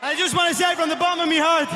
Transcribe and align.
I 0.00 0.14
just 0.16 0.36
want 0.36 0.48
to 0.50 0.54
say 0.54 0.74
from 0.74 0.88
the 0.88 0.96
bottom 0.96 1.20
of 1.24 1.28
my 1.28 1.36
heart, 1.42 1.68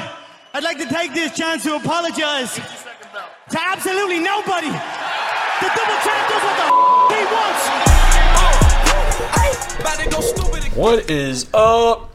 I'd 0.55 0.63
like 0.63 0.79
to 0.79 0.87
take 0.87 1.13
this 1.13 1.37
chance 1.37 1.65
to 1.65 1.75
apologize 1.77 2.55
to 2.55 3.59
absolutely 3.69 4.21
nobody. 4.21 4.69
The 4.69 5.69
double 5.75 5.99
champ 6.03 6.29
does 6.31 6.43
what 6.43 6.57
the 6.57 6.65
f- 6.71 7.19
he 7.19 7.25
wants. 7.35 7.83
What 10.77 11.11
is 11.11 11.49
up? 11.53 12.11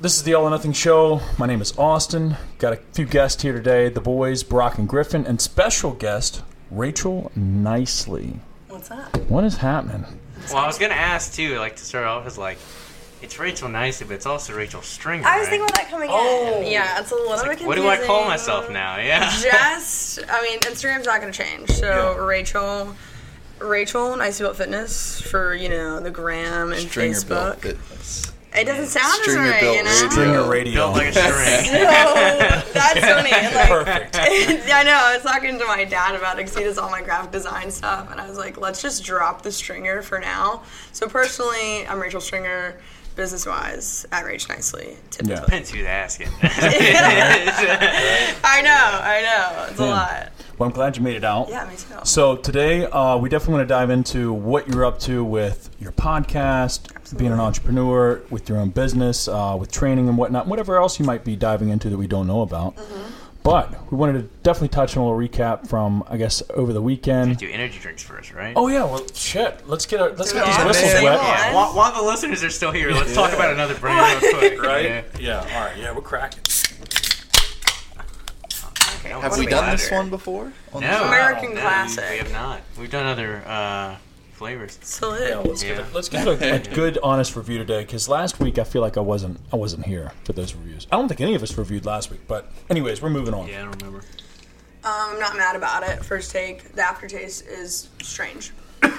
This 0.00 0.16
is 0.16 0.24
the 0.24 0.34
All 0.34 0.44
or 0.44 0.50
Nothing 0.50 0.72
Show. 0.72 1.20
My 1.38 1.46
name 1.46 1.62
is 1.62 1.76
Austin. 1.78 2.36
Got 2.58 2.72
a 2.74 2.76
few 2.92 3.06
guests 3.06 3.40
here 3.42 3.52
today 3.54 3.88
the 3.88 4.00
boys, 4.00 4.42
Brock 4.42 4.78
and 4.78 4.88
Griffin, 4.88 5.24
and 5.26 5.40
special 5.40 5.92
guest, 5.92 6.42
Rachel 6.70 7.30
Nicely. 7.34 8.40
What's 8.68 8.90
up? 8.90 9.16
What 9.30 9.44
is 9.44 9.56
happening? 9.56 10.04
Well, 10.48 10.58
I 10.58 10.66
was 10.66 10.76
gonna 10.78 10.94
ask 10.94 11.32
too, 11.32 11.58
like 11.58 11.76
to 11.76 11.84
start 11.84 12.04
off 12.04 12.26
as 12.26 12.36
like, 12.36 12.58
it's 13.22 13.38
Rachel 13.38 13.68
Nicely, 13.68 14.06
but 14.06 14.14
it's 14.14 14.26
also 14.26 14.54
Rachel 14.54 14.82
Stringer. 14.82 15.26
I 15.26 15.38
was 15.38 15.46
right? 15.46 15.50
thinking 15.50 15.64
about 15.68 15.74
that 15.76 15.88
coming 15.90 16.08
Oh. 16.12 16.60
in. 16.62 16.70
Yeah, 16.70 17.00
it's 17.00 17.10
a 17.10 17.14
little 17.14 17.30
bit 17.36 17.58
confusing. 17.58 17.66
What 17.66 17.76
do 17.76 17.88
I 17.88 17.98
call 17.98 18.24
myself 18.26 18.70
now? 18.70 18.96
Yeah. 18.98 19.30
Just, 19.40 20.20
I 20.28 20.42
mean, 20.42 20.58
Instagram's 20.60 21.06
not 21.06 21.20
going 21.20 21.32
to 21.32 21.38
change. 21.44 21.70
So 21.70 22.16
Rachel, 22.18 22.94
Rachel, 23.58 24.16
Nicely 24.16 24.44
Built 24.44 24.56
Fitness 24.56 25.20
for 25.20 25.54
you 25.54 25.68
know 25.68 26.00
the 26.00 26.10
gram 26.10 26.72
and 26.72 26.80
Stringer 26.82 27.14
Facebook. 27.14 27.28
built 27.62 27.76
fitness. 27.78 28.32
It 28.54 28.64
doesn't 28.64 28.86
sound 28.86 29.12
Stringer 29.22 29.42
as 29.42 29.50
right, 29.50 29.60
built 29.60 29.76
you 29.76 29.82
know. 29.84 29.90
radio. 29.90 30.10
Stringer 30.10 30.48
Radio. 30.50 30.74
Built 30.74 30.96
like 30.96 31.08
a 31.08 31.12
string. 31.12 31.64
So 31.66 32.72
that's 32.72 33.00
funny. 33.00 33.30
Like, 33.30 33.68
Perfect. 33.68 34.16
I 34.16 34.82
know. 34.82 34.94
I 34.94 35.14
was 35.14 35.22
talking 35.22 35.58
to 35.58 35.64
my 35.66 35.84
dad 35.84 36.14
about 36.14 36.34
it 36.38 36.44
because 36.44 36.56
he 36.56 36.64
does 36.64 36.78
all 36.78 36.90
my 36.90 37.02
graphic 37.02 37.32
design 37.32 37.70
stuff, 37.70 38.10
and 38.10 38.18
I 38.18 38.26
was 38.26 38.38
like, 38.38 38.56
let's 38.58 38.80
just 38.80 39.04
drop 39.04 39.42
the 39.42 39.52
stringer 39.52 40.00
for 40.00 40.18
now. 40.18 40.62
So 40.92 41.06
personally, 41.06 41.86
I'm 41.86 42.00
Rachel 42.00 42.20
Stringer. 42.20 42.76
Business 43.16 43.46
wise, 43.46 44.06
at 44.12 44.24
Rach 44.26 44.46
Nicely. 44.48 44.96
Typically. 45.10 45.34
Yeah. 45.34 45.40
Depends 45.40 45.70
who's 45.70 45.86
asking. 45.86 46.28
I 46.42 46.50
know. 48.62 49.00
I 49.02 49.22
know. 49.22 49.66
It's 49.70 49.80
a 49.80 49.86
lot. 49.86 50.32
Well, 50.58 50.68
I'm 50.68 50.74
glad 50.74 50.96
you 50.98 51.02
made 51.02 51.16
it 51.16 51.24
out. 51.24 51.48
Yeah, 51.48 51.66
me 51.66 51.76
too. 51.76 51.94
So 52.04 52.36
today, 52.36 52.84
uh, 52.84 53.16
we 53.16 53.30
definitely 53.30 53.54
want 53.54 53.68
to 53.68 53.74
dive 53.74 53.88
into 53.90 54.32
what 54.32 54.68
you're 54.68 54.84
up 54.84 54.98
to 55.00 55.24
with 55.24 55.70
your 55.78 55.92
podcast, 55.92 57.18
being 57.18 57.32
an 57.32 57.40
entrepreneur, 57.40 58.22
with 58.30 58.48
your 58.48 58.58
own 58.58 58.70
business, 58.70 59.28
uh, 59.28 59.56
with 59.58 59.70
training 59.72 60.08
and 60.08 60.18
whatnot, 60.18 60.46
whatever 60.46 60.76
else 60.76 60.98
you 60.98 61.04
might 61.06 61.24
be 61.24 61.36
diving 61.36 61.68
into 61.70 61.88
that 61.90 61.98
we 61.98 62.06
don't 62.06 62.26
know 62.26 62.42
about. 62.42 62.76
Mm-hmm. 62.76 63.12
But 63.46 63.92
we 63.92 63.96
wanted 63.96 64.14
to 64.14 64.22
definitely 64.42 64.70
touch 64.70 64.96
on 64.96 65.04
a 65.04 65.06
little 65.08 65.20
recap 65.28 65.68
from, 65.68 66.02
I 66.08 66.16
guess, 66.16 66.42
over 66.50 66.72
the 66.72 66.82
weekend. 66.82 67.38
Do 67.38 67.48
energy 67.48 67.78
drinks 67.78 68.02
first, 68.02 68.34
right? 68.34 68.52
Oh 68.56 68.66
yeah, 68.66 68.82
well 68.82 69.06
shit. 69.14 69.68
Let's 69.68 69.86
get 69.86 70.00
our, 70.00 70.10
let's 70.10 70.32
get 70.32 70.44
these 70.44 70.64
whistles 70.66 70.94
wet. 70.94 71.20
Yeah. 71.20 71.54
While, 71.54 71.72
while 71.76 71.94
the 71.94 72.02
listeners 72.02 72.42
are 72.42 72.50
still 72.50 72.72
here, 72.72 72.90
let's 72.90 73.14
talk 73.14 73.32
about 73.32 73.52
another 73.54 73.76
brand 73.76 74.20
real 74.20 74.34
quick. 74.34 74.60
Right? 74.60 75.04
Yeah. 75.20 75.38
All 75.38 75.64
right. 75.64 75.76
Yeah, 75.78 75.94
we're 75.94 76.00
cracking. 76.00 76.40
Okay, 78.98 79.10
Have 79.10 79.38
we 79.38 79.46
done 79.46 79.62
ladder? 79.66 79.76
this 79.76 79.92
one 79.92 80.10
before? 80.10 80.52
On 80.72 80.80
the 80.82 80.88
No, 80.88 80.98
show? 80.98 81.04
American 81.04 81.54
no, 81.54 81.60
classic. 81.60 82.04
We 82.10 82.16
have 82.18 82.32
not. 82.32 82.62
We've 82.76 82.90
done 82.90 83.06
other 83.06 83.44
uh, 83.46 83.94
flavors. 84.36 84.78
Salute. 84.82 85.28
Yeah, 85.28 85.38
let's 85.38 85.62
get 85.62 85.76
Yeah. 85.78 85.84
a, 85.90 85.94
let's 85.94 86.08
get 86.08 86.26
a, 86.26 86.54
a 86.54 86.74
good, 86.74 86.98
honest 87.02 87.34
review 87.36 87.58
today. 87.58 87.80
Because 87.82 88.08
last 88.08 88.38
week 88.40 88.58
I 88.58 88.64
feel 88.64 88.82
like 88.82 88.96
I 88.96 89.00
wasn't 89.00 89.38
I 89.52 89.56
wasn't 89.56 89.86
here 89.86 90.12
for 90.24 90.32
those 90.32 90.54
reviews. 90.54 90.86
I 90.92 90.96
don't 90.96 91.08
think 91.08 91.20
any 91.20 91.34
of 91.34 91.42
us 91.42 91.56
reviewed 91.56 91.84
last 91.86 92.10
week. 92.10 92.20
But 92.28 92.50
anyways, 92.70 93.00
we're 93.02 93.10
moving 93.10 93.34
on. 93.34 93.48
Yeah, 93.48 93.62
I 93.62 93.64
don't 93.64 93.82
remember. 93.82 93.98
Um, 94.84 94.92
I'm 95.14 95.18
not 95.20 95.36
mad 95.36 95.56
about 95.56 95.82
it. 95.82 96.04
First 96.04 96.30
take, 96.30 96.72
the 96.74 96.82
aftertaste 96.82 97.46
is 97.46 97.88
strange. 98.02 98.52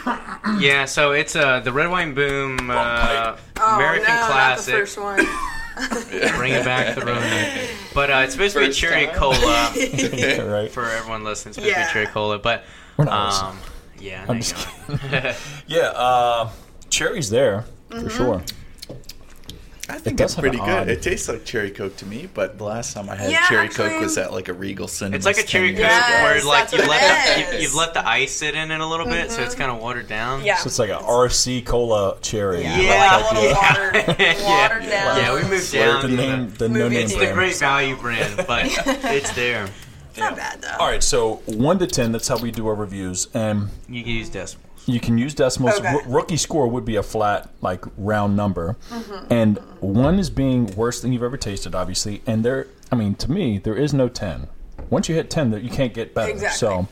Yeah, 0.59 0.85
so 0.85 1.11
it's 1.11 1.35
uh, 1.35 1.59
the 1.59 1.71
Red 1.71 1.89
Wine 1.89 2.13
Boom 2.13 2.69
uh, 2.71 3.35
Oh, 3.59 3.75
American 3.75 4.03
no, 4.07 4.25
Classic. 4.27 4.73
Not 4.73 4.79
the 4.79 4.85
first 4.85 4.97
one. 4.97 5.17
Bring 6.37 6.53
it 6.53 6.63
back 6.65 6.93
to 6.95 6.99
the 7.01 7.05
Rona. 7.05 7.67
But 7.93 8.09
uh, 8.09 8.15
it's 8.23 8.33
supposed 8.33 8.55
to 8.55 8.65
be 8.65 8.71
cherry 8.73 9.05
time. 9.07 9.15
cola 9.15 9.71
Yeah, 9.75 10.41
right. 10.41 10.71
for 10.71 10.85
everyone 10.85 11.23
listening. 11.23 11.51
It's 11.51 11.57
supposed 11.57 11.75
to 11.75 11.81
be 11.85 11.91
cherry 11.93 12.07
cola, 12.07 12.39
but 12.39 12.63
We're 12.95 13.05
not 13.05 13.33
um, 13.43 13.59
yeah, 13.99 14.25
I'm 14.27 14.39
just 14.41 14.55
you 14.89 14.97
go. 15.09 15.33
Yeah. 15.67 15.79
Uh, 15.95 16.49
cherry's 16.89 17.29
there 17.29 17.65
for 17.89 18.09
sure. 18.09 18.43
I 19.89 19.99
think 19.99 20.17
does 20.17 20.33
it's 20.33 20.39
pretty 20.41 20.57
good. 20.57 20.67
odd- 20.67 20.89
It 20.89 21.01
tastes 21.01 21.29
like 21.29 21.45
cherry 21.45 21.71
coke 21.71 21.95
to 21.97 22.05
me, 22.05 22.27
but 22.33 22.57
the 22.57 22.65
last 22.65 22.93
time 22.93 23.09
I 23.09 23.15
had 23.15 23.31
Yeah, 23.31 23.47
cherry 23.47 23.67
actually- 23.67 23.91
coke 23.91 24.01
was 24.01 24.17
at 24.17 24.33
like 24.33 24.49
a 24.49 24.53
Regal 24.53 24.85
Cinema. 24.89 25.15
It's 25.15 25.25
like 25.25 25.37
a 25.37 25.43
cherry 25.43 25.69
coke 25.71 25.79
Yes, 25.79 26.23
where 26.23 26.43
like 26.43 26.71
you 26.73 26.79
what 26.79 26.89
let 26.89 27.01
it 27.01 27.07
the, 27.07 27.39
is. 27.41 27.45
Mm-hmm. 27.47 27.55
you, 27.55 27.61
you've 27.61 27.75
let 27.75 27.93
the 27.93 28.05
ice 28.05 28.33
sit 28.35 28.53
in 28.53 28.69
it 28.69 28.81
a 28.81 28.85
little 28.85 29.05
bit, 29.05 29.31
so 29.31 29.41
it's 29.43 29.55
kind 29.55 29.71
of 29.71 29.77
watered 29.79 30.09
down. 30.09 30.43
Yeah. 30.43 30.57
So 30.57 30.67
it's 30.67 30.77
like 30.79 30.89
a 30.89 30.97
RC 30.97 31.65
cola 31.65 32.17
cherry. 32.21 32.63
Yeah, 32.63 32.81
Yeah. 32.81 33.15
like 33.15 33.31
a 33.31 33.33
little 33.35 33.53
watered, 33.53 33.93
watered 34.43 34.89
down. 34.89 35.17
Yeah, 35.19 35.33
we 35.35 35.43
moved 35.49 35.71
down. 35.71 36.01
the 36.01 36.17
name, 36.17 36.49
the 36.57 36.67
no 36.67 36.89
name 36.89 36.99
It's 37.03 37.13
the 37.13 37.19
brand. 37.19 37.33
great 37.35 37.55
value 37.57 37.95
brand, 37.95 38.35
but 38.45 38.65
it's 39.05 39.31
there. 39.35 39.69
It's 40.17 40.29
not 40.29 40.35
bad 40.35 40.61
though. 40.61 40.75
All 40.79 40.87
right, 40.87 41.03
so 41.03 41.35
one 41.45 41.77
to 41.79 41.85
ten. 41.87 42.11
That's 42.11 42.27
how 42.27 42.37
we 42.37 42.49
do 42.51 42.67
our 42.67 42.73
reviews, 42.75 43.27
and 43.35 43.69
You 43.87 44.03
can 44.03 44.11
use 44.13 44.29
decimals. 44.29 44.87
you 44.87 44.99
can 44.99 45.17
use 45.17 45.33
decimals. 45.35 45.77
Okay. 45.79 45.87
R- 45.89 46.01
rookie 46.07 46.37
score 46.37 46.67
would 46.67 46.85
be 46.85 46.95
a 46.95 47.03
flat, 47.03 47.49
like 47.61 47.85
round 47.97 48.35
number, 48.35 48.77
Mm-hmm. 48.89 49.31
and 49.31 49.57
one 49.79 50.17
is 50.17 50.29
being 50.31 50.75
worse 50.75 51.01
than 51.01 51.13
you've 51.13 51.23
ever 51.23 51.37
tasted, 51.37 51.75
obviously. 51.75 52.21
And 52.25 52.43
there, 52.43 52.67
I 52.91 52.95
mean, 52.95 53.13
to 53.15 53.31
me, 53.31 53.59
there 53.59 53.75
is 53.75 53.93
no 53.93 54.09
ten. 54.09 54.47
Once 54.89 55.07
you 55.07 55.13
hit 55.15 55.29
ten, 55.29 55.51
that 55.51 55.61
you 55.61 55.69
can't 55.69 55.93
get 55.93 56.13
better. 56.15 56.31
Exactly. 56.31 56.57
So, 56.57 56.87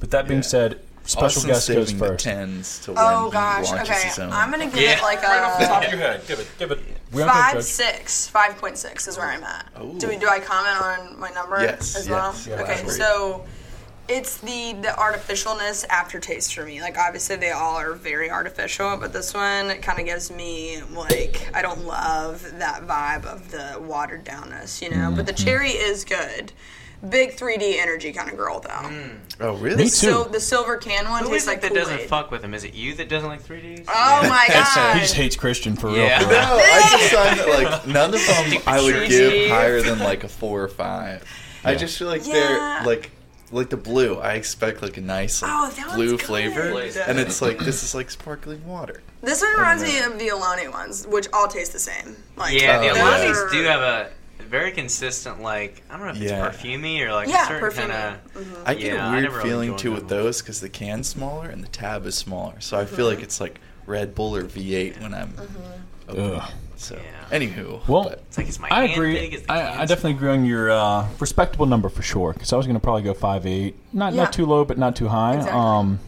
with 0.00 0.10
that 0.10 0.28
being 0.28 0.40
Yeah. 0.40 0.46
said, 0.48 0.80
special 1.04 1.26
Austin's 1.26 1.44
guest 1.46 1.68
goes 1.68 1.88
saving 1.88 1.98
the 2.00 2.06
first. 2.08 2.24
tens 2.24 2.78
to 2.80 2.92
when 2.92 2.98
Oh 3.02 3.26
he 3.26 3.32
gosh. 3.32 3.70
launches 3.70 3.88
Okay, 3.90 4.08
his 4.08 4.18
own. 4.18 4.32
I'm 4.32 4.50
gonna 4.50 4.66
give 4.66 4.76
Yeah. 4.80 4.96
it 4.98 5.02
like 5.02 5.22
Right 5.22 5.42
off 5.42 5.58
the 5.60 5.66
top 5.66 5.82
a 5.82 5.86
of 5.86 5.92
your 5.92 6.00
head, 6.02 6.20
give 6.26 6.38
it, 6.40 6.46
give 6.58 6.70
it. 6.72 6.80
We 7.14 7.22
aren't 7.22 7.32
five 7.34 7.52
judge. 7.54 7.64
six. 7.64 8.26
Five 8.28 8.56
point 8.58 8.76
six 8.78 9.06
is 9.08 9.16
where 9.16 9.26
I'm 9.26 9.44
at. 9.44 9.66
Ooh. 9.80 9.98
Do 9.98 10.08
we? 10.08 10.16
Do 10.16 10.28
I 10.28 10.40
comment 10.40 10.80
on 10.82 11.20
my 11.20 11.30
number 11.30 11.60
Yes, 11.62 11.96
as 11.96 12.08
well? 12.08 12.32
yes, 12.34 12.46
yeah, 12.46 12.60
okay, 12.62 12.74
that's 12.82 12.96
so. 12.96 13.44
It's 14.06 14.36
the 14.36 14.74
the 14.82 14.88
artificialness 14.88 15.86
aftertaste 15.88 16.54
for 16.54 16.64
me. 16.66 16.82
Like 16.82 16.98
obviously 16.98 17.36
they 17.36 17.52
all 17.52 17.76
are 17.76 17.94
very 17.94 18.30
artificial, 18.30 18.98
but 18.98 19.14
this 19.14 19.32
one 19.32 19.70
kind 19.80 19.98
of 19.98 20.04
gives 20.04 20.30
me 20.30 20.82
like 20.92 21.48
I 21.54 21.62
don't 21.62 21.86
love 21.86 22.58
that 22.58 22.82
vibe 22.86 23.24
of 23.24 23.50
the 23.50 23.80
watered 23.80 24.24
downness, 24.26 24.82
you 24.82 24.90
know. 24.90 25.10
But 25.14 25.24
the 25.24 25.32
Mm-hmm. 25.32 25.44
cherry 25.46 25.70
is 25.70 26.04
good. 26.04 26.52
Big 27.10 27.32
3D 27.36 27.76
energy 27.78 28.12
kind 28.12 28.30
of 28.30 28.36
girl 28.36 28.60
though. 28.60 28.68
Mm. 28.70 29.18
oh 29.40 29.54
really? 29.56 29.76
Me 29.76 29.84
The, 29.84 29.90
too. 29.90 29.96
sil- 30.08 30.24
the 30.30 30.40
silver 30.40 30.76
can 30.76 31.08
one 31.10 31.22
Who 31.24 31.30
tastes 31.30 31.42
is 31.42 31.48
it 31.48 31.50
like 31.52 31.60
that 31.62 31.74
doesn't 31.74 32.00
fuck 32.02 32.30
with 32.30 32.42
him? 32.42 32.54
Is 32.54 32.64
it 32.64 32.74
you 32.74 32.94
that 32.94 33.08
doesn't 33.08 33.28
like 33.28 33.42
3Ds? 33.42 33.84
Oh 33.88 34.28
my 34.28 34.46
god! 34.48 34.94
he 34.94 35.00
just 35.00 35.14
hates 35.14 35.36
Christian 35.36 35.76
for 35.76 35.90
Yeah. 35.94 36.18
real. 36.20 36.28
No, 36.30 36.36
I 36.62 36.88
just 36.90 37.12
find 37.14 37.38
that 37.40 37.48
like 37.48 37.86
none 37.86 38.14
of 38.14 38.26
them 38.26 38.62
I 38.66 38.80
would 38.82 39.08
give 39.08 39.50
higher 39.50 39.82
than 39.82 39.98
like 39.98 40.24
a 40.24 40.28
four 40.28 40.62
or 40.62 40.68
five. 40.68 41.24
I 41.64 41.74
just 41.74 41.98
feel 41.98 42.08
like 42.08 42.26
Yeah. 42.26 42.32
they're 42.34 42.86
like 42.86 43.10
like 43.52 43.70
the 43.70 43.76
blue. 43.76 44.18
I 44.18 44.34
expect 44.34 44.82
like 44.82 44.96
a 44.96 45.00
nice 45.00 45.40
like, 45.42 45.50
Oh, 45.52 45.94
blue 45.94 46.12
good. 46.12 46.22
flavor, 46.22 46.62
and 47.06 47.18
it's 47.18 47.40
like 47.42 47.58
this 47.58 47.82
is 47.82 47.94
like 47.94 48.10
sparkling 48.10 48.66
water. 48.66 49.02
This 49.22 49.40
one 49.42 49.52
reminds 49.52 49.82
me 49.82 50.00
of 50.00 50.18
the 50.18 50.28
Alani 50.28 50.68
ones, 50.68 51.06
which 51.06 51.28
all 51.32 51.48
taste 51.48 51.72
the 51.72 51.78
same. 51.78 52.16
Like, 52.36 52.60
Yeah, 52.60 52.78
the 52.78 52.90
Oh, 52.90 52.94
Alanis 52.94 53.22
those 53.26 53.38
are- 53.38 53.50
do 53.50 53.62
have 53.64 53.80
a 53.80 54.10
very 54.38 54.70
consistent, 54.72 55.40
like, 55.42 55.82
I 55.90 55.96
don't 55.96 56.06
know 56.06 56.12
if 56.12 56.20
it's 56.22 56.30
Yeah. 56.30 56.48
perfumey 56.50 57.00
or 57.00 57.12
like 57.12 57.28
Yeah, 57.28 57.44
a 57.44 57.46
certain 57.60 57.70
kind 57.88 57.92
of. 57.92 58.66
I 58.66 58.74
get 58.74 58.94
Yeah, 58.94 59.06
I 59.06 59.08
a 59.08 59.10
weird 59.12 59.22
never 59.24 59.36
really 59.38 59.48
feeling 59.48 59.76
too 59.76 59.92
with 59.92 60.08
those 60.08 60.40
because 60.42 60.60
the 60.60 60.68
can's 60.68 61.08
smaller 61.08 61.48
and 61.48 61.62
the 61.62 61.68
tab 61.68 62.06
is 62.06 62.14
smaller. 62.14 62.54
So 62.60 62.78
I 62.78 62.84
feel 62.84 63.06
like 63.06 63.22
it's 63.22 63.40
like 63.40 63.60
Red 63.86 64.14
Bull 64.14 64.36
or 64.36 64.44
V8 64.44 65.00
when 65.02 65.14
I'm. 65.14 65.34
opening 66.08 66.32
Ugh. 66.36 66.50
So, 66.76 66.96
Yeah. 66.96 67.38
anywho, 67.38 67.86
Well, 67.88 68.04
but 68.04 68.22
It's 68.28 68.36
like, 68.36 68.48
is 68.48 68.58
my 68.60 68.68
I 68.70 68.84
agree. 68.84 69.14
big? 69.14 69.34
Is 69.34 69.42
I, 69.48 69.82
I 69.82 69.86
definitely 69.86 70.12
agree 70.12 70.30
on 70.30 70.44
your 70.44 70.70
uh, 70.70 71.06
respectable 71.18 71.64
number 71.66 71.88
for 71.88 72.02
sure. 72.02 72.32
Because 72.34 72.52
I 72.52 72.56
was 72.56 72.66
going 72.66 72.76
to 72.76 72.80
probably 72.80 73.02
go 73.02 73.14
five 73.14 73.46
eight, 73.46 73.76
not 73.92 74.12
Yeah. 74.12 74.24
not 74.24 74.32
too 74.32 74.44
low, 74.44 74.64
but 74.64 74.76
not 74.76 74.94
too 74.96 75.08
high. 75.08 75.36
Exactly. 75.36 75.58
Um, 75.60 76.00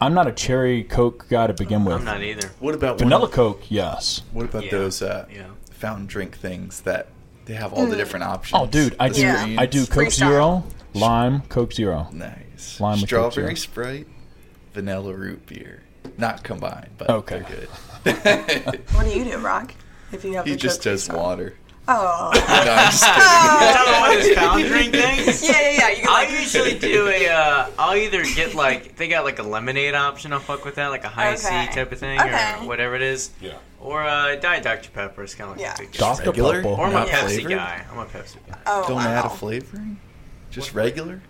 I'm 0.00 0.14
not 0.14 0.26
a 0.28 0.32
cherry 0.32 0.84
Coke 0.84 1.26
guy 1.28 1.46
to 1.46 1.54
begin 1.54 1.84
with. 1.84 1.96
I'm 1.96 2.04
not 2.04 2.22
either. 2.22 2.50
what 2.60 2.74
about 2.74 2.98
Vanilla 2.98 3.22
one, 3.22 3.30
Coke, 3.30 3.62
yes. 3.70 4.22
What 4.32 4.44
about 4.44 4.64
Yeah. 4.64 4.70
those 4.70 5.00
uh, 5.02 5.24
Yeah. 5.34 5.44
fountain 5.72 6.06
drink 6.06 6.36
things 6.36 6.80
that 6.82 7.08
they 7.48 7.54
have 7.54 7.72
all 7.72 7.86
the 7.86 7.92
hmm. 7.92 7.96
different 7.98 8.24
options? 8.24 8.60
Oh, 8.60 8.66
dude, 8.66 8.94
I 9.00 9.08
The 9.08 9.14
do. 9.14 9.20
Yeah. 9.22 9.40
screens. 9.40 9.58
I 9.58 9.66
do 9.66 9.86
Coke 9.86 10.04
Freestyle. 10.04 10.12
Zero, 10.12 10.64
lime, 10.94 11.40
Coke 11.48 11.72
Zero. 11.72 12.08
Nice. 12.12 12.78
Lime 12.78 13.00
with 13.00 13.10
Coke 13.10 13.32
Strawberry 13.32 13.46
Zero. 13.46 13.54
Sprite, 13.54 14.06
vanilla 14.74 15.14
root 15.14 15.46
beer, 15.46 15.82
not 16.18 16.44
combined, 16.44 16.90
but 16.98 17.08
Okay. 17.10 17.42
they're 18.04 18.44
good. 18.44 18.80
What 18.92 19.04
do 19.04 19.10
you 19.18 19.24
do, 19.24 19.38
Brock? 19.38 19.74
If 20.12 20.24
you 20.24 20.34
have 20.34 20.44
he 20.46 20.56
just 20.56 20.80
Coke 20.80 20.84
does 20.84 21.08
freestyle? 21.08 21.16
water. 21.16 21.54
Oh. 21.90 22.30
No, 22.34 22.40
I'm 22.72 22.90
just 22.90 23.04
kidding. 23.04 23.22
Tell 23.74 23.86
them 23.86 24.00
what 24.00 24.16
this 24.22 24.34
fountain 24.34 24.66
drink 24.68 24.92
thing. 24.92 25.48
yeah, 25.50 25.60
yeah, 25.60 25.70
yeah. 25.78 25.88
You 25.90 25.96
can 26.02 26.08
I 26.08 26.38
usually 26.40 26.78
do 26.78 27.08
a. 27.08 27.28
Uh, 27.28 27.70
I'll 27.78 27.96
either 27.96 28.22
get 28.24 28.54
like 28.54 28.96
they 28.96 29.08
got 29.08 29.24
like 29.24 29.38
a 29.38 29.42
lemonade 29.42 29.94
option. 29.94 30.32
I'll 30.32 30.38
fuck 30.40 30.64
with 30.64 30.74
that, 30.74 30.88
like 30.88 31.04
a 31.04 31.08
high 31.08 31.28
Okay. 31.34 31.66
C 31.68 31.74
type 31.74 31.90
of 31.90 31.98
thing, 31.98 32.20
Okay. 32.20 32.54
or 32.60 32.66
whatever 32.66 32.94
it 32.94 33.02
is. 33.02 33.30
Yeah. 33.40 33.54
Or 33.80 34.02
uh, 34.02 34.36
Diet 34.36 34.64
Dr 34.64 34.90
Pepper 34.90 35.22
is 35.22 35.34
kind 35.34 35.50
of 35.50 35.56
like 35.56 35.64
Yeah. 35.64 35.74
a 35.74 35.78
big 35.78 35.92
Dr. 35.92 36.24
Regular? 36.26 36.58
Or 36.58 36.62
Purple. 36.62 36.80
I'm 36.80 36.94
a 36.96 37.04
Pepsi 37.06 37.20
flavored? 37.34 37.50
guy. 37.52 37.84
I'm 37.90 37.98
a 37.98 38.06
Pepsi 38.06 38.36
guy. 38.48 38.58
Oh, 38.66 38.84
Don't 38.88 38.96
wow. 38.96 39.08
add 39.08 39.24
a 39.24 39.30
flavoring. 39.30 39.98
Just 40.50 40.74
regular. 40.74 41.22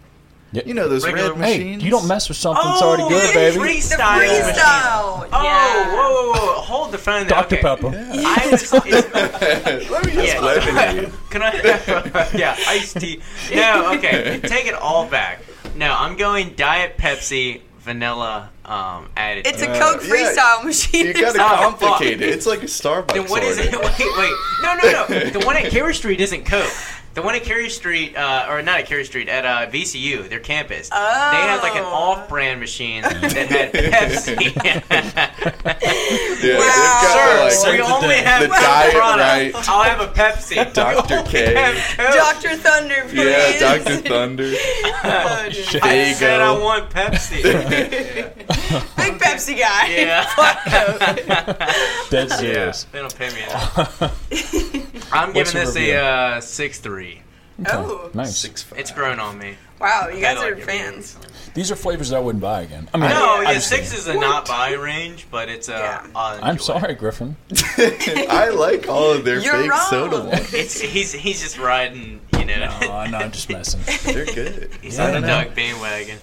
Yeah. 0.52 0.62
You 0.64 0.72
know 0.74 0.88
those 0.88 1.04
Regular- 1.04 1.34
red 1.34 1.44
Hey, 1.46 1.58
machines. 1.58 1.82
you 1.84 1.90
don't 1.90 2.08
mess 2.08 2.28
with 2.28 2.38
something 2.38 2.64
that's 2.64 2.80
Oh, 2.80 2.88
already 2.88 3.08
good, 3.08 3.28
the 3.30 3.34
baby. 3.34 3.56
The 3.58 3.60
freestyle. 3.64 4.18
machine. 4.18 4.42
freestyle. 4.42 5.28
Oh, 5.32 5.42
yeah. 5.42 5.94
whoa, 5.94 6.32
whoa, 6.32 6.32
whoa! 6.32 6.52
Hold 6.62 6.92
the 6.92 6.98
phone. 6.98 7.26
there. 7.26 7.28
Dr. 7.28 7.56
okay. 7.56 7.62
Pepper. 7.62 7.88
I 7.88 8.48
was. 8.50 8.72
it's- 8.72 9.90
Let 9.90 10.06
me 10.06 10.12
just 10.12 10.34
Yeah. 10.34 10.40
lemonade. 10.40 11.12
Can 11.30 11.42
I? 11.42 12.30
yeah, 12.34 12.56
iced 12.66 12.98
tea. 12.98 13.20
No, 13.54 13.92
okay. 13.96 14.40
Take 14.42 14.66
it 14.66 14.74
all 14.74 15.06
back. 15.06 15.40
No, 15.76 15.92
I'm 15.92 16.16
going 16.16 16.54
Diet 16.56 16.96
Pepsi 16.96 17.60
vanilla 17.80 18.50
um, 18.64 19.08
added. 19.16 19.46
It's 19.46 19.62
a 19.62 19.66
to 19.66 19.72
it. 19.74 19.78
Coke 19.80 20.02
yeah, 20.02 20.10
freestyle 20.10 20.64
machine. 20.64 21.06
You 21.06 21.12
gotta 21.14 21.38
Oh, 21.42 21.76
complicate 21.78 22.20
it. 22.22 22.28
It's 22.30 22.46
like 22.46 22.62
a 22.62 22.66
Starbucks 22.66 23.12
Then 23.14 23.26
what 23.28 23.42
is 23.42 23.58
it? 23.58 23.70
Wait, 23.72 23.82
wait. 23.82 24.32
No, 24.62 24.74
no, 24.82 25.06
no. 25.08 25.30
The 25.30 25.42
one 25.46 25.56
at 25.56 25.70
Cary 25.70 25.94
Street 25.94 26.20
isn't 26.20 26.44
Coke. 26.46 26.70
The 27.18 27.22
one 27.24 27.34
at 27.34 27.42
Cary 27.42 27.68
Street, 27.68 28.16
uh, 28.16 28.46
or 28.48 28.62
not 28.62 28.78
at 28.78 28.86
Cary 28.86 29.04
Street, 29.04 29.28
at 29.28 29.44
uh, 29.44 29.68
VCU, 29.72 30.28
their 30.28 30.38
campus. 30.38 30.88
They 30.88 30.94
had 30.94 31.58
like 31.64 31.74
an 31.74 31.82
Oh. 31.82 31.88
off-brand 32.14 32.60
machine 32.60 33.02
that 33.02 33.32
had 33.50 33.72
Pepsi. 33.72 34.54
Yeah, 34.68 34.82
Wow. 34.98 36.30
they've 36.40 36.58
got, 36.60 37.40
like, 37.42 37.52
Sir, 37.52 37.70
we 37.72 37.76
the 37.78 37.82
only 37.82 38.08
day. 38.10 38.22
have 38.22 38.42
The 38.42 38.48
one 38.50 38.62
diet 38.62 38.94
product. 38.94 39.18
right. 39.56 39.68
I'll 39.68 39.82
have 39.82 40.00
a 40.00 40.06
Pepsi. 40.12 40.72
Dr. 40.72 41.08
We 41.08 41.16
only 41.18 41.30
K. 41.32 41.54
have 41.54 42.14
Dr. 42.14 42.56
Thunder, 42.56 43.02
please. 43.08 43.24
Yeah, 43.26 43.58
Dr. 43.78 43.96
Thunder. 43.96 44.52
Oh, 44.54 45.48
dude. 45.50 45.82
I 45.82 46.12
said 46.12 46.40
I 46.40 46.52
want 46.56 46.88
Pepsi. 46.90 47.42
Big 47.42 49.18
Pepsi 49.18 49.58
guy. 49.58 49.88
yeah. 49.88 50.24
Dead 52.10 52.28
yeah. 52.30 52.36
serious. 52.36 52.84
They 52.92 53.00
don't 53.00 53.16
pay 53.18 53.30
me 53.34 53.42
enough. 53.42 54.87
I'm 55.12 55.32
What's 55.32 55.52
giving 55.52 55.66
this 55.66 55.76
review? 55.76 55.94
a 55.94 55.98
uh, 56.36 56.40
six 56.40 56.78
three. 56.78 57.22
Oh. 57.66 58.10
Nice. 58.14 58.36
Six 58.36 58.62
five. 58.62 58.78
It's 58.78 58.90
grown 58.92 59.18
on 59.18 59.38
me. 59.38 59.56
Wow, 59.80 60.08
you 60.08 60.20
guys 60.20 60.38
are 60.38 60.50
like 60.50 60.58
it. 60.60 60.64
fans. 60.64 61.16
These 61.54 61.70
are 61.70 61.76
flavors 61.76 62.10
that 62.10 62.16
I 62.16 62.20
wouldn't 62.20 62.42
buy 62.42 62.62
again. 62.62 62.88
I 62.92 62.98
mean, 62.98 63.10
No, 63.10 63.36
I 63.38 63.42
yeah, 63.42 63.54
just- 63.54 63.68
six 63.68 63.94
is 63.96 64.06
a 64.08 64.14
not 64.14 64.46
buy 64.46 64.72
range, 64.74 65.26
but 65.30 65.48
it's 65.48 65.68
a. 65.68 65.72
Yeah. 65.72 66.06
I'll 66.14 66.42
I'm 66.42 66.58
sorry, 66.58 66.94
Griffin. 66.94 67.36
I 67.78 68.50
like 68.54 68.88
all 68.88 69.12
of 69.12 69.24
their 69.24 69.38
You're 69.40 69.52
fake 69.54 69.70
wrong. 69.70 69.86
soda 69.88 70.20
ones. 70.24 70.52
It's 70.54 70.80
he's 70.80 71.12
he's 71.12 71.40
just 71.40 71.58
riding, 71.58 72.20
you 72.38 72.44
know. 72.44 72.78
Oh, 72.82 73.06
no, 73.10 73.18
I'm 73.18 73.32
just 73.32 73.48
messing. 73.50 73.80
They're 74.12 74.24
good. 74.26 74.70
he's 74.82 74.98
Yeah, 74.98 75.06
on 75.06 75.10
the 75.12 75.18
I 75.18 75.20
know. 75.20 75.26
Doug 75.44 75.54
bandwagon. 75.56 76.18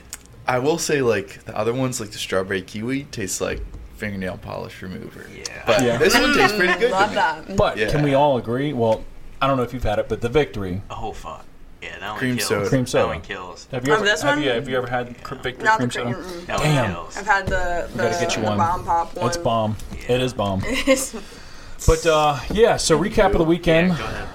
I 0.47 0.59
will 0.59 0.77
say, 0.77 1.01
like 1.01 1.43
the 1.45 1.57
other 1.57 1.73
ones, 1.73 1.99
like 1.99 2.11
the 2.11 2.17
strawberry 2.17 2.61
kiwi, 2.61 3.05
tastes 3.05 3.41
like 3.41 3.61
fingernail 3.95 4.37
polish 4.37 4.81
remover. 4.81 5.25
Yeah. 5.35 5.43
But 5.65 5.81
Yeah. 5.83 5.97
this 5.97 6.13
one 6.13 6.33
tastes 6.35 6.55
pretty 6.57 6.73
good. 6.79 6.89
to 6.89 6.93
Love 6.93 7.09
me. 7.09 7.15
that. 7.15 7.55
But 7.57 7.77
Yeah. 7.77 7.89
can 7.89 8.03
we 8.03 8.13
all 8.13 8.37
agree? 8.37 8.73
Well, 8.73 9.03
I 9.41 9.47
don't 9.47 9.57
know 9.57 9.63
if 9.63 9.73
you've 9.73 9.83
had 9.83 9.99
it, 9.99 10.07
but 10.09 10.21
the 10.21 10.29
victory. 10.29 10.81
Oh 10.89 11.11
fuck. 11.11 11.45
Yeah, 11.81 11.99
that 11.99 12.09
one 12.11 12.17
Cream 12.19 12.37
kills. 12.37 12.47
soda. 12.49 12.69
Cream 12.69 12.85
That 12.85 13.07
one 13.07 13.21
kills. 13.21 13.67
Have 13.71 13.85
you 13.85 13.93
Oh, 13.93 13.97
ever? 13.97 14.05
this 14.05 14.21
have 14.23 14.35
one? 14.37 14.43
you 14.43 14.49
have 14.49 14.67
you 14.67 14.77
ever 14.77 14.87
had 14.87 15.21
cr- 15.23 15.35
victory 15.35 15.65
Not 15.65 15.79
the 15.79 15.87
cream 15.87 16.13
cream. 16.13 16.15
soda? 16.23 16.27
mm-mm. 16.35 16.45
That 16.47 16.59
Damn. 16.59 16.83
one 16.83 16.93
kills. 16.93 17.17
I've 17.17 17.25
had 17.27 17.45
the, 17.47 17.89
the, 17.93 18.03
gotta 18.03 18.19
get 18.25 18.35
you 18.35 18.41
the 18.41 18.47
one. 18.49 18.57
bomb 18.57 18.85
pop 18.85 19.15
one. 19.15 19.27
It's 19.27 19.37
bomb. 19.37 19.77
It 20.07 20.21
is 20.21 20.33
bomb. 20.33 20.61
It's 20.65 21.15
But 21.87 22.05
uh, 22.07 22.39
yeah, 22.51 22.77
so 22.77 22.97
recap 22.97 23.33
of 23.33 23.37
the 23.37 23.43
weekend. 23.43 23.89
Yeah, 23.89 23.97
go 23.97 24.03
ahead. 24.05 24.27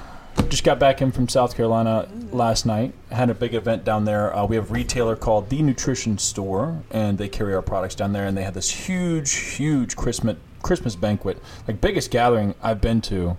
Just 0.50 0.64
got 0.64 0.80
back 0.80 1.00
in 1.00 1.12
from 1.12 1.28
South 1.28 1.54
Carolina 1.54 2.08
last 2.32 2.66
night. 2.66 2.92
Had 3.12 3.30
a 3.30 3.34
big 3.34 3.54
event 3.54 3.84
down 3.84 4.04
there. 4.04 4.34
Uh, 4.34 4.44
we 4.44 4.56
have 4.56 4.68
a 4.68 4.74
retailer 4.74 5.14
called 5.14 5.48
The 5.48 5.62
Nutrition 5.62 6.18
Store, 6.18 6.82
and 6.90 7.18
they 7.18 7.28
carry 7.28 7.54
our 7.54 7.62
products 7.62 7.94
down 7.94 8.12
there. 8.12 8.26
And 8.26 8.36
they 8.36 8.42
had 8.42 8.54
this 8.54 8.68
huge, 8.88 9.32
huge 9.32 9.94
Christmas 9.94 10.36
Christmas 10.60 10.96
banquet, 10.96 11.40
like 11.68 11.80
biggest 11.80 12.10
gathering 12.10 12.56
I've 12.62 12.80
been 12.80 13.00
to 13.02 13.36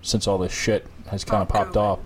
since 0.00 0.26
all 0.26 0.38
this 0.38 0.52
shit 0.52 0.86
has 1.08 1.22
kind 1.22 1.42
of 1.42 1.48
popped 1.48 1.76
off. 1.76 1.98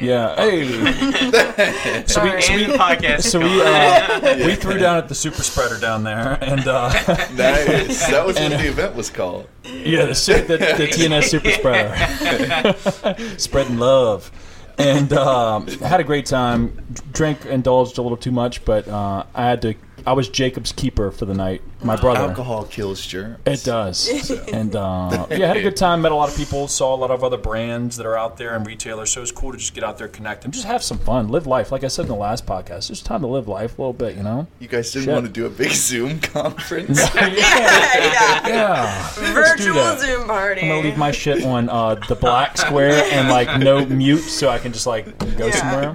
Yeah. 0.00 0.34
Hey. 0.36 0.66
so 2.06 2.22
we, 2.22 2.40
so 2.42 2.54
we, 2.54 2.64
the 2.64 2.74
podcast. 2.78 3.22
so 3.22 3.38
we, 3.38 3.46
going. 3.46 3.60
uh, 3.60 4.36
we 4.46 4.54
threw 4.54 4.78
down 4.78 4.98
at 4.98 5.08
the 5.08 5.14
super 5.14 5.42
spreader 5.42 5.78
down 5.78 6.04
there, 6.04 6.38
and 6.42 6.66
uh, 6.66 6.88
Nice. 7.34 8.06
That 8.08 8.24
was 8.26 8.38
what 8.38 8.50
the 8.50 8.68
event 8.68 8.94
was 8.94 9.10
called. 9.10 9.48
yeah, 9.64 10.06
the, 10.06 10.44
the, 10.48 10.56
the 10.56 10.88
TNS 10.88 11.24
super 11.24 11.50
spreader, 11.50 13.38
spreading 13.38 13.78
love, 13.78 14.30
and 14.78 15.12
um, 15.12 15.66
had 15.66 16.00
a 16.00 16.04
great 16.04 16.26
time. 16.26 16.86
Drank, 17.12 17.46
indulged 17.46 17.98
a 17.98 18.02
little 18.02 18.16
too 18.18 18.32
much, 18.32 18.64
but 18.64 18.86
uh, 18.88 19.24
I 19.34 19.46
had 19.46 19.62
to. 19.62 19.74
I 20.04 20.12
was 20.12 20.28
Jacob's 20.28 20.72
keeper 20.72 21.10
for 21.10 21.24
the 21.24 21.34
night. 21.34 21.62
My 21.82 21.96
brother. 21.96 22.20
Alcohol 22.20 22.64
kills 22.64 23.04
germs. 23.06 23.38
It 23.46 23.64
does. 23.64 24.08
And 24.52 24.74
uh, 24.76 25.26
yeah, 25.30 25.48
had 25.48 25.56
a 25.56 25.62
good 25.62 25.76
time. 25.76 26.02
Met 26.02 26.12
a 26.12 26.14
lot 26.14 26.28
of 26.28 26.36
people. 26.36 26.68
Saw 26.68 26.94
a 26.94 26.96
lot 26.96 27.10
of 27.10 27.22
other 27.24 27.36
brands 27.36 27.96
that 27.96 28.06
are 28.06 28.16
out 28.16 28.36
there 28.36 28.54
and 28.54 28.66
retailers. 28.66 29.10
So 29.12 29.20
it 29.20 29.22
was 29.22 29.32
cool 29.32 29.52
to 29.52 29.58
just 29.58 29.74
get 29.74 29.84
out 29.84 29.98
there, 29.98 30.08
connect, 30.08 30.44
and 30.44 30.52
just 30.54 30.66
have 30.66 30.82
some 30.82 30.98
fun, 30.98 31.28
live 31.28 31.46
life. 31.46 31.72
Like 31.72 31.84
I 31.84 31.88
said 31.88 32.02
in 32.02 32.08
the 32.08 32.14
last 32.14 32.46
podcast, 32.46 32.90
it's 32.90 33.00
time 33.02 33.20
to 33.22 33.26
live 33.26 33.48
life 33.48 33.78
a 33.78 33.82
little 33.82 33.92
bit. 33.92 34.16
You 34.16 34.22
know. 34.22 34.46
You 34.60 34.68
guys 34.68 34.92
didn't 34.92 35.06
Shit. 35.06 35.14
want 35.14 35.26
to 35.26 35.32
do 35.32 35.46
a 35.46 35.50
big 35.50 35.70
Zoom 35.72 36.20
conference? 36.20 36.98
yeah, 37.14 37.26
yeah. 37.26 38.48
Yeah. 38.48 39.10
Virtual. 39.34 39.96
Zoom 39.98 40.26
party. 40.26 40.62
I'm 40.62 40.68
gonna 40.68 40.80
leave 40.82 40.98
my 40.98 41.10
shit 41.10 41.44
on 41.44 41.68
uh, 41.68 41.96
the 42.08 42.14
black 42.16 42.56
square 42.58 43.02
and 43.12 43.28
like 43.28 43.58
no 43.60 43.84
mute, 43.86 44.18
so 44.22 44.48
I 44.48 44.58
can 44.58 44.72
just 44.72 44.86
like 44.86 45.18
go 45.36 45.46
Yeah. 45.46 45.52
somewhere. 45.52 45.94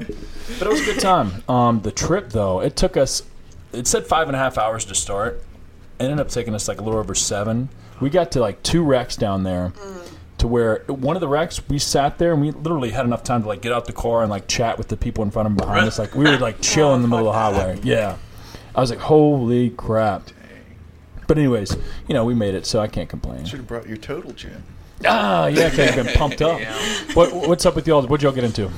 But 0.59 0.67
it 0.67 0.71
was 0.71 0.81
a 0.81 0.85
good 0.85 0.99
time. 0.99 1.43
Um, 1.49 1.81
the 1.81 1.91
trip 1.91 2.29
though, 2.29 2.61
it 2.61 2.75
took 2.75 2.97
us. 2.97 3.23
It 3.73 3.87
said 3.87 4.05
five 4.07 4.27
and 4.27 4.35
a 4.35 4.39
half 4.39 4.57
hours 4.57 4.85
to 4.85 4.95
start. 4.95 5.43
It 5.99 6.03
ended 6.05 6.19
up 6.19 6.29
taking 6.29 6.55
us 6.55 6.67
like 6.67 6.79
a 6.79 6.83
little 6.83 6.99
over 6.99 7.15
seven. 7.15 7.69
We 7.99 8.09
got 8.09 8.31
to 8.31 8.39
like 8.39 8.61
two 8.63 8.83
wrecks 8.83 9.15
down 9.15 9.43
there. 9.43 9.73
To 10.39 10.47
where 10.47 10.79
one 10.87 11.15
of 11.15 11.19
the 11.19 11.27
wrecks, 11.27 11.61
we 11.69 11.77
sat 11.77 12.17
there 12.17 12.33
and 12.33 12.41
we 12.41 12.49
literally 12.49 12.89
had 12.89 13.05
enough 13.05 13.23
time 13.23 13.43
to 13.43 13.47
like 13.47 13.61
get 13.61 13.71
out 13.71 13.85
the 13.85 13.93
car 13.93 14.23
and 14.23 14.31
like 14.31 14.47
chat 14.47 14.79
with 14.79 14.87
the 14.87 14.97
people 14.97 15.23
in 15.23 15.29
front 15.29 15.45
of 15.45 15.51
and 15.51 15.57
behind 15.61 15.85
us. 15.85 15.99
Like 15.99 16.15
we 16.15 16.23
were 16.23 16.39
like 16.39 16.59
chill 16.61 16.95
in 16.95 17.03
the 17.03 17.07
middle 17.07 17.29
of 17.29 17.33
the 17.33 17.39
highway. 17.39 17.79
Yeah, 17.83 18.17
I 18.75 18.81
was 18.81 18.89
like, 18.89 18.99
holy 18.99 19.69
crap. 19.69 20.29
But 21.27 21.37
anyways, 21.37 21.77
you 22.07 22.15
know, 22.15 22.25
we 22.25 22.33
made 22.33 22.55
it, 22.55 22.65
so 22.65 22.79
I 22.79 22.87
can't 22.87 23.07
complain. 23.07 23.45
Should 23.45 23.59
have 23.59 23.67
brought 23.67 23.87
your 23.87 23.97
total 23.97 24.31
gym. 24.33 24.63
Ah, 25.05 25.47
yeah, 25.47 25.67
okay, 25.67 25.89
I've 25.89 25.95
been 26.03 26.13
pumped 26.17 26.41
up. 26.41 26.59
Yeah. 26.59 26.75
What, 27.13 27.33
what's 27.33 27.65
up 27.65 27.75
with 27.75 27.87
y'all? 27.87 28.01
What'd 28.05 28.23
y'all 28.23 28.33
get 28.33 28.43
into? 28.43 28.69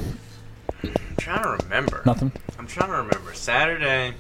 I'm 0.84 0.94
trying 1.18 1.44
to 1.44 1.63
remember. 1.63 2.01
Nothing. 2.06 2.31
I'm 2.60 2.68
trying 2.68 2.89
to 2.89 2.98
remember. 2.98 3.34
Saturday. 3.34 4.13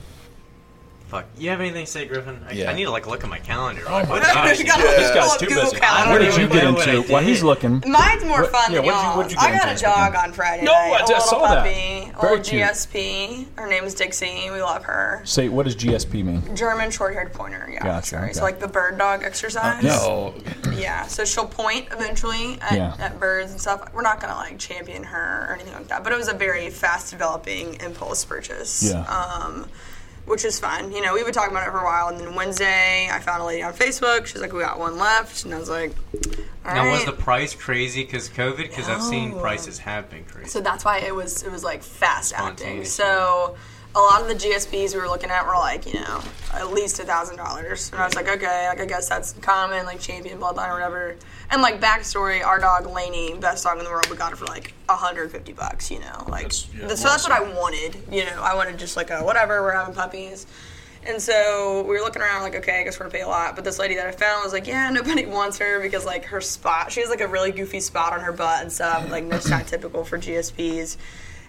Fuck. 1.13 1.25
You 1.37 1.51
have 1.51 1.59
anything 1.59 1.85
to 1.85 1.91
say, 1.91 2.07
Griffin? 2.07 2.43
I, 2.49 2.53
Yeah. 2.53 2.71
I 2.71 2.73
need 2.73 2.85
to 2.85 2.89
like 2.91 3.05
look 3.05 3.23
at 3.23 3.29
my 3.29 3.37
calendar. 3.37 3.83
Oh 3.87 3.91
like, 3.91 4.09
my 4.09 4.15
what 4.19 4.27
You 4.27 4.33
gosh, 4.33 4.63
gotta 4.65 4.83
Yeah. 4.83 4.97
This 4.97 5.11
guy's 5.13 5.31
up 5.31 5.37
too 5.39 5.45
Google 5.45 5.63
busy. 5.65 5.77
Calendar. 5.77 6.11
What 6.11 6.17
don't 6.17 6.31
did 6.31 6.41
you 6.41 6.47
get 6.47 6.63
know 6.63 6.73
what 6.73 6.87
I 6.89 6.93
into? 6.95 7.11
While 7.13 7.21
did. 7.21 7.29
he's 7.29 7.43
looking. 7.43 7.83
Mine's 7.85 8.25
more 8.25 8.41
What- 8.41 8.51
fun 8.51 8.71
yeah, 8.73 8.77
than 8.81 8.85
what'd 8.87 8.99
you- 8.99 9.07
y'all. 9.07 9.17
what'd 9.17 9.31
you 9.31 9.37
I 9.39 9.51
get 9.51 9.59
got 9.59 9.67
a 9.67 9.71
into, 9.73 9.83
dog 9.83 10.15
on 10.15 10.33
Friday 10.33 10.63
No, 10.63 10.71
night. 10.71 10.91
I 10.91 10.95
a 11.03 11.07
just 11.07 11.09
little 11.31 11.47
saw 11.47 11.53
that. 11.53 11.57
puppy. 11.63 12.11
Very 12.19 12.33
Old 12.37 12.43
cute. 12.43 12.61
GSP. 12.63 13.45
Her 13.57 13.67
name's 13.67 13.93
Dixie. 13.93 14.49
We 14.49 14.61
love 14.63 14.83
her. 14.85 15.21
Say, 15.23 15.49
what 15.49 15.65
does 15.65 15.75
GSP 15.75 16.23
mean? 16.25 16.55
German 16.55 16.89
short-haired 16.89 17.31
pointer. 17.31 17.69
Yeah, 17.71 17.83
Gotcha, 17.83 18.07
sorry. 18.07 18.23
okay. 18.25 18.33
So 18.33 18.41
like 18.41 18.59
the 18.59 18.67
bird 18.67 18.97
dog 18.97 19.21
exercise. 19.23 19.83
No. 19.83 20.33
Yeah. 20.75 21.05
So 21.05 21.25
she'll 21.25 21.45
point 21.45 21.89
eventually 21.91 22.57
at, 22.59 22.71
Yeah. 22.73 22.95
at 22.97 23.19
birds 23.19 23.51
and 23.51 23.61
stuff. 23.61 23.87
We're 23.93 24.01
not 24.01 24.19
gonna 24.19 24.35
like 24.35 24.57
champion 24.57 25.03
her 25.03 25.45
or 25.47 25.53
anything 25.53 25.73
like 25.73 25.89
that. 25.89 26.03
But 26.03 26.11
it 26.11 26.17
was 26.17 26.27
a 26.27 26.33
very 26.33 26.71
fast-developing 26.71 27.75
impulse 27.81 28.25
purchase. 28.25 28.81
Yeah. 28.91 29.01
Um, 29.03 29.67
which 30.25 30.45
is 30.45 30.59
fun. 30.59 30.91
You 30.91 31.01
know, 31.01 31.13
we've 31.13 31.25
been 31.25 31.33
talking 31.33 31.51
about 31.51 31.67
it 31.67 31.71
for 31.71 31.79
a 31.79 31.83
while, 31.83 32.07
and 32.09 32.19
then 32.19 32.35
Wednesday, 32.35 33.09
I 33.11 33.19
found 33.19 33.41
a 33.41 33.45
lady 33.45 33.63
on 33.63 33.73
Facebook. 33.73 34.25
She's 34.25 34.41
like, 34.41 34.53
"We 34.53 34.61
got 34.61 34.79
one 34.79 34.97
left," 34.97 35.45
and 35.45 35.53
I 35.53 35.59
was 35.59 35.69
like, 35.69 35.93
"All 36.65 36.73
Now, 36.73 36.91
was 36.91 37.05
the 37.05 37.11
price 37.11 37.53
crazy 37.53 38.03
because 38.03 38.29
COVID? 38.29 38.57
Because 38.57 38.87
I've 38.89 39.03
seen 39.03 39.31
No. 39.31 39.39
prices 39.39 39.79
have 39.79 40.09
been 40.09 40.25
crazy. 40.25 40.49
So 40.49 40.61
that's 40.61 40.85
why 40.85 40.99
it 40.99 41.13
was 41.13 41.43
it 41.43 41.51
was 41.51 41.63
like 41.63 41.83
fast 41.83 42.33
acting. 42.33 42.57
Spontaneous, 42.57 42.93
So 42.93 43.55
a 43.95 43.99
lot 43.99 44.21
of 44.21 44.27
the 44.27 44.33
GSPs 44.35 44.93
we 44.93 44.99
were 44.99 45.07
looking 45.07 45.29
at 45.29 45.45
were 45.45 45.53
like 45.53 45.85
you 45.85 45.99
know 45.99 46.21
at 46.53 46.71
least 46.71 46.99
a 46.99 47.03
thousand 47.03 47.37
dollars, 47.37 47.91
and 47.91 48.01
I 48.01 48.05
was 48.05 48.15
like 48.15 48.27
okay, 48.27 48.67
like 48.67 48.79
I 48.79 48.85
guess 48.85 49.07
that's 49.09 49.33
common, 49.33 49.85
like 49.85 49.99
champion 49.99 50.39
bloodline 50.39 50.69
or 50.69 50.73
whatever. 50.73 51.15
And 51.51 51.61
like 51.61 51.79
backstory, 51.79 52.43
our 52.43 52.59
dog 52.59 52.87
Laney, 52.87 53.35
best 53.35 53.63
dog 53.63 53.77
in 53.77 53.83
the 53.83 53.89
world, 53.91 54.09
we 54.09 54.17
got 54.17 54.31
it 54.33 54.37
for 54.37 54.45
like 54.45 54.73
150 54.87 55.53
bucks. 55.53 55.91
You 55.91 55.99
know, 55.99 56.25
like 56.27 56.43
That's- 56.43 56.67
yeah, 56.73 56.87
th- 56.87 56.99
so 56.99 57.09
that's 57.09 57.27
what 57.27 57.31
I 57.39 57.41
wanted. 57.53 57.97
You 58.11 58.25
know, 58.25 58.41
I 58.41 58.55
wanted 58.55 58.77
just 58.79 58.97
like 58.97 59.09
a 59.11 59.19
whatever. 59.23 59.61
We're 59.61 59.73
having 59.73 59.93
puppies. 59.93 60.47
And 61.05 61.21
so 61.21 61.81
we 61.81 61.89
were 61.95 61.99
looking 61.99 62.21
around, 62.21 62.43
like, 62.43 62.55
okay, 62.55 62.79
I 62.79 62.83
guess 62.85 62.97
we're 62.97 63.07
gonna 63.07 63.11
pay 63.17 63.23
a 63.23 63.27
lot. 63.27 63.55
But 63.57 63.65
this 63.65 63.77
lady 63.77 63.95
that 63.95 64.07
I 64.07 64.11
found 64.11 64.41
was 64.41 64.53
like, 64.53 64.65
yeah, 64.67 64.89
nobody 64.89 65.25
wants 65.27 65.57
her 65.59 65.81
because 65.81 66.05
like 66.05 66.23
her 66.25 66.39
spot, 66.39 66.93
she 66.93 67.01
has 67.01 67.09
like 67.09 67.19
a 67.21 67.27
really 67.27 67.51
goofy 67.51 67.81
spot 67.81 68.13
on 68.13 68.21
her 68.21 68.31
butt 68.31 68.61
and 68.61 68.71
stuff, 68.71 69.11
like 69.11 69.27
that's 69.29 69.49
not 69.49 69.67
typical 69.67 70.05
for 70.05 70.17
GSPs. 70.17 70.95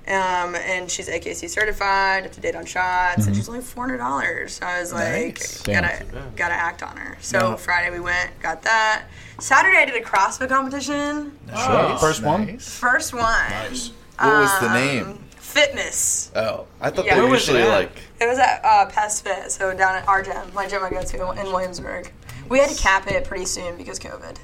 Um, 0.07 0.55
and 0.55 0.91
she's 0.91 1.09
AKC 1.09 1.49
certified, 1.49 2.27
up 2.27 2.33
to 2.33 2.41
date 2.41 2.55
on 2.55 2.67
shots, 2.67 3.27
and 3.27 3.35
she's 3.35 3.49
only 3.49 3.63
four 3.63 3.85
hundred 3.85 3.99
dollars. 3.99 4.55
So 4.55 4.67
I 4.67 4.81
was 4.81 4.93
like, 4.93 5.39
Nice. 5.39 5.63
Gotta 5.63 6.05
gotta 6.37 6.53
act 6.55 6.83
on 6.83 6.97
her. 6.99 7.17
So 7.21 7.57
Friday 7.57 7.91
we 7.91 8.01
went, 8.01 8.31
got 8.41 8.63
that. 8.63 9.05
Saturday 9.41 9.79
I 9.79 9.85
did 9.87 9.95
a 9.97 10.05
CrossFit 10.05 10.49
competition, 10.51 11.39
Sure. 11.49 11.97
First 11.99 12.23
one? 12.23 12.47
Nice. 12.47 12.79
first 12.79 13.15
one. 13.15 13.23
Nice. 13.23 13.93
What 14.19 14.29
was 14.33 14.61
the 14.61 14.67
Um, 14.67 14.73
name? 14.75 15.19
Fitness. 15.39 16.31
Oh, 16.37 16.67
I 16.81 16.91
thought 16.91 17.07
Yeah. 17.07 17.15
they 17.15 17.21
were 17.23 17.29
was 17.29 17.49
it 17.49 17.53
usually 17.55 17.69
like. 17.71 17.97
It 18.21 18.27
was 18.27 18.39
at 18.39 18.61
uh, 18.65 18.87
Pest 18.87 19.25
Fit, 19.25 19.51
so 19.53 19.73
down 19.75 19.95
at 19.97 20.07
our 20.07 20.23
gym, 20.23 20.53
my 20.53 20.67
gym 20.67 20.83
I 20.85 20.91
go 20.91 21.03
to 21.03 21.31
in 21.33 21.47
Williamsburg. 21.47 22.13
We 22.49 22.59
had 22.59 22.69
to 22.71 22.77
cap 22.81 23.07
it 23.07 23.25
pretty 23.25 23.47
soon 23.47 23.77
because 23.79 23.99
COVID. 23.99 24.37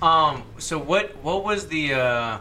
Um. 0.00 0.44
So 0.58 0.78
what? 0.78 1.16
What 1.24 1.42
was 1.44 1.66
the? 1.68 1.94
uh 1.94 2.38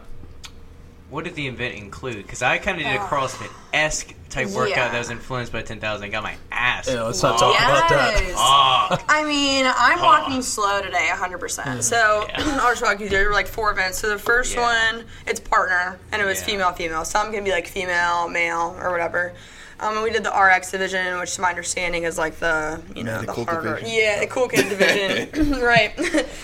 what 1.11 1.25
did 1.25 1.35
the 1.35 1.47
event 1.47 1.75
include? 1.75 2.17
Because 2.17 2.41
I 2.41 2.57
kind 2.57 2.77
of 2.79 2.83
did 2.85 2.95
a 2.95 2.99
CrossFit 2.99 3.51
esque 3.73 4.13
type 4.29 4.47
workout 4.47 4.91
that 4.93 4.97
was 4.97 5.09
influenced 5.09 5.51
by 5.51 5.61
10,000. 5.61 6.03
I 6.05 6.07
Got 6.09 6.23
my 6.23 6.35
ass. 6.51 6.87
Yeah, 6.89 7.03
let's 7.03 7.21
not 7.21 7.37
talk 7.37 7.53
about 7.53 7.89
that. 7.89 8.21
Yes. 8.23 8.35
I 9.09 9.23
mean, 9.25 9.65
I'm 9.77 9.99
walking 9.99 10.41
slow 10.41 10.81
today, 10.81 11.09
100%. 11.11 11.83
So 11.83 12.25
Yeah. 12.29 12.59
I'll 12.61 12.71
just 12.71 12.81
walk 12.81 12.99
you 13.01 13.09
through 13.09 13.31
like 13.33 13.47
four 13.47 13.71
events. 13.71 13.99
So 13.99 14.07
the 14.09 14.17
first 14.17 14.55
Yeah. 14.55 14.93
one, 14.95 15.05
it's 15.27 15.39
partner, 15.41 15.99
and 16.13 16.21
it 16.21 16.25
was 16.25 16.39
Yeah. 16.39 16.45
female, 16.47 16.71
female. 16.71 17.03
Some 17.05 17.31
can 17.33 17.43
be 17.43 17.51
like 17.51 17.67
female, 17.67 18.29
male, 18.29 18.77
or 18.81 18.89
whatever. 18.91 19.33
Um, 19.81 19.95
and 19.95 20.03
we 20.03 20.11
did 20.11 20.23
the 20.23 20.29
RX 20.31 20.71
division, 20.71 21.19
which 21.19 21.35
to 21.35 21.41
my 21.41 21.49
understanding 21.49 22.03
is 22.03 22.17
like 22.17 22.39
the 22.39 22.81
you 22.95 23.03
know 23.03 23.19
Medical 23.19 23.43
the 23.45 23.51
harder, 23.51 23.75
division. 23.75 23.97
yeah, 23.99 24.19
the 24.19 24.27
cool 24.27 24.47
kid 24.47 24.69
division, 24.69 25.59
right? 25.61 25.91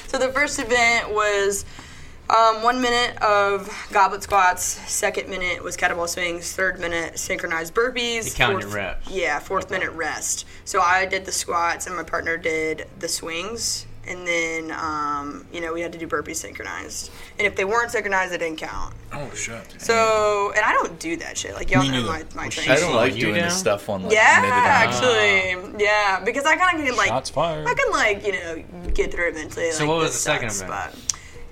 so 0.07 0.17
the 0.17 0.29
first 0.29 0.57
event 0.59 1.11
was 1.11 1.63
um, 2.29 2.61
one 2.63 2.81
minute 2.81 3.17
of 3.21 3.69
goblet 3.91 4.23
squats. 4.23 4.63
Second 4.63 5.29
minute 5.29 5.63
was 5.63 5.77
kettlebell 5.77 6.09
swings. 6.09 6.51
Third 6.53 6.79
minute 6.79 7.17
synchronized 7.19 7.73
burpees. 7.73 8.25
You 8.25 8.31
count 8.33 8.51
your 8.53 8.61
Fourth- 8.63 8.73
reps. 8.73 9.09
Yeah, 9.09 9.39
fourth 9.39 9.69
minute 9.71 9.91
rest. 9.91 10.45
So 10.65 10.81
I 10.81 11.05
did 11.05 11.25
the 11.25 11.31
squats 11.31 11.87
and 11.87 11.95
my 11.95 12.03
partner 12.03 12.37
did 12.37 12.87
the 12.99 13.07
swings. 13.07 13.85
And 14.09 14.25
then, 14.25 14.71
um, 14.71 15.45
you 15.51 15.59
know, 15.59 15.73
we 15.73 15.81
had 15.81 15.91
to 15.91 15.97
do 15.97 16.07
burpees 16.07 16.37
synchronized. 16.37 17.11
And 17.37 17.45
if 17.45 17.57
they 17.57 17.65
weren't 17.65 17.91
synchronized, 17.91 18.31
it 18.33 18.37
didn't 18.37 18.57
count. 18.57 18.93
Oh 19.11 19.29
shit. 19.35 19.75
So, 19.79 20.53
and 20.55 20.63
I 20.63 20.71
don't 20.71 20.97
do 20.97 21.17
that 21.17 21.37
shit. 21.37 21.53
Like, 21.55 21.69
y'all 21.69 21.81
Me 21.81 21.89
know 21.89 22.03
neither. 22.03 22.07
my, 22.07 22.23
my 22.33 22.41
Well, 22.43 22.49
training. 22.51 22.71
I 22.71 22.79
don't 22.79 22.95
like 22.95 23.15
doing 23.15 23.35
down? 23.35 23.43
this 23.49 23.57
stuff 23.59 23.89
on 23.89 24.03
like 24.03 24.13
Yeah, 24.13 24.39
minute 24.41 24.55
and- 24.55 24.65
actually, 24.65 25.83
yeah, 25.83 26.21
because 26.23 26.45
I 26.45 26.55
kind 26.55 26.79
of 26.79 26.85
can 26.85 26.95
like 26.95 27.09
Shots 27.09 27.29
fired. 27.29 27.67
I 27.67 27.73
can 27.73 27.91
like 27.91 28.25
you 28.25 28.31
know 28.31 28.63
get 28.93 29.11
through 29.11 29.27
it 29.27 29.35
mentally. 29.35 29.71
So 29.71 29.83
like, 29.83 29.89
what 29.89 29.97
was 29.97 30.11
this 30.13 30.23
the 30.23 30.31
second 30.31 30.49
sucks, 30.51 30.61
event? 30.93 31.06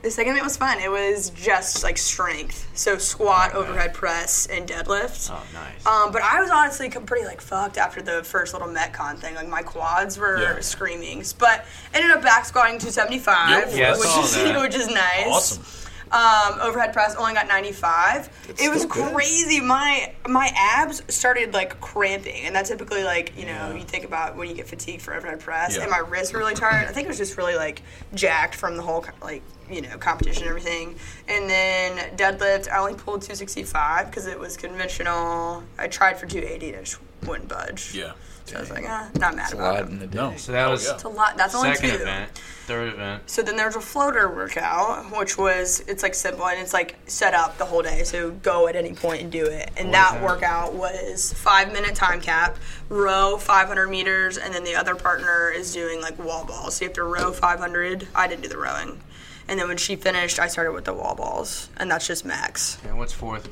The 0.05 0.11
second 0.11 0.33
event 0.33 0.43
was 0.45 0.55
fun. 0.55 0.79
It 0.79 0.91
was 0.91 1.31
just 1.31 1.83
like 1.83 1.97
strength, 1.97 2.67
so 2.75 2.99
squat, 2.99 3.55
Okay. 3.55 3.57
overhead 3.57 3.91
press, 3.95 4.45
and 4.45 4.69
deadlift. 4.69 5.31
oh, 5.33 5.41
nice. 5.51 5.83
Um, 5.83 6.11
but 6.11 6.21
I 6.21 6.39
was 6.39 6.51
honestly 6.51 6.89
pretty 6.91 7.25
like 7.25 7.41
fucked 7.41 7.79
after 7.79 8.03
the 8.03 8.23
first 8.23 8.53
little 8.53 8.67
Metcon 8.67 9.17
thing. 9.17 9.33
Like 9.33 9.47
my 9.47 9.63
quads 9.63 10.19
were 10.19 10.39
Yeah. 10.39 10.59
screaming, 10.59 11.23
but 11.39 11.65
ended 11.91 12.11
up 12.11 12.21
back 12.21 12.45
squatting 12.45 12.77
275, 12.77 13.49
Yep. 13.49 13.69
Yeah, 13.75 13.87
I 13.95 13.97
which 13.97 14.25
is 14.25 14.35
that. 14.43 14.61
which 14.61 14.75
is 14.75 14.87
nice. 14.89 15.25
Awesome. 15.25 15.63
Um, 16.11 16.59
overhead 16.61 16.93
press 16.93 17.15
only 17.15 17.33
got 17.33 17.47
95. 17.47 18.29
it 18.59 18.69
was 18.69 18.85
good. 18.85 19.11
crazy. 19.11 19.59
My 19.59 20.13
my 20.27 20.51
abs 20.55 21.01
started 21.09 21.51
like 21.55 21.81
cramping, 21.81 22.45
and 22.45 22.55
that's 22.55 22.69
typically 22.69 23.03
like 23.03 23.33
you 23.35 23.47
know 23.47 23.73
you 23.75 23.83
think 23.83 24.05
about 24.05 24.35
when 24.37 24.47
you 24.47 24.53
get 24.53 24.67
fatigued 24.67 25.01
for 25.01 25.15
overhead 25.15 25.39
press, 25.39 25.75
Yeah. 25.75 25.81
and 25.81 25.89
my 25.91 25.97
wrists 25.97 26.31
were 26.31 26.37
really 26.39 26.53
tired. 26.53 26.87
I 26.87 26.91
think 26.91 27.05
it 27.05 27.07
was 27.09 27.17
just 27.17 27.37
really 27.37 27.55
like 27.55 27.81
jacked 28.13 28.53
from 28.53 28.77
the 28.77 28.83
whole 28.83 29.03
like 29.23 29.41
you 29.69 29.81
know 29.81 29.97
competition 29.97 30.43
and 30.43 30.49
everything. 30.49 30.95
And 31.27 31.49
then 31.49 32.15
deadlift, 32.17 32.69
I 32.69 32.77
only 32.79 32.93
pulled 32.95 33.21
265 33.21 34.07
because 34.09 34.27
it 34.27 34.39
was 34.39 34.57
conventional. 34.57 35.63
I 35.77 35.87
tried 35.87 36.17
for 36.17 36.25
280 36.27 36.67
and 36.69 36.75
it 36.77 36.85
just 36.85 36.99
wouldn't 37.25 37.49
budge. 37.49 37.93
Yeah. 37.95 38.13
So 38.45 38.57
I 38.57 38.59
was 38.59 38.69
like, 38.69 38.85
ah, 38.87 39.09
not 39.15 39.35
mad 39.35 39.45
It's 39.45 39.53
a 39.53 39.57
about 39.57 39.91
it. 39.91 39.99
the. 40.11 40.15
No. 40.15 40.35
so 40.37 40.51
that 40.51 40.67
Oh, 40.67 40.71
was 40.71 40.85
yeah. 40.85 40.93
It's 40.93 41.03
a 41.03 41.09
lot. 41.09 41.35
That's 41.35 41.55
only 41.55 41.73
second 41.73 41.89
two. 41.89 42.03
event. 42.03 42.29
Third 42.67 42.93
event. 42.93 43.23
So 43.27 43.41
then 43.41 43.55
there's 43.57 43.75
a 43.75 43.81
floater 43.81 44.29
workout, 44.29 45.11
which 45.17 45.35
was 45.35 45.79
it's 45.87 46.03
like 46.03 46.13
simple 46.13 46.45
and 46.47 46.59
it's 46.59 46.71
like 46.73 46.95
set 47.07 47.33
up 47.33 47.57
the 47.57 47.65
whole 47.65 47.81
day. 47.81 48.03
So 48.03 48.29
go 48.31 48.67
at 48.67 48.75
any 48.75 48.93
point 48.93 49.23
and 49.23 49.31
do 49.31 49.45
it. 49.45 49.71
And 49.77 49.87
What 49.87 49.93
that? 49.93 50.21
workout 50.23 50.73
was 50.75 51.33
five 51.33 51.73
minute 51.73 51.95
time 51.95 52.21
cap, 52.21 52.57
row 52.89 53.37
500 53.37 53.87
meters, 53.87 54.37
and 54.37 54.53
then 54.53 54.63
the 54.63 54.75
other 54.75 54.93
partner 54.93 55.49
is 55.49 55.73
doing 55.73 55.99
like 55.99 56.17
wall 56.19 56.45
balls. 56.45 56.75
So 56.75 56.85
you 56.85 56.89
have 56.89 56.95
to 56.97 57.03
row 57.03 57.31
500. 57.31 58.07
I 58.13 58.27
didn't 58.27 58.43
do 58.43 58.49
the 58.49 58.57
rowing. 58.59 59.01
And 59.47 59.59
then 59.59 59.67
when 59.67 59.77
she 59.77 59.95
finished, 59.95 60.39
I 60.39 60.47
started 60.47 60.71
with 60.73 60.85
the 60.85 60.93
wall 60.93 61.15
balls, 61.15 61.69
and 61.77 61.89
that's 61.91 62.07
just 62.07 62.25
max. 62.25 62.79
And 62.83 62.97
what's 62.97 63.13
fourth? 63.13 63.47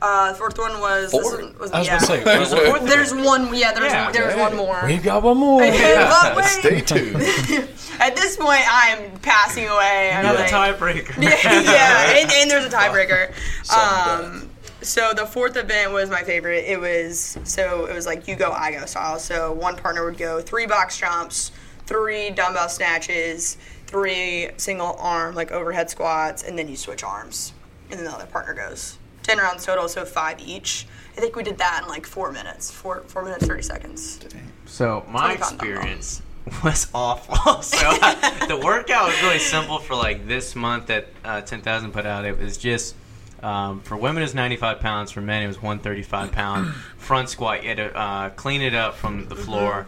Uh, 0.00 0.32
the 0.32 0.38
fourth 0.38 0.58
one 0.58 0.78
was. 0.80 1.10
this 1.10 1.22
Four? 1.22 1.40
one 1.42 1.58
was 1.58 1.70
I 1.72 1.78
was 1.78 1.86
yeah. 1.88 1.94
gonna 1.96 2.06
say, 2.06 2.24
where's 2.24 2.50
the 2.50 2.56
fourth? 2.58 2.82
There's 2.86 3.14
one. 3.14 3.54
Yeah, 3.54 3.72
there's 3.72 3.92
Yeah. 3.92 4.12
there's 4.12 4.32
Okay. 4.34 4.40
one 4.42 4.54
more. 4.56 4.82
We've 4.86 5.02
got 5.02 5.22
one 5.22 5.38
more. 5.38 5.60
But 5.70 6.36
wait, 6.36 6.44
Stay 6.44 6.80
tuned. 6.82 7.16
at 8.00 8.14
this 8.14 8.36
point, 8.36 8.60
I 8.70 8.96
am 8.98 9.18
passing 9.20 9.64
away. 9.66 10.12
I'm 10.12 10.24
You're 10.26 10.34
the 10.34 10.40
like- 10.40 10.50
tiebreaker. 10.78 11.16
yeah, 11.22 11.60
yeah, 11.62 12.18
and, 12.20 12.30
and 12.30 12.50
there's 12.50 12.66
a 12.66 12.68
tiebreaker. 12.76 13.32
Um, 13.74 14.50
so 14.82 15.12
the 15.14 15.26
fourth 15.26 15.56
event 15.56 15.92
was 15.92 16.10
my 16.10 16.22
favorite. 16.22 16.64
It 16.66 16.78
was 16.78 17.38
so 17.44 17.86
it 17.86 17.94
was 17.94 18.04
like 18.06 18.28
you 18.28 18.36
go, 18.36 18.52
I 18.52 18.72
go 18.72 18.84
style. 18.86 19.18
So 19.18 19.52
one 19.52 19.76
partner 19.76 20.04
would 20.04 20.18
go 20.18 20.40
three 20.42 20.66
box 20.66 20.98
jumps, 20.98 21.52
three 21.86 22.30
dumbbell 22.30 22.68
snatches, 22.68 23.56
three 23.86 24.50
single 24.56 24.96
arm 24.98 25.34
like 25.34 25.52
overhead 25.52 25.90
squats, 25.90 26.42
and 26.42 26.58
then 26.58 26.68
you 26.68 26.76
switch 26.76 27.02
arms, 27.02 27.52
and 27.90 27.98
then 27.98 28.06
the 28.06 28.12
other 28.12 28.26
partner 28.26 28.54
goes. 28.54 28.98
Ten 29.22 29.38
rounds 29.38 29.64
total, 29.64 29.88
so 29.88 30.04
five 30.04 30.40
each. 30.40 30.86
I 31.16 31.20
think 31.20 31.34
we 31.34 31.42
did 31.42 31.58
that 31.58 31.80
in 31.82 31.88
like 31.88 32.06
four 32.06 32.30
minutes, 32.32 32.70
four 32.70 33.02
four 33.08 33.22
minutes 33.24 33.46
thirty 33.46 33.62
seconds. 33.62 34.20
So 34.66 35.04
my 35.08 35.32
experience 35.32 36.22
was 36.64 36.88
awful. 36.94 37.34
so 37.62 37.76
I- 37.78 38.44
the 38.48 38.56
workout 38.56 39.08
was 39.08 39.22
really 39.22 39.38
simple 39.38 39.78
for 39.78 39.94
like 39.94 40.26
this 40.28 40.54
month 40.54 40.86
that 40.86 41.08
uh, 41.24 41.40
10,000 41.40 41.92
put 41.92 42.06
out. 42.06 42.24
It 42.24 42.38
was 42.38 42.56
just 42.56 42.94
um, 43.42 43.80
for 43.80 43.96
women 43.96 44.22
it 44.22 44.26
was 44.26 44.34
95 44.34 44.80
pounds. 44.80 45.10
For 45.10 45.20
men 45.20 45.42
it 45.42 45.46
was 45.48 45.56
135 45.56 46.32
pound 46.32 46.74
front 46.98 47.28
squat. 47.28 47.62
You 47.62 47.70
had 47.70 47.78
to 47.78 47.96
uh, 47.96 48.30
clean 48.30 48.62
it 48.62 48.74
up 48.74 48.94
from 48.94 49.28
the 49.28 49.36
floor, 49.36 49.86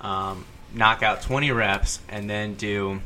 um, 0.00 0.44
knock 0.74 1.02
out 1.02 1.22
20 1.22 1.50
reps, 1.52 2.00
and 2.08 2.28
then 2.28 2.54
do 2.54 3.00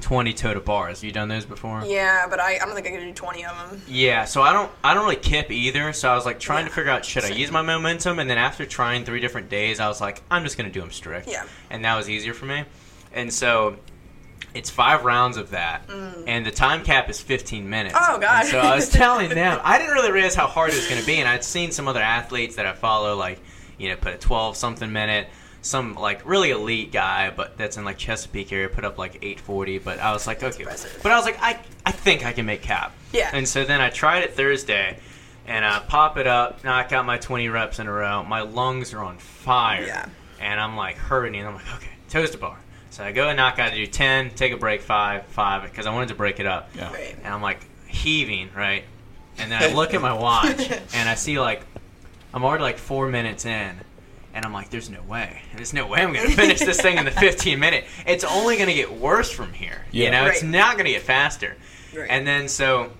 20 0.00 0.32
toe 0.34 0.54
to 0.54 0.60
bars. 0.60 1.02
You 1.02 1.10
done 1.12 1.28
those 1.28 1.44
before? 1.44 1.82
Yeah, 1.84 2.26
but 2.28 2.40
I, 2.40 2.56
I 2.56 2.58
don't 2.60 2.74
think 2.74 2.86
I 2.86 2.90
could 2.90 3.00
do 3.00 3.12
twenty 3.12 3.44
of 3.44 3.70
them. 3.70 3.82
Yeah, 3.88 4.24
so 4.24 4.42
I 4.42 4.52
don't 4.52 4.70
I 4.84 4.94
don't 4.94 5.04
really 5.04 5.16
kip 5.16 5.50
either. 5.50 5.92
So 5.92 6.08
I 6.10 6.14
was 6.14 6.24
like 6.26 6.38
trying 6.38 6.66
to 6.66 6.70
figure 6.72 6.90
out 6.90 7.04
should 7.04 7.24
I 7.24 7.28
use 7.28 7.50
my 7.50 7.62
momentum, 7.62 8.18
and 8.18 8.28
then 8.28 8.38
after 8.38 8.64
trying 8.66 9.04
three 9.04 9.20
different 9.20 9.48
days, 9.48 9.80
I 9.80 9.88
was 9.88 10.00
like 10.00 10.22
I'm 10.30 10.44
just 10.44 10.56
gonna 10.56 10.70
do 10.70 10.80
them 10.80 10.90
strict. 10.90 11.28
Yeah. 11.28 11.44
and 11.70 11.84
that 11.84 11.96
was 11.96 12.08
easier 12.08 12.34
for 12.34 12.46
me. 12.46 12.64
And 13.12 13.32
so 13.32 13.76
it's 14.54 14.70
five 14.70 15.04
rounds 15.04 15.36
of 15.36 15.50
that, 15.50 15.82
and 16.26 16.44
the 16.44 16.50
time 16.50 16.84
cap 16.84 17.08
is 17.10 17.20
15 17.20 17.68
minutes. 17.68 17.94
Mm. 17.94 18.16
Oh, 18.16 18.18
God. 18.18 18.42
And 18.42 18.48
so 18.48 18.58
I 18.58 18.74
was 18.74 18.88
telling 18.88 19.28
them 19.30 19.60
I 19.64 19.78
didn't 19.78 19.94
really 19.94 20.12
realize 20.12 20.34
how 20.34 20.46
hard 20.46 20.70
it 20.70 20.76
was 20.76 20.88
gonna 20.88 21.04
be, 21.04 21.16
and 21.16 21.28
I'd 21.28 21.44
seen 21.44 21.70
some 21.72 21.88
other 21.88 22.02
athletes 22.02 22.56
that 22.56 22.66
I 22.66 22.72
follow 22.72 23.16
like 23.16 23.40
you 23.78 23.88
know 23.88 23.96
put 23.96 24.14
a 24.14 24.18
12 24.18 24.56
something 24.56 24.92
minute. 24.92 25.28
Some 25.62 25.94
like 25.94 26.26
really 26.26 26.50
elite 26.50 26.92
guy, 26.92 27.30
but 27.30 27.56
that's 27.58 27.76
in 27.76 27.84
like 27.84 27.98
Chesapeake 27.98 28.52
area, 28.52 28.68
put 28.68 28.84
up 28.84 28.96
like 28.98 29.16
840. 29.16 29.78
But 29.78 29.98
I 29.98 30.12
was 30.12 30.26
like, 30.26 30.42
okay, 30.42 30.60
impressive. 30.60 31.00
but 31.02 31.12
I 31.12 31.16
was 31.16 31.24
like, 31.24 31.38
I 31.40 31.58
I 31.84 31.92
think 31.92 32.24
I 32.24 32.32
can 32.32 32.46
make 32.46 32.62
cap. 32.62 32.92
Yeah. 33.12 33.30
And 33.32 33.46
so 33.48 33.64
then 33.64 33.80
I 33.80 33.90
tried 33.90 34.22
it 34.22 34.34
Thursday, 34.34 34.98
and 35.46 35.64
I 35.64 35.80
pop 35.80 36.16
it 36.16 36.26
up, 36.26 36.62
knock 36.64 36.92
out 36.92 37.04
my 37.06 37.18
20 37.18 37.48
reps 37.48 37.78
in 37.78 37.86
a 37.86 37.92
row. 37.92 38.22
My 38.22 38.42
lungs 38.42 38.92
are 38.94 39.02
on 39.02 39.18
fire. 39.18 39.84
Yeah. 39.84 40.08
And 40.40 40.60
I'm 40.60 40.76
like 40.76 40.96
hurting. 40.96 41.36
And 41.40 41.48
I'm 41.48 41.54
like, 41.54 41.74
okay, 41.76 41.90
toes 42.08 42.30
to 42.30 42.38
bar. 42.38 42.58
So 42.90 43.04
I 43.04 43.12
go 43.12 43.28
and 43.28 43.36
knock 43.36 43.58
out, 43.58 43.72
I 43.72 43.76
do 43.76 43.86
10, 43.86 44.30
take 44.30 44.52
a 44.52 44.56
break, 44.56 44.80
5, 44.80 45.26
5, 45.26 45.62
because 45.62 45.86
I 45.86 45.92
wanted 45.92 46.08
to 46.08 46.14
break 46.14 46.40
it 46.40 46.46
up. 46.46 46.70
Yeah. 46.74 46.92
Right. 46.92 47.16
And 47.22 47.32
I'm 47.32 47.42
like 47.42 47.60
heaving, 47.86 48.50
right? 48.56 48.84
And 49.38 49.52
then 49.52 49.62
I 49.62 49.72
look 49.74 49.94
at 49.94 50.00
my 50.02 50.12
watch, 50.12 50.70
and 50.94 51.08
I 51.08 51.14
see 51.14 51.38
like, 51.38 51.62
I'm 52.34 52.44
already 52.44 52.62
like 52.62 52.78
four 52.78 53.08
minutes 53.08 53.44
in. 53.46 53.76
And 54.34 54.44
I'm 54.44 54.52
like, 54.52 54.70
there's 54.70 54.90
no 54.90 55.02
way. 55.02 55.42
There's 55.56 55.72
no 55.72 55.86
way 55.86 56.00
I'm 56.00 56.12
going 56.12 56.26
to 56.28 56.36
finish 56.36 56.60
this 56.60 56.80
thing 56.80 56.98
in 56.98 57.04
the 57.04 57.10
15 57.10 57.58
minute. 57.60 57.84
It's 58.06 58.24
only 58.24 58.56
going 58.56 58.68
to 58.68 58.74
get 58.74 58.92
worse 58.92 59.30
from 59.30 59.52
here. 59.52 59.84
You 59.90 60.04
Yeah. 60.04 60.10
know, 60.10 60.26
it's 60.26 60.42
not 60.42 60.74
going 60.74 60.84
to 60.84 60.92
get 60.92 61.02
faster. 61.02 61.56
Right. 61.96 62.06
And 62.10 62.26
then 62.26 62.48
so 62.48 62.92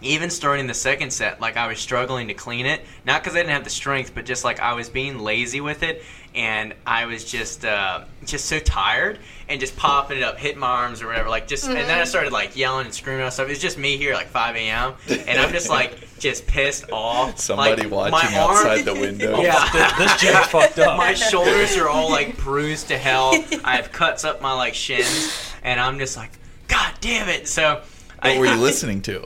even 0.00 0.30
starting 0.30 0.66
the 0.66 0.74
second 0.74 1.12
set, 1.12 1.40
like 1.40 1.56
I 1.56 1.66
was 1.66 1.78
struggling 1.78 2.28
to 2.28 2.34
clean 2.34 2.66
it, 2.66 2.82
not 3.04 3.22
because 3.22 3.34
I 3.34 3.40
didn't 3.40 3.52
have 3.52 3.64
the 3.64 3.70
strength, 3.70 4.12
but 4.14 4.24
just 4.24 4.44
like 4.44 4.60
I 4.60 4.74
was 4.74 4.88
being 4.88 5.18
lazy 5.18 5.60
with 5.60 5.82
it, 5.82 6.02
and 6.34 6.74
I 6.86 7.06
was 7.06 7.24
just 7.24 7.64
uh, 7.64 8.04
just 8.24 8.46
so 8.46 8.60
tired 8.60 9.18
and 9.48 9.58
just 9.58 9.76
popping 9.76 10.18
it 10.18 10.22
up, 10.22 10.38
hitting 10.38 10.58
my 10.60 10.68
arms 10.68 11.02
or 11.02 11.08
whatever, 11.08 11.28
like 11.28 11.48
just. 11.48 11.66
And 11.66 11.76
then 11.76 11.98
I 11.98 12.04
started 12.04 12.32
like 12.32 12.56
yelling 12.56 12.86
and 12.86 12.94
screaming 12.94 13.24
and 13.24 13.32
stuff. 13.32 13.48
It's 13.48 13.60
just 13.60 13.76
me 13.76 13.96
here, 13.96 14.14
like 14.14 14.28
5 14.28 14.54
a.m., 14.54 14.94
and 15.08 15.40
I'm 15.40 15.52
just 15.52 15.68
like 15.68 16.16
just 16.18 16.46
pissed 16.46 16.90
off. 16.92 17.40
Somebody 17.40 17.82
like, 17.82 18.12
watching 18.12 18.32
my 18.32 18.38
arm- 18.38 18.56
outside 18.56 18.84
the 18.84 18.94
window. 19.00 19.40
Yeah. 19.40 19.68
this 19.98 20.20
jig 20.20 20.34
fucked 20.44 20.78
up. 20.78 20.96
my 20.96 21.14
shoulders 21.14 21.76
are 21.76 21.88
all 21.88 22.08
like 22.08 22.36
bruised 22.36 22.88
to 22.88 22.98
hell. 22.98 23.32
I 23.64 23.76
have 23.76 23.90
cuts 23.90 24.24
up 24.24 24.40
my 24.40 24.52
like 24.52 24.74
shins, 24.74 25.52
and 25.64 25.80
I'm 25.80 25.98
just 25.98 26.16
like, 26.16 26.30
God 26.68 26.94
damn 27.00 27.28
it! 27.28 27.48
So. 27.48 27.82
What 28.20 28.32
I, 28.32 28.38
were 28.38 28.46
you 28.46 28.56
listening 28.60 29.00
to? 29.02 29.24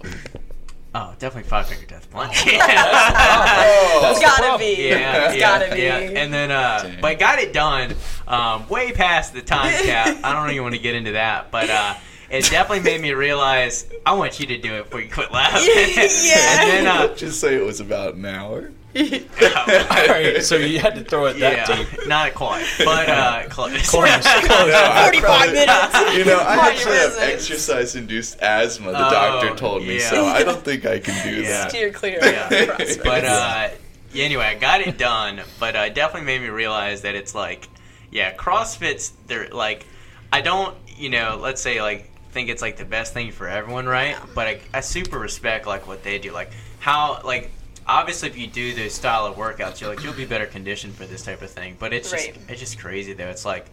Oh, 0.95 1.15
definitely 1.19 1.49
Five 1.49 1.69
Finger 1.69 1.87
Death 1.87 2.11
Punch. 2.11 2.45
Oh, 2.47 4.11
It's 4.11 4.21
gotta 4.21 4.59
be. 4.59 4.89
Yeah, 4.89 5.27
it's 5.27 5.37
yeah, 5.37 5.59
gotta 5.59 5.75
be. 5.75 5.83
yeah. 5.83 5.97
And 5.99 6.33
then, 6.33 6.51
uh, 6.51 6.97
but 7.01 7.07
I 7.13 7.15
got 7.15 7.39
it 7.39 7.53
done 7.53 7.95
um, 8.29 8.69
way 8.69 8.93
past 8.93 9.33
the 9.33 9.41
time 9.43 9.73
cap. 9.85 10.19
I 10.23 10.33
don't 10.35 10.51
even 10.51 10.63
want 10.63 10.75
to 10.75 10.81
get 10.81 10.95
into 10.95 11.13
that, 11.13 11.51
but 11.51 11.71
uh, 11.71 11.95
it 12.31 12.45
definitely 12.51 12.81
made 12.85 13.01
me 13.01 13.13
realize 13.13 13.91
I 14.05 14.13
want 14.15 14.39
you 14.41 14.47
to 14.47 14.59
do 14.59 14.75
it 14.75 14.85
before 14.85 15.01
you 15.01 15.11
quit 15.11 15.33
laughing. 15.33 15.63
Yeah. 15.67 16.63
and 16.63 16.71
then, 16.71 16.87
uh, 16.87 17.15
Just 17.15 17.41
say 17.41 17.55
it 17.57 17.65
was 17.65 17.81
about 17.81 18.15
an 18.15 18.25
hour. 18.27 18.71
All 18.95 20.07
right, 20.07 20.43
so 20.43 20.57
you 20.57 20.79
had 20.79 20.95
to 20.97 21.05
throw 21.05 21.27
it 21.27 21.39
that 21.39 21.69
yeah, 21.69 21.77
deep. 21.77 22.07
not 22.09 22.35
quite, 22.35 22.67
but 22.79 23.09
uh, 23.09 23.43
close. 23.49 23.71
No, 23.95 24.01
I 24.05 25.11
45 25.13 25.21
probably- 25.23 25.53
minutes. 25.53 26.13
You 26.19 26.25
know, 26.27 26.39
I 26.41 26.57
Party 26.57 26.77
actually 26.77 26.97
have 26.97 27.15
residence. 27.17 27.33
exercise-induced 27.51 28.41
asthma. 28.43 28.93
The 28.93 29.07
Oh, 29.07 29.11
doctor 29.11 29.55
told 29.57 29.83
me, 29.83 29.99
yeah. 29.99 30.11
so 30.11 30.27
I 30.27 30.43
don't 30.43 30.63
think 30.63 30.85
I 30.85 30.99
can 30.99 31.27
do 31.27 31.43
Yeah. 31.43 31.49
that. 31.49 31.71
Steer 31.71 31.91
clear. 31.91 32.19
Yeah. 32.23 32.49
of 32.49 33.03
but 33.03 33.25
uh, 33.25 33.69
yeah, 34.13 34.25
anyway, 34.25 34.45
I 34.45 34.55
got 34.57 34.83
it 34.83 34.99
done, 34.99 35.41
but 35.59 35.75
uh, 35.75 35.79
it 35.81 35.95
definitely 35.95 36.27
made 36.27 36.43
me 36.43 36.49
realize 36.49 37.01
that 37.03 37.15
it's 37.15 37.35
like, 37.35 37.69
yeah, 38.11 38.35
CrossFit's 38.35 39.13
they're 39.27 39.49
like, 39.49 39.87
I 40.33 40.43
don't, 40.43 40.77
you 40.99 41.09
know, 41.09 41.39
let's 41.41 41.63
say 41.63 41.81
like 41.81 42.11
think 42.33 42.49
it's 42.51 42.61
like 42.63 42.77
the 42.77 42.85
best 42.85 43.15
thing 43.15 43.31
for 43.33 43.49
everyone, 43.49 43.87
right? 43.87 44.17
But 44.35 44.49
I, 44.49 44.61
I 44.75 44.81
super 44.81 45.19
respect 45.19 45.67
like 45.67 45.87
what 45.87 46.03
they 46.05 46.19
do, 46.19 46.33
like 46.33 46.51
how 46.79 47.21
like. 47.25 47.51
Obviously, 47.87 48.29
if 48.29 48.37
you 48.39 48.47
do 48.47 48.75
this 48.75 48.95
style 48.95 49.27
of 49.27 49.37
workouts, 49.37 49.81
you're 49.81 49.91
like 49.91 50.03
you'll 50.05 50.13
be 50.15 50.25
better 50.27 50.47
conditioned 50.47 50.95
for 50.95 51.05
this 51.07 51.23
type 51.25 51.43
of 51.43 51.51
thing. 51.51 51.77
But 51.79 51.93
it's 51.93 52.11
just 52.11 52.27
Right. 52.29 52.39
it's 52.49 52.61
just 52.61 52.79
crazy 52.79 53.13
though. 53.13 53.29
It's 53.29 53.45
like, 53.45 53.67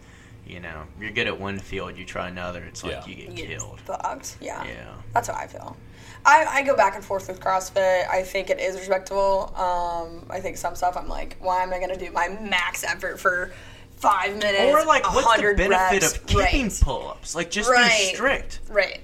you 0.46 0.60
know, 0.60 0.82
you're 1.00 1.10
good 1.12 1.26
at 1.28 1.38
one 1.38 1.58
field, 1.58 1.96
you 1.96 2.04
try 2.04 2.28
another, 2.28 2.62
it's 2.64 2.82
like 2.82 2.92
Yeah. 2.92 3.06
you 3.06 3.14
get 3.14 3.38
You 3.38 3.46
killed. 3.56 3.80
Fucked. 3.82 4.36
Yeah. 4.40 4.64
Yeah. 4.64 4.94
That's 5.14 5.28
how 5.28 5.34
I 5.34 5.46
feel. 5.46 5.76
I, 6.26 6.44
I 6.50 6.62
go 6.62 6.76
back 6.76 6.96
and 6.96 7.04
forth 7.04 7.28
with 7.28 7.40
CrossFit. 7.40 8.08
I 8.10 8.22
think 8.22 8.50
it 8.50 8.60
is 8.60 8.76
respectable. 8.76 9.54
Um, 9.56 10.26
I 10.28 10.38
think 10.40 10.58
some 10.58 10.74
stuff 10.74 10.96
I'm 10.96 11.08
like, 11.08 11.36
why 11.40 11.62
am 11.62 11.72
I 11.72 11.78
going 11.78 11.88
to 11.90 11.96
do 11.98 12.10
my 12.12 12.28
max 12.28 12.84
effort 12.84 13.18
for 13.18 13.52
five 13.96 14.36
minutes? 14.36 14.60
Or 14.74 14.84
like, 14.84 15.02
what's 15.04 15.24
the 15.24 15.42
100 15.42 15.56
benefit 15.56 16.02
reps? 16.02 16.16
of 16.16 16.26
keeping 16.26 16.62
Right. 16.64 16.80
pull-ups? 16.82 17.34
Like, 17.34 17.50
just 17.50 17.70
Right. 17.70 17.88
be 18.10 18.14
strict. 18.14 18.60
Right. 18.68 19.00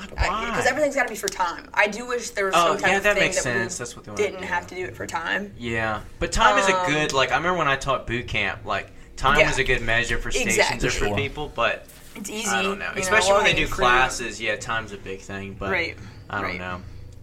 Because 0.00 0.66
everything's 0.66 0.94
got 0.94 1.04
to 1.04 1.12
be 1.12 1.16
for 1.18 1.28
time. 1.28 1.68
I 1.74 1.86
do 1.88 2.06
wish 2.06 2.30
there 2.30 2.46
was 2.46 2.54
Oh, 2.56 2.68
some 2.72 2.78
type 2.78 2.90
yeah, 2.90 2.96
of 2.98 3.02
that 3.04 3.14
thing 3.14 3.24
makes 3.24 3.36
that 3.36 3.42
sense. 3.42 3.74
we 3.74 3.78
That's 3.84 3.96
what 3.96 4.04
they 4.04 4.14
didn't 4.24 4.40
do. 4.40 4.46
have 4.46 4.66
to 4.68 4.74
do 4.74 4.84
it 4.84 4.96
for 4.96 5.06
time. 5.06 5.52
Yeah, 5.58 6.00
but 6.18 6.32
time 6.32 6.58
is 6.58 6.68
a 6.68 6.76
Um, 6.78 6.86
good 6.90 7.12
like. 7.12 7.32
I 7.32 7.36
remember 7.36 7.58
when 7.58 7.68
I 7.68 7.76
taught 7.76 8.06
boot 8.06 8.28
camp, 8.28 8.64
like 8.64 8.90
time 9.16 9.38
Yeah. 9.38 9.48
was 9.48 9.58
a 9.58 9.64
good 9.64 9.82
measure 9.82 10.18
for 10.18 10.30
stations 10.30 10.56
Exactly. 10.56 10.88
or 10.88 11.10
for 11.10 11.16
people. 11.16 11.52
But 11.54 11.86
It's 12.16 12.30
easy. 12.30 12.48
I 12.48 12.62
don't 12.62 12.78
know, 12.78 12.88
you 12.90 12.94
know, 12.96 13.00
especially 13.00 13.34
when 13.34 13.44
they 13.44 13.54
do 13.54 13.66
classes. 13.68 14.40
Yeah, 14.40 14.56
time's 14.56 14.92
a 14.92 14.96
big 14.98 15.20
thing. 15.20 15.54
But 15.58 15.70
Right, 15.70 15.96
I 16.30 16.36
don't 16.40 16.44
right. 16.50 16.58
know. 16.58 16.80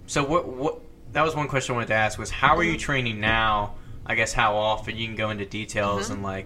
So 0.07 0.23
what? 0.23 0.47
What? 0.47 0.79
That 1.13 1.23
was 1.23 1.33
one 1.35 1.47
question 1.47 1.73
I 1.73 1.75
wanted 1.77 1.87
to 1.87 1.93
ask. 1.95 2.19
Was 2.19 2.29
how 2.29 2.55
are 2.57 2.59
Mm-hmm. 2.63 2.73
you 2.73 2.77
training 2.77 3.19
now? 3.21 3.75
I 4.05 4.15
guess 4.15 4.33
how 4.33 4.55
often 4.55 4.97
you 4.97 5.07
can 5.07 5.15
go 5.15 5.29
into 5.31 5.45
details 5.45 6.09
and 6.11 6.21
like 6.21 6.45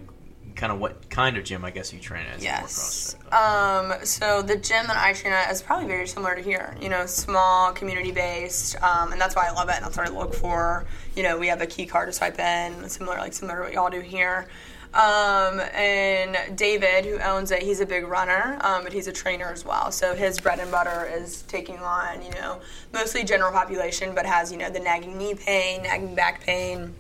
kind 0.60 0.74
of 0.74 0.80
what 0.80 1.10
kind 1.10 1.38
of 1.38 1.46
gym 1.46 1.64
I 1.64 1.72
guess 1.72 1.94
you 1.94 2.00
train 2.00 2.26
at. 2.28 2.42
Yes. 2.42 3.16
Um, 3.32 3.94
so 4.04 4.42
the 4.42 4.58
gym 4.58 4.88
that 4.88 4.98
I 4.98 5.14
train 5.14 5.32
at 5.34 5.50
is 5.52 5.62
probably 5.62 5.88
very 5.88 6.06
similar 6.06 6.36
to 6.36 6.42
here. 6.42 6.76
You 6.82 6.90
know, 6.90 7.06
small, 7.06 7.72
community 7.72 8.12
based, 8.12 8.76
um, 8.84 9.14
and 9.14 9.22
that's 9.22 9.38
why 9.38 9.48
I 9.48 9.52
love 9.52 9.70
it. 9.70 9.78
And 9.78 9.86
that's 9.86 9.98
what 9.98 10.10
I 10.10 10.12
look 10.12 10.34
for. 10.34 10.86
You 11.16 11.24
know, 11.24 11.38
we 11.38 11.48
have 11.48 11.62
a 11.62 11.66
key 11.66 11.86
card 11.86 12.10
to 12.10 12.14
swipe 12.14 12.38
in, 12.40 12.90
similar 12.90 13.18
like 13.18 13.34
similar 13.34 13.60
to 13.60 13.64
what 13.64 13.74
y'all 13.74 13.90
do 13.90 14.02
here. 14.02 14.50
Um, 14.94 15.62
and 15.74 16.58
David, 16.58 17.06
who 17.06 17.20
owns 17.20 17.52
it, 17.52 17.62
he's 17.62 17.80
a 17.80 17.86
big 17.86 18.06
runner, 18.06 18.58
um, 18.62 18.84
but 18.84 18.92
he's 18.92 19.08
a 19.08 19.14
trainer 19.14 19.46
as 19.46 19.64
well. 19.64 19.92
So 19.92 20.16
his 20.16 20.40
bread 20.40 20.60
and 20.60 20.72
butter 20.72 21.10
is 21.14 21.44
taking 21.44 21.78
on, 21.78 22.24
you 22.24 22.32
know, 22.32 22.60
mostly 22.92 23.24
general 23.24 23.52
population, 23.52 24.14
but 24.14 24.26
has 24.26 24.52
you 24.52 24.58
know 24.58 24.70
the 24.70 24.80
nagging 24.80 25.18
knee 25.18 25.36
pain, 25.36 25.84
nagging 25.84 26.16
back 26.16 26.42
pain 26.42 26.96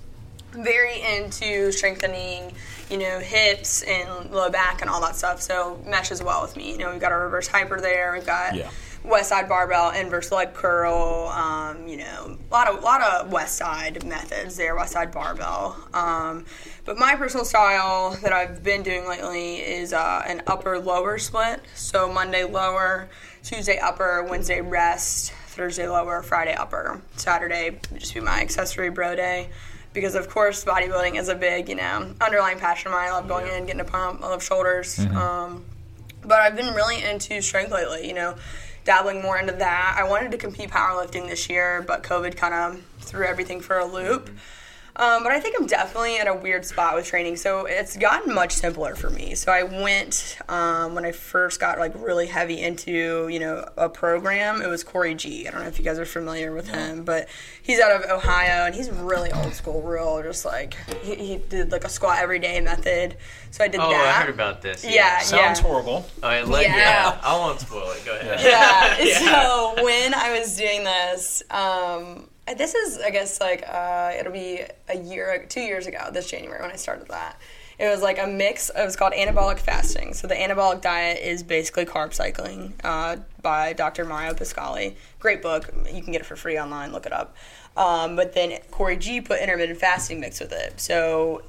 very 0.51 1.01
into 1.01 1.71
strengthening, 1.71 2.51
you 2.89 2.98
know, 2.98 3.19
hips 3.19 3.81
and 3.84 4.31
low 4.31 4.50
back 4.50 4.81
and 4.81 4.89
all 4.89 5.01
that 5.01 5.15
stuff. 5.15 5.41
So 5.41 5.79
meshes 5.86 6.24
well 6.24 6.41
with 6.41 6.55
me. 6.55 6.72
You 6.72 6.77
know, 6.79 6.91
we've 6.91 7.00
got 7.00 7.12
a 7.12 7.17
reverse 7.17 7.48
hyper 7.48 7.79
there. 7.79 8.12
We've 8.13 8.25
got 8.25 8.55
Yeah. 8.55 8.69
west 9.03 9.29
side 9.29 9.48
barbell, 9.48 9.91
inverse 9.91 10.31
leg 10.31 10.53
curl. 10.53 11.27
Um, 11.29 11.88
you 11.88 11.98
know, 11.98 12.38
a 12.50 12.53
lot 12.53 12.67
of 12.67 12.84
lot 12.84 13.01
of 13.01 13.31
west 13.31 13.55
side 13.58 14.03
methods 14.05 14.58
there. 14.58 14.75
West 14.75 14.93
side 14.93 15.12
barbell. 15.12 15.77
Um, 15.93 16.46
but 16.86 16.98
my 16.98 17.15
personal 17.15 17.46
style 17.46 18.17
that 18.24 18.34
I've 18.34 18.63
been 18.63 18.81
doing 18.84 19.08
lately 19.08 19.58
is 19.58 19.93
uh, 19.93 20.24
an 20.27 20.41
upper 20.48 20.79
lower 20.79 21.17
split. 21.19 21.62
So 21.75 22.12
Monday 22.12 22.43
lower, 22.43 23.10
Tuesday 23.43 23.77
upper, 23.77 24.24
Wednesday 24.24 24.62
rest, 24.62 25.31
Thursday 25.50 25.88
lower, 25.88 26.24
Friday 26.24 26.53
upper, 26.55 27.01
Saturday 27.17 27.79
just 27.98 28.13
be 28.15 28.19
my 28.19 28.41
accessory 28.41 28.89
bro 28.89 29.15
day 29.15 29.50
because 29.93 30.15
of 30.15 30.29
course 30.29 30.63
bodybuilding 30.63 31.17
is 31.17 31.29
a 31.29 31.36
big 31.36 31.69
you 31.69 31.75
know 31.75 32.13
underlying 32.22 32.60
passion 32.60 32.88
of 32.88 32.93
mine. 32.93 33.10
I 33.10 33.12
love 33.12 33.27
going 33.27 33.48
in, 33.48 33.65
getting 33.65 33.81
a 33.81 33.86
pump. 33.86 34.24
I 34.24 34.27
love 34.29 34.43
shoulders. 34.43 35.00
Um, 35.00 35.65
but 36.22 36.39
I've 36.39 36.55
been 36.55 36.74
really 36.74 37.03
into 37.03 37.41
strength 37.41 37.72
lately. 37.72 38.08
You 38.08 38.13
know, 38.13 38.36
dabbling 38.86 39.22
more 39.22 39.38
into 39.38 39.53
that. 39.53 39.96
I 39.98 40.03
wanted 40.03 40.31
to 40.31 40.38
compete 40.38 40.69
powerlifting 40.69 41.27
this 41.27 41.50
year, 41.50 41.84
but 41.88 42.03
COVID 42.03 42.36
kind 42.36 42.53
of 42.53 42.81
threw 43.00 43.25
everything 43.25 43.62
for 43.62 43.77
a 43.77 43.86
loop. 43.86 44.29
Um, 45.00 45.24
but 45.24 45.32
I 45.32 45.39
think 45.39 45.56
I'm 45.58 45.65
definitely 45.65 46.18
at 46.18 46.27
a 46.27 46.35
weird 46.35 46.66
spot 46.66 46.94
with 46.94 47.05
training. 47.05 47.38
So 47.38 47.66
it's 47.66 47.96
gotten 47.96 48.35
much 48.35 48.51
simpler 48.51 48.96
for 48.96 49.09
me. 49.09 49.33
So 49.33 49.51
I 49.51 49.64
went 49.64 50.38
um, 50.50 50.94
when 50.94 51.05
I 51.05 51.14
first 51.14 51.59
got 51.59 51.79
like 51.79 51.94
really 51.96 52.27
heavy 52.27 52.62
into 52.62 53.27
you 53.29 53.40
know 53.40 53.66
a 53.77 53.88
program. 53.88 54.62
It 54.62 54.68
was 54.68 54.83
Corey 54.83 55.16
G. 55.16 55.48
I 55.48 55.51
don't 55.51 55.62
know 55.62 55.68
if 55.68 55.79
you 55.79 55.85
guys 55.85 55.98
are 56.00 56.05
familiar 56.05 56.53
with 56.53 56.68
him, 56.68 57.05
but 57.05 57.29
he's 57.64 57.79
out 57.79 57.92
of 57.92 58.09
Ohio 58.12 58.66
and 58.66 58.75
he's 58.75 58.90
really 58.92 59.31
old 59.31 59.53
school, 59.53 59.81
real 59.81 60.22
just 60.22 60.44
like 60.46 60.75
he, 61.01 61.16
he 61.16 61.38
did 61.38 61.72
like 61.72 61.85
a 61.85 61.90
squat 61.90 62.20
every 62.20 62.40
day 62.40 62.59
method. 62.59 63.16
So 63.51 63.64
I 63.64 63.68
did 63.70 63.79
Oh, 63.79 63.90
that. 63.90 64.05
I 64.18 64.22
heard 64.25 64.33
about 64.33 64.62
this. 64.62 64.83
Yeah, 64.83 65.20
Sounds 65.20 65.59
yeah. 65.59 65.66
horrible. 65.66 66.05
All 66.22 66.29
right, 66.29 66.46
let, 66.48 66.64
Yeah. 66.64 66.75
yeah. 66.75 67.22
I 67.24 67.38
won't 67.38 67.59
spoil 67.62 67.90
it. 67.92 68.03
Go 68.05 68.16
ahead. 68.20 68.40
yeah. 69.01 69.18
So 69.20 69.83
when 69.83 70.14
I 70.14 70.38
was 70.38 70.57
doing 70.57 70.83
this, 70.83 71.42
um, 71.50 72.27
this 72.53 72.75
is 72.75 73.00
I 73.00 73.09
guess 73.09 73.40
like 73.40 73.64
uh, 73.68 74.14
it'll 74.18 74.33
be 74.33 74.62
a 74.88 74.98
year, 74.98 75.46
two 75.50 75.62
years 75.62 75.88
ago, 75.88 76.09
this 76.12 76.29
January 76.29 76.62
when 76.62 76.72
I 76.72 76.75
started 76.75 77.07
that. 77.09 77.40
It 77.79 77.88
was 77.88 78.01
like 78.01 78.20
a 78.20 78.27
mix. 78.27 78.70
It 78.70 78.83
was 78.83 78.98
called 78.98 79.14
anabolic 79.14 79.57
fasting. 79.57 80.14
So 80.14 80.27
the 80.27 80.35
anabolic 80.35 80.81
diet 80.81 81.22
is 81.22 81.44
basically 81.44 81.85
carb 81.85 82.14
cycling 82.14 82.74
uh, 82.83 83.18
by 83.42 83.72
Dr. 83.72 84.03
Mario 84.03 84.33
Pascali. 84.33 84.96
Great 85.20 85.42
book. 85.42 85.74
You 85.90 86.01
can 86.01 86.12
get 86.12 86.20
it 86.20 86.25
for 86.25 86.35
free 86.35 86.59
online. 86.59 86.92
Look 86.92 87.05
it 87.05 87.14
up. 87.14 87.38
Um, 87.77 88.18
but 88.18 88.33
then 88.33 88.59
Corey 88.72 88.98
G 88.98 89.22
put 89.22 89.40
intermittent 89.40 89.79
fasting 89.79 90.20
mixed 90.20 90.42
with 90.42 90.51
it. 90.51 90.81
So 90.81 91.44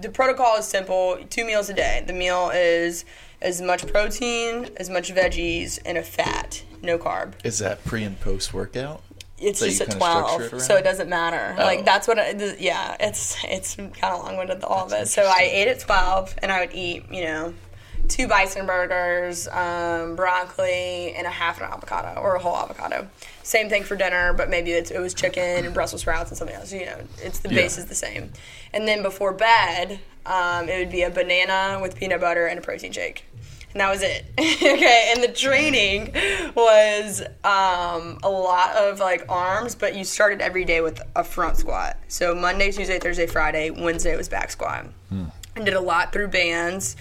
the 0.00 0.10
protocol 0.10 0.56
is 0.58 0.66
simple: 0.66 1.18
two 1.28 1.44
meals 1.44 1.68
a 1.68 1.74
day. 1.74 2.04
The 2.06 2.12
meal 2.12 2.50
is 2.54 3.04
as 3.42 3.60
much 3.60 3.86
protein, 3.88 4.68
as 4.76 4.88
much 4.88 5.12
veggies, 5.12 5.80
and 5.84 5.98
a 5.98 6.02
fat, 6.02 6.62
no 6.82 6.98
carb. 6.98 7.34
Is 7.44 7.58
that 7.58 7.84
pre 7.84 8.04
and 8.04 8.18
post 8.20 8.54
workout? 8.54 9.02
It's 9.38 9.60
that 9.60 9.66
just 9.66 9.80
at 9.82 9.90
twelve, 9.90 10.40
it 10.40 10.60
so 10.60 10.76
it 10.76 10.84
doesn't 10.84 11.08
matter. 11.08 11.56
Oh. 11.58 11.64
Like 11.64 11.84
that's 11.84 12.06
what. 12.06 12.18
It, 12.18 12.60
yeah, 12.60 12.96
it's 13.00 13.36
it's 13.44 13.74
kind 13.76 13.92
of 14.02 14.24
long 14.24 14.36
winded 14.36 14.62
all 14.64 14.86
of 14.86 14.92
it. 14.92 15.08
So 15.08 15.22
I 15.22 15.48
ate 15.50 15.68
at 15.68 15.80
twelve, 15.80 16.34
and 16.38 16.52
I 16.52 16.60
would 16.60 16.74
eat, 16.74 17.04
you 17.10 17.24
know, 17.24 17.54
two 18.08 18.28
bison 18.28 18.64
burgers, 18.66 19.48
um, 19.48 20.14
broccoli, 20.14 21.14
and 21.14 21.26
a 21.26 21.30
half 21.30 21.58
an 21.60 21.64
avocado 21.66 22.20
or 22.20 22.36
a 22.36 22.38
whole 22.38 22.56
avocado. 22.56 23.08
Same 23.42 23.68
thing 23.68 23.82
for 23.82 23.96
dinner, 23.96 24.32
but 24.32 24.48
maybe 24.48 24.70
it's, 24.72 24.90
it 24.90 25.00
was 25.00 25.12
chicken 25.14 25.64
and 25.64 25.74
Brussels 25.74 26.02
sprouts 26.02 26.30
and 26.30 26.38
something 26.38 26.56
else. 26.56 26.72
You 26.72 26.86
know, 26.86 26.98
it's 27.22 27.40
the 27.40 27.50
Yeah. 27.50 27.56
base 27.56 27.76
is 27.76 27.86
the 27.86 27.94
same. 27.94 28.32
And 28.72 28.88
then 28.88 29.02
before 29.02 29.32
bed, 29.32 30.00
um, 30.24 30.68
it 30.68 30.78
would 30.78 30.90
be 30.90 31.02
a 31.02 31.10
banana 31.10 31.78
with 31.82 31.96
peanut 31.96 32.20
butter 32.20 32.46
and 32.46 32.58
a 32.58 32.62
protein 32.62 32.92
shake. 32.92 33.24
And 33.74 33.80
that 33.80 33.90
was 33.90 34.02
it. 34.02 34.24
okay, 34.38 35.12
and 35.12 35.20
the 35.22 35.32
training 35.32 36.12
was 36.54 37.20
um, 37.42 38.18
a 38.22 38.30
lot 38.30 38.76
of 38.76 39.00
like 39.00 39.24
arms, 39.28 39.74
but 39.74 39.96
you 39.96 40.04
started 40.04 40.40
every 40.40 40.64
day 40.64 40.80
with 40.80 41.02
a 41.16 41.24
front 41.24 41.56
squat. 41.56 41.96
So 42.06 42.36
Monday, 42.36 42.70
Tuesday, 42.70 43.00
Thursday, 43.00 43.26
Friday, 43.26 43.70
Wednesday 43.70 44.16
was 44.16 44.28
back 44.28 44.50
squat. 44.52 44.86
And 45.10 45.64
did 45.64 45.74
a 45.74 45.80
lot 45.80 46.12
through 46.12 46.28
bands. 46.28 46.94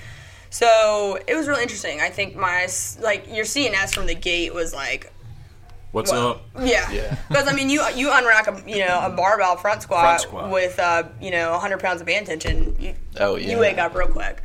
So 0.50 1.18
it 1.28 1.36
was 1.36 1.48
really 1.48 1.62
interesting. 1.64 2.02
I 2.02 2.10
think 2.10 2.36
my 2.36 2.68
like 3.00 3.28
your 3.32 3.46
CNS 3.46 3.94
from 3.94 4.06
the 4.08 4.16
gate 4.16 4.54
was 4.54 4.74
like 4.74 5.12
What's 5.92 6.12
up? 6.12 6.42
yeah. 6.60 6.92
Yeah. 6.92 7.18
Because 7.28 7.48
I 7.52 7.54
mean, 7.54 7.70
you 7.70 7.84
you 7.96 8.10
unrack 8.10 8.48
a 8.48 8.68
you 8.70 8.80
know 8.86 9.00
a 9.04 9.10
barbell 9.12 9.58
front 9.58 9.84
squat, 9.84 10.02
Front 10.02 10.22
squat. 10.22 10.52
with 10.52 10.80
uh, 10.80 11.04
you 11.22 11.30
know 11.32 11.52
100 11.52 11.80
pounds 11.80 12.02
of 12.02 12.08
band 12.08 12.26
tension. 12.28 12.76
You, 12.80 12.96
Oh, 13.20 13.36
yeah. 13.36 13.52
You 13.52 13.60
wake 13.60 13.78
up 13.78 13.94
real 13.96 14.08
quick. 14.08 14.42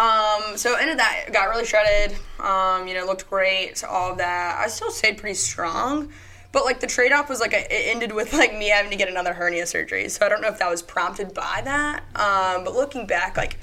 Um, 0.00 0.56
so 0.56 0.74
ended 0.76 0.98
that 0.98 1.26
got 1.32 1.48
really 1.50 1.66
shredded. 1.66 2.16
Um, 2.38 2.88
you 2.88 2.94
know, 2.94 3.04
looked 3.04 3.28
great. 3.28 3.84
All 3.84 4.12
of 4.12 4.18
that. 4.18 4.58
I 4.58 4.68
still 4.68 4.90
stayed 4.90 5.18
pretty 5.18 5.34
strong. 5.34 6.10
But 6.52 6.64
like 6.64 6.80
the 6.80 6.86
trade 6.86 7.12
off 7.12 7.28
was 7.28 7.38
like 7.40 7.52
it 7.52 7.66
ended 7.70 8.12
with 8.12 8.32
like 8.32 8.52
me 8.56 8.68
having 8.70 8.90
to 8.90 8.96
get 8.96 9.08
another 9.08 9.32
hernia 9.34 9.66
surgery. 9.66 10.08
So 10.08 10.24
I 10.24 10.28
don't 10.28 10.40
know 10.40 10.48
if 10.48 10.58
that 10.58 10.70
was 10.70 10.82
prompted 10.82 11.32
by 11.34 11.60
that. 11.64 12.00
Um, 12.16 12.64
but 12.64 12.74
looking 12.74 13.06
back, 13.06 13.36
like 13.36 13.58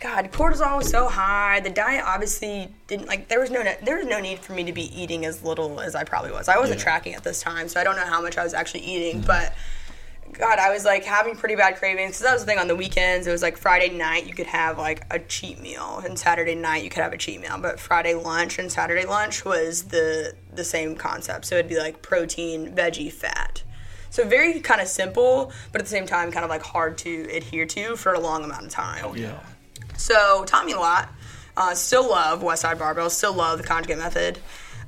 God, 0.00 0.30
cortisol 0.30 0.76
was 0.78 0.88
so 0.90 1.08
high. 1.08 1.60
The 1.60 1.70
diet 1.70 2.04
obviously 2.06 2.68
didn't 2.86 3.06
like. 3.06 3.28
There 3.28 3.40
was 3.40 3.50
no 3.50 3.62
there 3.82 3.96
was 3.96 4.06
no 4.06 4.20
need 4.20 4.40
for 4.40 4.52
me 4.52 4.64
to 4.64 4.72
be 4.72 5.00
eating 5.00 5.24
as 5.24 5.42
little 5.42 5.80
as 5.80 5.94
I 5.94 6.04
probably 6.04 6.32
was. 6.32 6.48
I 6.48 6.58
wasn't 6.58 6.78
Yeah. 6.80 6.84
tracking 6.84 7.14
at 7.14 7.24
this 7.24 7.40
time, 7.40 7.68
so 7.68 7.80
I 7.80 7.84
don't 7.84 7.96
know 7.96 8.04
how 8.06 8.20
much 8.20 8.36
I 8.36 8.44
was 8.44 8.52
actually 8.52 8.80
eating. 8.80 9.22
But 9.22 9.54
God, 10.42 10.58
I 10.58 10.72
was 10.72 10.84
like 10.84 11.04
having 11.04 11.36
pretty 11.36 11.54
bad 11.54 11.76
cravings. 11.76 12.16
So 12.16 12.24
that 12.24 12.32
was 12.32 12.42
the 12.42 12.46
thing 12.46 12.58
on 12.58 12.66
the 12.66 12.74
weekends. 12.74 13.28
It 13.28 13.30
was 13.30 13.42
like 13.42 13.56
Friday 13.56 13.96
night 13.96 14.26
you 14.26 14.34
could 14.34 14.48
have 14.48 14.76
like 14.76 15.04
a 15.08 15.20
cheat 15.20 15.60
meal, 15.60 16.02
and 16.04 16.18
Saturday 16.18 16.56
night 16.56 16.82
you 16.82 16.90
could 16.90 17.00
have 17.00 17.12
a 17.12 17.16
cheat 17.16 17.40
meal. 17.40 17.58
But 17.62 17.78
Friday 17.78 18.14
lunch 18.14 18.58
and 18.58 18.70
Saturday 18.70 19.06
lunch 19.06 19.44
was 19.44 19.84
the 19.84 20.34
the 20.52 20.64
same 20.64 20.96
concept. 20.96 21.44
So 21.44 21.54
it'd 21.54 21.68
be 21.68 21.78
like 21.78 22.02
protein, 22.02 22.74
veggie, 22.74 23.12
fat. 23.12 23.62
So 24.10 24.26
very 24.26 24.58
kind 24.58 24.80
of 24.80 24.88
simple, 24.88 25.52
but 25.70 25.80
at 25.80 25.84
the 25.84 25.90
same 25.92 26.06
time 26.06 26.32
kind 26.32 26.42
of 26.42 26.50
like 26.50 26.62
hard 26.62 26.98
to 26.98 27.22
adhere 27.30 27.66
to 27.66 27.94
for 27.94 28.12
a 28.12 28.18
long 28.18 28.42
amount 28.42 28.66
of 28.66 28.72
time. 28.72 29.16
Yeah. 29.16 29.38
So 29.96 30.44
taught 30.44 30.66
me 30.66 30.72
a 30.72 30.80
lot. 30.80 31.08
Uh, 31.56 31.76
still 31.76 32.10
love 32.10 32.42
West 32.42 32.62
Side 32.62 32.80
Barbell. 32.80 33.10
Still 33.10 33.34
love 33.34 33.58
the 33.58 33.64
conjugate 33.64 33.98
method. 33.98 34.40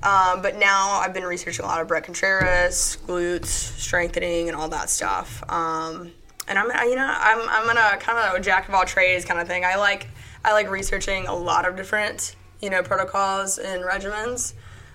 Um, 0.04 0.42
but 0.42 0.58
now 0.58 1.00
I've 1.00 1.14
been 1.14 1.24
researching 1.24 1.64
a 1.64 1.68
lot 1.68 1.80
of 1.80 1.88
Bret 1.88 2.04
Contreras, 2.04 2.98
glutes, 3.06 3.46
strengthening, 3.46 4.48
and 4.48 4.56
all 4.56 4.68
that 4.68 4.90
stuff. 4.90 5.42
Um, 5.50 6.12
and 6.46 6.58
I'm, 6.58 6.66
you 6.88 6.94
know, 6.94 7.10
I'm, 7.18 7.48
I'm 7.48 7.66
gonna 7.66 7.96
kind 7.98 8.18
of 8.18 8.34
a 8.34 8.40
jack 8.40 8.68
of 8.68 8.74
all 8.74 8.84
trades 8.84 9.24
kind 9.24 9.40
of 9.40 9.48
thing. 9.48 9.64
I 9.64 9.76
like, 9.76 10.08
I 10.44 10.52
like 10.52 10.68
researching 10.70 11.26
a 11.26 11.34
lot 11.34 11.66
of 11.66 11.74
different, 11.74 12.36
you 12.60 12.68
know, 12.68 12.82
protocols 12.82 13.56
and 13.58 13.82
regimens. 13.82 14.52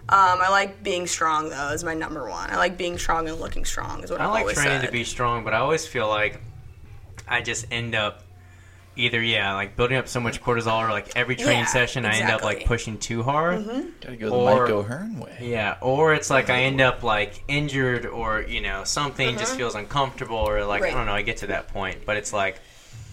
Um, 0.10 0.39
I 0.41 0.50
like 0.50 0.82
being 0.84 1.08
strong 1.08 1.50
though 1.50 1.69
is 1.69 1.84
my 1.84 1.93
number 1.95 2.28
one. 2.30 2.50
I 2.52 2.58
like 2.58 2.78
being 2.78 2.98
strong 2.98 3.28
and 3.28 3.39
looking 3.39 3.65
strong 3.65 4.04
is 4.04 4.12
what 4.12 4.22
I 4.22 4.26
I've 4.26 4.32
like 4.32 4.41
always 4.41 4.58
training 4.58 4.82
said. 4.82 4.86
to 4.88 4.91
be 4.91 5.04
strong, 5.04 5.43
but 5.43 5.54
I 5.54 5.58
always 5.58 5.86
feel 5.88 6.08
like 6.08 6.39
I 7.28 7.41
just 7.41 7.65
end 7.72 7.95
up 7.95 8.24
either 9.00 9.22
yeah, 9.22 9.54
like 9.56 9.76
building 9.76 9.98
up 9.98 10.08
so 10.08 10.20
much 10.20 10.42
cortisol, 10.42 10.86
or 10.86 10.90
like 10.92 11.16
every 11.16 11.36
training 11.36 11.62
Yeah, 11.62 11.66
session 11.66 12.06
I 12.06 12.16
end 12.20 12.30
up 12.30 12.44
like 12.44 12.66
pushing 12.66 12.98
too 12.98 13.24
hard. 13.24 13.66
Gotta 14.02 14.16
go 14.18 14.30
the 14.30 14.46
Mike 14.46 14.70
O'Hearn 14.70 15.20
way. 15.20 15.38
Yeah, 15.42 15.78
or 15.82 16.14
it's 16.14 16.30
like 16.30 16.50
I 16.50 16.64
end 16.64 16.82
up 16.82 17.02
like 17.04 17.44
injured, 17.48 18.06
or 18.06 18.42
you 18.42 18.62
know 18.62 18.84
something 18.84 19.38
just 19.38 19.54
Mhm. 19.54 19.58
feels 19.58 19.76
uncomfortable, 19.76 20.38
or 20.38 20.64
like 20.66 20.82
Right. 20.82 20.94
I 20.94 20.98
don't 20.98 21.06
know. 21.06 21.14
I 21.14 21.22
get 21.22 21.38
to 21.38 21.48
that 21.48 21.68
point, 21.70 22.06
but 22.06 22.18
it's 22.18 22.34
like 22.34 22.60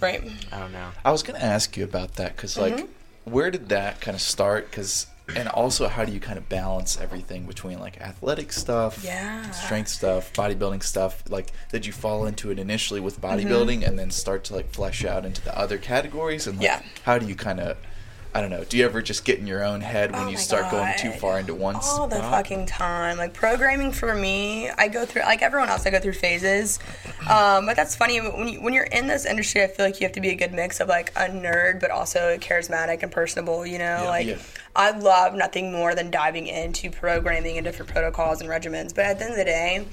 right. 0.00 0.22
I 0.52 0.58
don't 0.58 0.72
know. 0.72 0.88
I 1.04 1.10
was 1.12 1.22
gonna 1.22 1.38
ask 1.38 1.76
you 1.76 1.84
about 1.84 2.14
that 2.16 2.36
because, 2.36 2.58
like, 2.58 2.76
Mm-hmm. 2.76 3.30
where 3.32 3.50
did 3.50 3.68
that 3.70 4.00
kind 4.00 4.14
of 4.14 4.20
start? 4.20 4.70
Because, 4.70 5.06
and 5.34 5.48
also, 5.48 5.88
how 5.88 6.04
do 6.04 6.12
you 6.12 6.20
kind 6.20 6.38
of 6.38 6.48
balance 6.48 6.98
everything 7.00 7.46
between 7.46 7.78
like 7.80 8.00
athletic 8.00 8.52
stuff, 8.52 9.02
Yeah. 9.02 9.50
strength 9.50 9.88
stuff, 9.88 10.32
bodybuilding 10.32 10.82
stuff? 10.82 11.24
Like, 11.28 11.48
did 11.72 11.84
you 11.84 11.92
fall 11.92 12.26
into 12.26 12.50
it 12.50 12.58
initially 12.58 13.00
with 13.00 13.20
bodybuilding 13.20 13.86
and 13.86 13.98
then 13.98 14.10
start 14.10 14.44
to 14.44 14.54
like 14.54 14.70
flesh 14.70 15.04
out 15.04 15.24
into 15.24 15.42
the 15.42 15.56
other 15.58 15.78
categories? 15.78 16.46
And 16.46 16.58
like, 16.58 16.68
Mm-hmm. 16.70 16.84
Yeah. 16.86 16.90
how 17.02 17.18
do 17.18 17.26
you 17.26 17.34
kind 17.34 17.58
of, 17.60 17.76
I 18.34 18.40
don't 18.42 18.50
know, 18.50 18.64
do 18.64 18.76
you 18.76 18.84
ever 18.84 19.00
just 19.00 19.24
get 19.24 19.38
in 19.38 19.46
your 19.46 19.64
own 19.64 19.80
head 19.80 20.12
when 20.12 20.24
Oh 20.26 20.28
you 20.28 20.36
start 20.36 20.70
going 20.70 20.92
too 20.98 21.10
far 21.10 21.38
into 21.40 21.54
one 21.54 21.76
all 21.76 22.06
the 22.06 22.16
fucking 22.16 22.66
time. 22.66 23.16
Like 23.16 23.32
programming 23.32 23.92
for 23.92 24.14
me, 24.14 24.68
I 24.70 24.88
go 24.88 25.06
through 25.06 25.22
like 25.22 25.40
everyone 25.40 25.70
else. 25.70 25.86
I 25.86 25.90
go 25.90 25.98
through 26.00 26.12
phases, 26.12 26.78
um, 27.30 27.64
but 27.64 27.76
that's 27.76 27.96
funny 27.96 28.18
when 28.20 28.46
you 28.48 28.60
when 28.60 28.74
you're 28.74 28.84
in 28.84 29.06
this 29.06 29.24
industry. 29.24 29.62
I 29.62 29.68
feel 29.68 29.86
like 29.86 30.00
you 30.00 30.04
have 30.06 30.12
to 30.16 30.20
be 30.20 30.28
a 30.30 30.34
good 30.34 30.52
mix 30.52 30.80
of 30.80 30.88
like 30.88 31.12
a 31.16 31.28
nerd, 31.30 31.80
but 31.80 31.90
also 31.90 32.36
charismatic 32.36 33.02
and 33.02 33.10
personable. 33.10 33.64
You 33.66 33.78
know, 33.78 34.04
like 34.06 34.26
Yeah. 34.26 34.36
I 34.76 34.90
love 34.90 35.34
nothing 35.34 35.72
more 35.72 35.94
than 35.94 36.10
diving 36.10 36.46
into 36.46 36.90
programming 36.90 37.56
and 37.56 37.64
different 37.64 37.90
protocols 37.90 38.42
and 38.42 38.50
regimens. 38.50 38.94
But 38.94 39.06
at 39.06 39.18
the 39.18 39.24
end 39.24 39.32
of 39.32 39.38
the 39.38 39.44
day. 39.44 39.86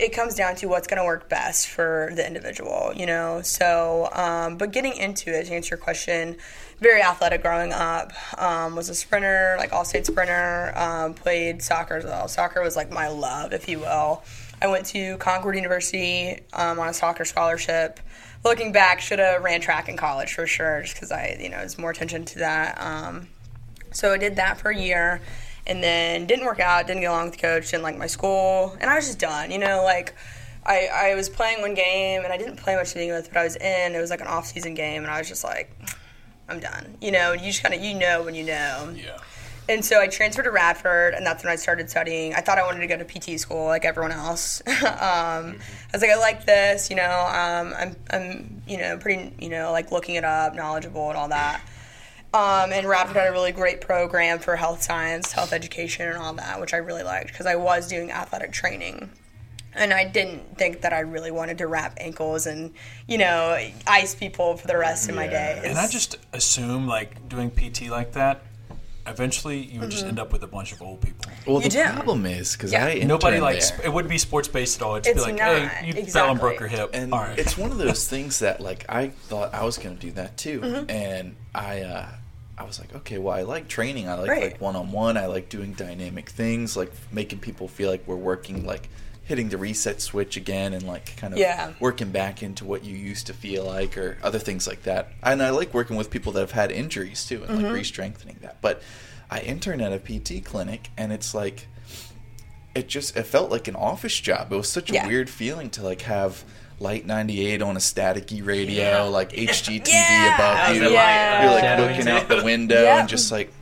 It 0.00 0.12
comes 0.12 0.36
down 0.36 0.54
to 0.56 0.68
what's 0.68 0.86
going 0.86 0.98
to 0.98 1.04
work 1.04 1.28
best 1.28 1.66
for 1.66 2.12
the 2.14 2.24
individual, 2.24 2.92
you 2.94 3.04
know. 3.04 3.42
So, 3.42 4.08
um, 4.12 4.56
but 4.56 4.70
getting 4.70 4.94
into 4.94 5.36
it 5.36 5.46
to 5.46 5.54
answer 5.54 5.74
your 5.74 5.82
question, 5.82 6.36
very 6.78 7.02
athletic 7.02 7.42
growing 7.42 7.72
up. 7.72 8.12
Um, 8.40 8.76
was 8.76 8.88
a 8.88 8.94
sprinter, 8.94 9.56
like 9.58 9.72
all 9.72 9.84
state 9.84 10.06
sprinter. 10.06 10.72
Um, 10.76 11.14
played 11.14 11.62
soccer 11.62 11.96
as 11.96 12.04
well. 12.04 12.28
Soccer 12.28 12.62
was 12.62 12.76
like 12.76 12.92
my 12.92 13.08
love, 13.08 13.52
if 13.52 13.68
you 13.68 13.80
will. 13.80 14.22
I 14.62 14.68
went 14.68 14.86
to 14.86 15.16
Concord 15.18 15.56
University 15.56 16.42
um, 16.52 16.78
on 16.78 16.88
a 16.88 16.94
soccer 16.94 17.24
scholarship. 17.24 17.98
Looking 18.44 18.70
back, 18.70 19.00
should 19.00 19.18
have 19.18 19.42
ran 19.42 19.60
track 19.60 19.88
in 19.88 19.96
college 19.96 20.32
for 20.32 20.46
sure, 20.46 20.82
just 20.82 20.94
because 20.94 21.10
I, 21.10 21.36
you 21.40 21.48
know, 21.48 21.60
was 21.60 21.76
more 21.76 21.90
attention 21.90 22.24
to 22.26 22.38
that. 22.38 22.80
So 23.98 24.12
I 24.12 24.16
did 24.16 24.36
that 24.36 24.58
for 24.58 24.70
a 24.70 24.78
year 24.78 25.20
and 25.66 25.82
then 25.82 26.24
didn't 26.26 26.46
work 26.46 26.60
out, 26.60 26.86
didn't 26.86 27.00
get 27.00 27.08
along 27.08 27.24
with 27.24 27.34
the 27.34 27.40
coach, 27.40 27.72
didn't 27.72 27.82
like 27.82 27.98
my 27.98 28.06
school, 28.06 28.76
and 28.80 28.88
I 28.88 28.94
was 28.94 29.06
just 29.06 29.18
done. 29.18 29.50
You 29.50 29.58
know, 29.58 29.82
like 29.82 30.14
I, 30.64 30.88
I 30.94 31.14
was 31.16 31.28
playing 31.28 31.60
one 31.62 31.74
game 31.74 32.22
and 32.22 32.32
I 32.32 32.36
didn't 32.36 32.58
play 32.58 32.76
much 32.76 32.90
to 32.90 32.94
begin 32.94 33.16
with, 33.16 33.26
but 33.28 33.38
I 33.38 33.42
was 33.42 33.56
in. 33.56 33.96
It 33.96 34.00
was 34.00 34.10
like 34.10 34.20
an 34.20 34.28
off 34.28 34.46
season 34.46 34.74
game, 34.74 35.02
and 35.02 35.10
I 35.10 35.18
was 35.18 35.28
just 35.28 35.42
like, 35.42 35.76
I'm 36.48 36.60
done. 36.60 36.96
You 37.00 37.10
know, 37.10 37.32
you 37.32 37.46
just 37.46 37.60
kind 37.60 37.74
of 37.74 37.82
you 37.82 37.94
know 37.94 38.22
when 38.22 38.36
you 38.36 38.44
know. 38.44 38.94
Yeah. 38.94 39.18
And 39.68 39.84
so 39.84 40.00
I 40.00 40.06
transferred 40.06 40.44
to 40.44 40.52
Radford, 40.52 41.14
and 41.14 41.26
that's 41.26 41.42
when 41.42 41.52
I 41.52 41.56
started 41.56 41.90
studying. 41.90 42.34
I 42.34 42.40
thought 42.40 42.56
I 42.56 42.62
wanted 42.62 42.80
to 42.80 42.86
go 42.86 42.96
to 42.96 43.04
PT 43.04 43.40
school 43.40 43.66
like 43.66 43.84
everyone 43.84 44.12
else. 44.12 44.62
um, 44.66 44.76
I 44.80 45.56
was 45.92 46.02
like, 46.02 46.12
I 46.12 46.18
like 46.18 46.46
this, 46.46 46.88
you 46.88 46.94
know. 46.94 47.02
Um, 47.02 47.74
I'm, 47.76 47.96
I'm, 48.10 48.62
you 48.68 48.78
know, 48.78 48.96
pretty, 48.96 49.34
you 49.40 49.48
know, 49.48 49.72
like 49.72 49.90
looking 49.90 50.14
it 50.14 50.24
up, 50.24 50.54
knowledgeable, 50.54 51.08
and 51.08 51.18
all 51.18 51.28
that. 51.30 51.60
Um, 52.34 52.72
and 52.72 52.86
Radford 52.86 53.16
had 53.16 53.28
a 53.28 53.32
really 53.32 53.52
great 53.52 53.80
program 53.80 54.38
for 54.38 54.54
health 54.56 54.82
science, 54.82 55.32
health 55.32 55.52
education, 55.52 56.08
and 56.08 56.18
all 56.18 56.34
that, 56.34 56.60
which 56.60 56.74
I 56.74 56.76
really 56.76 57.02
liked 57.02 57.28
because 57.28 57.46
I 57.46 57.56
was 57.56 57.88
doing 57.88 58.10
athletic 58.10 58.52
training. 58.52 59.10
And 59.74 59.92
I 59.92 60.04
didn't 60.04 60.58
think 60.58 60.80
that 60.82 60.92
I 60.92 61.00
really 61.00 61.30
wanted 61.30 61.58
to 61.58 61.66
wrap 61.66 61.94
ankles 61.98 62.46
and, 62.46 62.74
you 63.06 63.16
know, 63.16 63.56
ice 63.86 64.14
people 64.14 64.56
for 64.56 64.66
the 64.66 64.76
rest 64.76 65.08
of 65.08 65.14
my 65.14 65.26
days. 65.26 65.62
And 65.64 65.78
I 65.78 65.86
just 65.88 66.18
assume 66.32 66.86
like 66.86 67.28
doing 67.28 67.50
PT 67.50 67.88
like 67.88 68.12
that, 68.12 68.42
eventually 69.10 69.58
you 69.58 69.80
would 69.80 69.90
just 69.90 70.04
end 70.04 70.18
up 70.18 70.32
with 70.32 70.42
a 70.42 70.46
bunch 70.46 70.72
of 70.72 70.82
old 70.82 71.00
people. 71.00 71.30
Well, 71.46 71.56
You 71.62 71.64
the 71.64 71.68
do. 71.70 71.84
problem 71.84 72.26
is 72.26 72.52
because 72.52 72.72
Yeah. 72.72 72.84
I 72.86 72.94
Nobody 73.04 73.36
interned 73.36 73.42
like 73.42 73.52
there. 73.54 73.60
sp- 73.68 73.84
it 73.84 73.92
wouldn't 73.92 74.10
be 74.10 74.18
sports 74.18 74.48
based 74.48 74.80
at 74.80 74.82
all. 74.86 74.94
It'd 74.96 75.04
just 75.04 75.16
It's 75.16 75.26
be 75.26 75.32
like, 75.32 75.40
not, 75.62 75.68
hey, 75.72 75.86
you 76.00 76.06
fell 76.06 76.30
and 76.30 76.40
broke 76.40 76.58
your 76.60 76.68
hip. 76.68 76.90
and 76.92 77.12
all 77.12 77.20
right. 77.20 77.38
it's 77.38 77.56
one 77.58 77.70
of 77.70 77.78
those 77.78 78.06
things 78.12 78.38
that 78.40 78.60
like 78.60 78.84
I 78.88 79.08
thought 79.08 79.54
I 79.54 79.64
was 79.64 79.78
going 79.78 79.96
to 79.96 80.00
do 80.06 80.12
that 80.12 80.36
too, 80.36 80.60
Mm-hmm. 80.60 80.90
and 80.90 81.36
I 81.54 81.80
uh, 81.82 82.06
I 82.56 82.64
was 82.64 82.80
like, 82.80 82.94
okay, 82.96 83.18
well, 83.18 83.34
I 83.34 83.42
like 83.42 83.68
training. 83.68 84.08
I 84.08 84.14
like 84.14 84.28
Right. 84.30 84.42
like 84.52 84.60
one 84.60 84.74
on 84.76 84.90
one. 84.90 85.16
I 85.16 85.26
like 85.26 85.48
doing 85.48 85.72
dynamic 85.74 86.28
things, 86.28 86.76
like 86.76 86.90
making 87.12 87.38
people 87.38 87.68
feel 87.68 87.88
like 87.90 88.02
we're 88.06 88.16
working 88.16 88.66
like 88.66 88.88
hitting 89.28 89.50
the 89.50 89.58
reset 89.58 90.00
switch 90.00 90.36
again 90.38 90.72
and 90.72 90.82
like 90.84 91.14
kind 91.18 91.32
of 91.34 91.38
Yeah. 91.38 91.72
working 91.80 92.10
back 92.10 92.42
into 92.42 92.64
what 92.64 92.82
you 92.82 92.96
used 92.96 93.26
to 93.28 93.34
feel 93.34 93.64
like 93.64 93.96
or 93.98 94.16
other 94.22 94.38
things 94.38 94.66
like 94.66 94.84
that. 94.84 95.08
And 95.22 95.42
I 95.42 95.50
like 95.50 95.72
working 95.74 95.96
with 95.96 96.10
people 96.10 96.32
that 96.32 96.40
have 96.40 96.50
had 96.52 96.72
injuries 96.72 97.24
too 97.26 97.44
and 97.44 97.58
Mm-hmm. 97.58 97.64
like 97.66 97.74
re-strengthening 97.74 98.38
that. 98.40 98.60
But 98.62 98.82
I 99.30 99.40
interned 99.40 99.82
at 99.82 99.92
a 99.92 99.98
PT 99.98 100.42
clinic 100.44 100.88
and 100.96 101.12
it's 101.12 101.34
like 101.34 101.68
it 102.74 102.88
just 102.88 103.16
it 103.16 103.24
felt 103.24 103.50
like 103.50 103.68
an 103.68 103.76
office 103.76 104.18
job. 104.18 104.52
It 104.52 104.56
was 104.56 104.68
such 104.68 104.90
a 104.90 104.94
Yeah. 104.94 105.06
weird 105.06 105.28
feeling 105.28 105.68
to 105.70 105.82
like 105.82 106.02
have 106.02 106.42
Light 106.80 107.04
98 107.04 107.60
on 107.60 107.76
a 107.76 107.80
staticky 107.80 108.44
radio, 108.44 108.82
Yeah. 108.82 109.02
like 109.02 109.32
HGTV 109.32 109.88
Yeah. 109.92 110.34
above 110.34 110.76
you. 110.76 110.88
Yeah. 110.90 111.42
You're 111.42 111.50
like 111.52 111.60
Shadowing 111.64 111.90
looking 111.96 112.08
out 112.08 112.28
the 112.28 112.42
window 112.44 112.82
Yeah. 112.84 113.00
and 113.00 113.08
just 113.08 113.32
like 113.32 113.52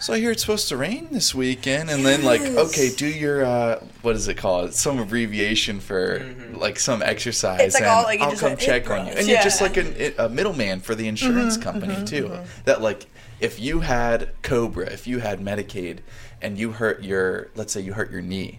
so 0.00 0.12
I 0.12 0.18
hear 0.18 0.30
it's 0.30 0.40
supposed 0.42 0.68
to 0.68 0.76
rain 0.76 1.08
this 1.10 1.34
weekend, 1.34 1.90
and 1.90 2.04
then 2.04 2.22
like, 2.22 2.40
okay, 2.40 2.90
do 2.94 3.06
your 3.06 3.44
uh, 3.44 3.84
what 4.02 4.14
is 4.16 4.28
it 4.28 4.36
called? 4.36 4.74
Some 4.74 4.98
abbreviation 4.98 5.80
for 5.80 6.24
like 6.54 6.78
some 6.78 7.02
exercise, 7.02 7.60
It's 7.60 7.74
like 7.74 7.82
and 7.84 7.90
all, 7.90 8.02
like, 8.04 8.20
I'll 8.20 8.30
just 8.30 8.42
come 8.42 8.50
hit 8.50 8.60
check 8.60 8.90
on 8.90 9.06
you. 9.06 9.12
inputs, 9.12 9.18
And 9.18 9.28
you're 9.28 9.42
just 9.42 9.60
like 9.60 9.76
an, 9.76 9.94
a 10.18 10.28
middleman 10.28 10.80
for 10.80 10.94
the 10.94 11.08
insurance 11.08 11.56
Mm-hmm, 11.56 11.62
company 11.62 12.04
too. 12.04 12.30
That 12.64 12.80
like, 12.82 13.06
if 13.40 13.60
you 13.60 13.80
had 13.80 14.30
Cobra, 14.42 14.86
if 14.86 15.06
you 15.06 15.18
had 15.20 15.40
Medicaid, 15.40 15.98
and 16.42 16.56
you 16.58 16.72
hurt 16.72 17.02
your, 17.02 17.48
let's 17.56 17.72
say 17.72 17.80
you 17.80 17.92
hurt 17.94 18.10
your 18.10 18.22
knee. 18.22 18.58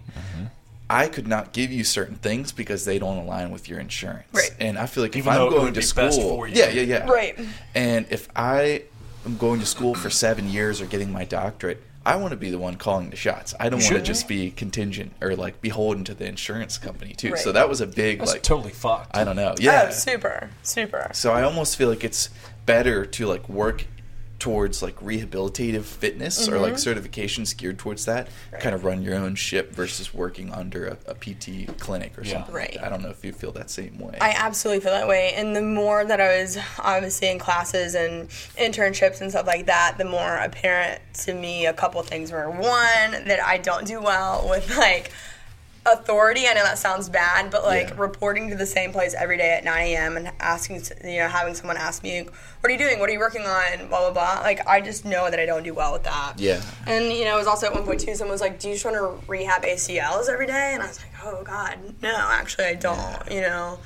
I 0.88 1.06
could 1.06 1.28
not 1.28 1.52
give 1.52 1.70
you 1.70 1.84
certain 1.84 2.16
things 2.16 2.50
because 2.50 2.84
they 2.84 2.98
don't 2.98 3.18
align 3.18 3.52
with 3.52 3.68
your 3.68 3.78
insurance. 3.78 4.26
Right. 4.32 4.52
And 4.58 4.76
I 4.76 4.86
feel 4.86 5.04
like 5.04 5.14
Even 5.16 5.32
if 5.32 5.38
I'm 5.38 5.46
it 5.46 5.50
going 5.50 5.62
would 5.66 5.74
to 5.74 5.80
be 5.80 5.86
school, 5.86 6.04
best 6.04 6.20
for 6.20 6.48
you. 6.48 6.56
yeah, 6.56 6.68
yeah, 6.70 6.82
yeah. 6.82 7.08
Right. 7.08 7.38
And 7.76 8.06
if 8.10 8.28
I 8.34 8.82
am 9.26 9.36
going 9.36 9.60
to 9.60 9.66
school 9.66 9.94
for 9.94 10.10
seven 10.10 10.48
years 10.48 10.80
or 10.80 10.86
getting 10.86 11.12
my 11.12 11.24
doctorate, 11.24 11.82
I 12.04 12.16
want 12.16 12.30
to 12.30 12.36
be 12.36 12.50
the 12.50 12.58
one 12.58 12.76
calling 12.76 13.10
the 13.10 13.16
shots. 13.16 13.54
I 13.60 13.68
don't 13.68 13.80
want 13.82 13.96
to 13.96 14.02
just 14.02 14.26
be 14.26 14.50
contingent 14.50 15.12
or 15.20 15.36
like 15.36 15.60
beholden 15.60 16.04
to 16.04 16.14
the 16.14 16.26
insurance 16.26 16.78
company 16.78 17.12
too. 17.12 17.36
So 17.36 17.52
that 17.52 17.68
was 17.68 17.80
a 17.80 17.86
big 17.86 18.20
That's 18.20 18.32
like 18.32 18.42
totally 18.42 18.72
fucked. 18.72 19.16
I 19.16 19.24
don't 19.24 19.36
know. 19.36 19.50
Oh, 19.50 19.60
yeah. 19.60 19.86
Oh, 19.88 19.90
super, 19.90 20.50
super. 20.62 21.10
So 21.12 21.32
I 21.32 21.42
almost 21.42 21.76
feel 21.76 21.90
like 21.90 22.02
it's 22.02 22.30
better 22.64 23.04
to 23.04 23.26
like 23.26 23.48
work 23.48 23.86
towards 24.40 24.82
like 24.82 24.96
rehabilitative 24.96 25.82
fitness 25.84 26.48
or 26.48 26.52
Mm-hmm. 26.54 26.62
like 26.62 26.72
certifications 26.74 27.56
geared 27.56 27.78
towards 27.78 28.06
that. 28.06 28.28
Kind 28.58 28.74
of 28.74 28.84
run 28.84 29.02
your 29.02 29.14
own 29.14 29.34
ship 29.36 29.72
versus 29.72 30.12
working 30.12 30.52
under 30.52 30.86
a, 30.88 30.96
a 31.06 31.14
PT 31.14 31.78
clinic 31.78 32.18
or 32.18 32.22
Yeah. 32.24 32.32
something. 32.32 32.54
Right. 32.54 32.72
that. 32.74 32.84
I 32.84 32.88
don't 32.88 33.02
know 33.02 33.10
if 33.10 33.24
you 33.24 33.32
feel 33.32 33.52
that 33.52 33.70
same 33.70 33.98
way. 33.98 34.18
I 34.20 34.30
absolutely 34.30 34.80
feel 34.82 34.92
that 34.92 35.06
way. 35.06 35.34
And 35.36 35.54
the 35.54 35.62
more 35.62 36.04
that 36.04 36.20
I 36.20 36.40
was 36.42 36.58
obviously 36.78 37.28
in 37.30 37.38
classes 37.38 37.94
and 37.94 38.28
internships 38.58 39.20
and 39.20 39.30
stuff 39.30 39.46
like 39.46 39.66
that, 39.66 39.96
the 39.98 40.04
more 40.04 40.36
apparent 40.38 41.00
to 41.24 41.34
me 41.34 41.66
a 41.66 41.72
couple 41.72 42.02
things 42.02 42.32
were 42.32 42.50
one, 42.50 42.62
that 43.26 43.40
I 43.44 43.58
don't 43.58 43.86
do 43.86 44.00
well 44.00 44.46
with 44.48 44.76
like 44.76 45.12
authority. 45.86 46.46
I 46.46 46.52
know 46.52 46.62
that 46.62 46.78
sounds 46.78 47.08
bad, 47.08 47.50
but 47.50 47.64
like 47.64 47.88
Yeah. 47.90 47.94
reporting 47.96 48.50
to 48.50 48.56
the 48.56 48.66
same 48.66 48.92
place 48.92 49.14
every 49.14 49.36
day 49.36 49.52
at 49.56 49.64
9 49.64 49.82
a.m. 49.86 50.16
and 50.16 50.30
asking, 50.38 50.82
you 51.04 51.18
know, 51.20 51.28
having 51.28 51.54
someone 51.54 51.76
ask 51.76 52.02
me, 52.02 52.22
what 52.60 52.68
are 52.68 52.70
you 52.70 52.78
doing? 52.78 52.98
What 52.98 53.08
are 53.08 53.12
you 53.12 53.18
working 53.18 53.42
on? 53.46 53.88
Blah, 53.88 54.10
blah, 54.10 54.12
blah. 54.12 54.40
Like, 54.42 54.66
I 54.66 54.80
just 54.82 55.04
know 55.04 55.30
that 55.30 55.40
I 55.40 55.46
don't 55.46 55.62
do 55.62 55.72
well 55.72 55.92
with 55.94 56.04
that. 56.04 56.34
Yeah. 56.38 56.60
And, 56.86 57.06
you 57.12 57.24
know, 57.24 57.34
it 57.36 57.38
was 57.38 57.46
also 57.46 57.66
at 57.66 57.72
one 57.74 57.84
point 57.84 58.00
too, 58.00 58.14
someone 58.14 58.32
was 58.32 58.40
like, 58.42 58.60
do 58.60 58.68
you 58.68 58.74
just 58.74 58.84
want 58.84 58.96
to 58.96 59.26
rehab 59.30 59.62
ACLs 59.62 60.28
every 60.28 60.46
day? 60.46 60.72
And 60.74 60.82
I 60.82 60.86
was 60.86 60.98
like, 61.00 61.12
oh, 61.24 61.42
God, 61.42 61.78
no, 62.02 62.14
actually, 62.14 62.66
I 62.66 62.74
don't, 62.74 63.30
you 63.30 63.40
know. 63.40 63.78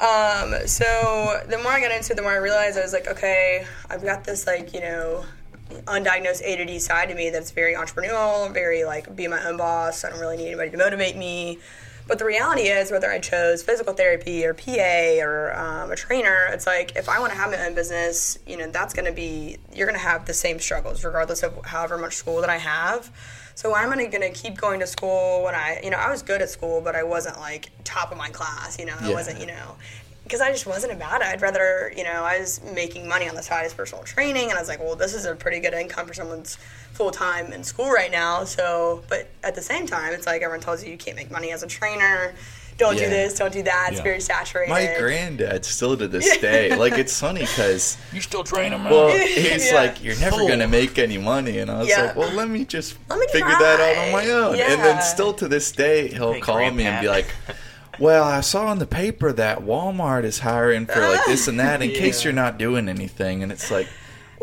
Um, 0.00 0.66
so 0.66 1.40
the 1.48 1.58
more 1.58 1.70
I 1.72 1.80
got 1.80 1.92
into 1.92 2.12
it, 2.12 2.16
the 2.16 2.22
more 2.22 2.32
I 2.32 2.36
realized 2.36 2.76
I 2.78 2.82
was 2.82 2.92
like, 2.92 3.06
okay, 3.06 3.64
I've 3.90 4.02
got 4.02 4.24
this, 4.24 4.46
like, 4.46 4.72
you 4.74 4.80
know, 4.80 5.24
undiagnosed 5.70 6.42
ADD 6.44 6.80
side 6.80 7.08
to 7.08 7.14
me 7.14 7.30
that's 7.30 7.50
very 7.50 7.74
entrepreneurial, 7.74 8.52
very 8.52 8.84
like 8.84 9.14
be 9.16 9.26
my 9.28 9.42
own 9.44 9.56
boss. 9.56 10.04
I 10.04 10.10
don't 10.10 10.20
really 10.20 10.36
need 10.36 10.46
anybody 10.48 10.70
to 10.70 10.76
motivate 10.76 11.16
me. 11.16 11.58
But 12.06 12.18
the 12.18 12.26
reality 12.26 12.64
is, 12.64 12.90
whether 12.90 13.10
I 13.10 13.18
chose 13.18 13.62
physical 13.62 13.94
therapy 13.94 14.44
or 14.44 14.52
PA 14.52 15.24
or 15.24 15.56
um, 15.58 15.90
a 15.90 15.96
trainer, 15.96 16.48
it's 16.52 16.66
like 16.66 16.96
if 16.96 17.08
I 17.08 17.18
want 17.18 17.32
to 17.32 17.38
have 17.38 17.50
my 17.50 17.64
own 17.66 17.74
business, 17.74 18.38
you 18.46 18.58
know, 18.58 18.70
that's 18.70 18.92
going 18.92 19.06
to 19.06 19.12
be 19.12 19.56
you're 19.72 19.86
going 19.86 19.98
to 19.98 20.06
have 20.06 20.26
the 20.26 20.34
same 20.34 20.58
struggles 20.58 21.02
regardless 21.02 21.42
of 21.42 21.64
however 21.64 21.96
much 21.96 22.14
school 22.16 22.42
that 22.42 22.50
I 22.50 22.58
have. 22.58 23.10
So 23.56 23.72
I'm 23.74 23.88
gonna, 23.88 24.08
gonna 24.08 24.30
keep 24.30 24.56
going 24.56 24.80
to 24.80 24.86
school 24.86 25.44
when 25.44 25.54
I, 25.54 25.80
you 25.82 25.88
know, 25.90 25.96
I 25.96 26.10
was 26.10 26.22
good 26.22 26.42
at 26.42 26.50
school, 26.50 26.80
but 26.82 26.94
I 26.96 27.04
wasn't 27.04 27.38
like 27.38 27.70
top 27.84 28.10
of 28.10 28.18
my 28.18 28.28
class. 28.28 28.78
You 28.78 28.84
know, 28.86 28.96
I 29.00 29.08
Yeah. 29.08 29.14
wasn't, 29.14 29.40
you 29.40 29.46
know, 29.46 29.76
because 30.24 30.40
I 30.40 30.50
just 30.50 30.66
wasn't 30.66 30.92
about 30.92 31.20
it. 31.20 31.26
I'd 31.26 31.42
rather, 31.42 31.92
you 31.96 32.02
know, 32.04 32.22
I 32.24 32.38
was 32.40 32.60
making 32.74 33.06
money 33.06 33.28
on 33.28 33.34
the 33.34 33.42
side 33.42 33.64
as 33.66 33.74
personal 33.74 34.02
training, 34.04 34.44
and 34.50 34.54
I 34.54 34.60
was 34.60 34.68
like, 34.68 34.80
well, 34.80 34.96
this 34.96 35.14
is 35.14 35.26
a 35.26 35.34
pretty 35.34 35.60
good 35.60 35.74
income 35.74 36.06
for 36.06 36.14
someone's 36.14 36.56
full 36.92 37.10
time 37.10 37.52
in 37.52 37.62
school 37.62 37.90
right 37.90 38.10
now. 38.10 38.44
So, 38.44 39.02
but 39.08 39.28
at 39.42 39.54
the 39.54 39.62
same 39.62 39.86
time, 39.86 40.12
it's 40.12 40.26
like 40.26 40.42
everyone 40.42 40.60
tells 40.60 40.82
you 40.84 40.90
you 40.90 40.98
can't 40.98 41.16
make 41.16 41.30
money 41.30 41.52
as 41.52 41.62
a 41.62 41.66
trainer. 41.66 42.34
Don't 42.76 42.94
do 42.98 43.08
this. 43.08 43.34
Don't 43.38 43.52
do 43.52 43.62
that. 43.62 43.88
It's 43.90 43.98
Yeah. 43.98 44.02
very 44.02 44.20
saturated. 44.20 44.68
My 44.70 44.92
granddad 44.98 45.64
still 45.64 45.96
to 45.96 46.08
this 46.08 46.36
day, 46.38 46.74
like 46.74 46.94
it's 46.94 47.20
funny 47.20 47.42
because 47.42 47.96
You 48.12 48.20
still 48.20 48.42
train 48.42 48.72
him, 48.72 48.82
well, 48.84 49.16
he's 49.28 49.68
Yeah. 49.70 49.74
like, 49.74 50.02
you're 50.02 50.18
never 50.18 50.38
gonna 50.48 50.66
make 50.66 50.98
any 50.98 51.16
money, 51.18 51.58
and 51.58 51.70
I 51.70 51.78
was 51.78 51.88
Yeah. 51.88 52.06
like, 52.06 52.16
well, 52.16 52.32
let 52.32 52.48
me 52.48 52.64
just 52.64 52.96
Let 53.08 53.20
me 53.20 53.26
figure 53.30 53.46
that 53.48 53.78
out 53.80 54.06
on 54.06 54.12
my 54.12 54.28
own. 54.28 54.58
And 54.58 54.82
then 54.82 55.00
still 55.02 55.32
to 55.34 55.46
this 55.46 55.70
day, 55.70 56.08
he'll 56.08 56.32
Hey, 56.32 56.40
call 56.40 56.68
me 56.72 56.84
and 56.86 57.00
be 57.02 57.08
like. 57.08 57.26
Well, 57.98 58.24
I 58.24 58.40
saw 58.40 58.72
in 58.72 58.78
the 58.78 58.86
paper 58.86 59.32
that 59.32 59.60
Walmart 59.60 60.24
is 60.24 60.40
hiring 60.40 60.86
for 60.86 61.00
like 61.00 61.24
this 61.26 61.48
and 61.48 61.58
that 61.60 61.82
in 61.82 61.90
case 61.94 62.24
you're 62.24 62.32
not 62.32 62.58
doing 62.58 62.88
anything, 62.88 63.42
and 63.42 63.52
it's 63.52 63.70
like, 63.70 63.88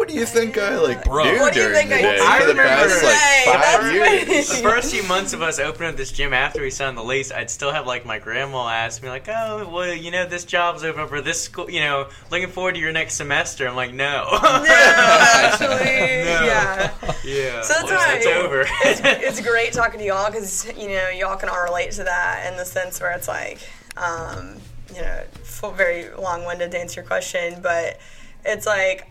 what 0.01 0.07
do 0.09 0.15
you 0.15 0.25
think 0.25 0.57
I 0.57 0.79
like 0.79 1.05
Bro. 1.05 1.23
do 1.25 1.39
What 1.39 1.53
do 1.53 1.59
you 1.61 1.67
during 1.67 1.87
think 1.87 1.89
the 1.89 1.95
I 1.95 2.01
day 2.01 2.17
do? 2.17 2.23
I 2.25 2.39
for 2.39 2.45
the 2.47 2.53
remember- 2.55 2.69
past 2.89 3.03
like 3.03 3.13
Hey, 3.13 3.43
five 3.45 3.61
that's 3.61 4.27
years? 4.27 4.47
the 4.61 4.67
first 4.67 4.91
few 4.93 5.03
months 5.03 5.33
of 5.33 5.43
us 5.43 5.59
opening 5.59 5.89
up 5.91 5.95
this 5.95 6.11
gym 6.11 6.33
after 6.33 6.61
we 6.63 6.71
signed 6.71 6.97
the 6.97 7.03
lease, 7.03 7.31
I'd 7.31 7.51
still 7.51 7.71
have 7.71 7.85
like 7.85 8.03
my 8.03 8.17
grandma 8.17 8.67
ask 8.67 9.03
me 9.03 9.09
like, 9.09 9.29
"Oh, 9.29 9.69
well, 9.71 9.93
you 9.93 10.09
know, 10.09 10.25
this 10.27 10.43
job's 10.43 10.83
open 10.83 11.07
for 11.07 11.21
this 11.21 11.39
school. 11.39 11.69
You 11.69 11.81
know, 11.81 12.09
looking 12.31 12.49
forward 12.49 12.73
to 12.75 12.79
your 12.81 12.91
next 12.91 13.13
semester." 13.13 13.67
I'm 13.67 13.75
like, 13.75 13.93
"No, 13.93 14.25
no, 14.31 14.39
actually, 14.41 15.67
No. 15.67 16.45
yeah. 16.45 16.91
yeah, 17.23 17.61
So 17.61 17.73
that's 17.73 17.83
well, 17.83 17.97
why 17.99 18.13
it's 18.15 18.25
over." 18.25 18.65
it's, 18.85 19.01
it's 19.39 19.41
great 19.47 19.71
talking 19.73 19.99
to 19.99 20.05
y'all 20.05 20.31
because 20.31 20.65
you 20.77 20.89
know 20.89 21.09
y'all 21.09 21.37
can 21.37 21.47
all 21.49 21.63
relate 21.63 21.91
to 21.91 22.03
that 22.05 22.47
in 22.51 22.57
the 22.57 22.65
sense 22.65 22.99
where 22.99 23.11
it's 23.11 23.27
like, 23.27 23.59
um, 23.97 24.55
you 24.95 25.01
know, 25.01 25.23
full, 25.43 25.71
very 25.71 26.09
long-winded 26.15 26.71
to 26.71 26.79
answer 26.79 27.01
your 27.01 27.07
question, 27.07 27.59
but 27.61 27.99
it's 28.43 28.65
like 28.65 29.07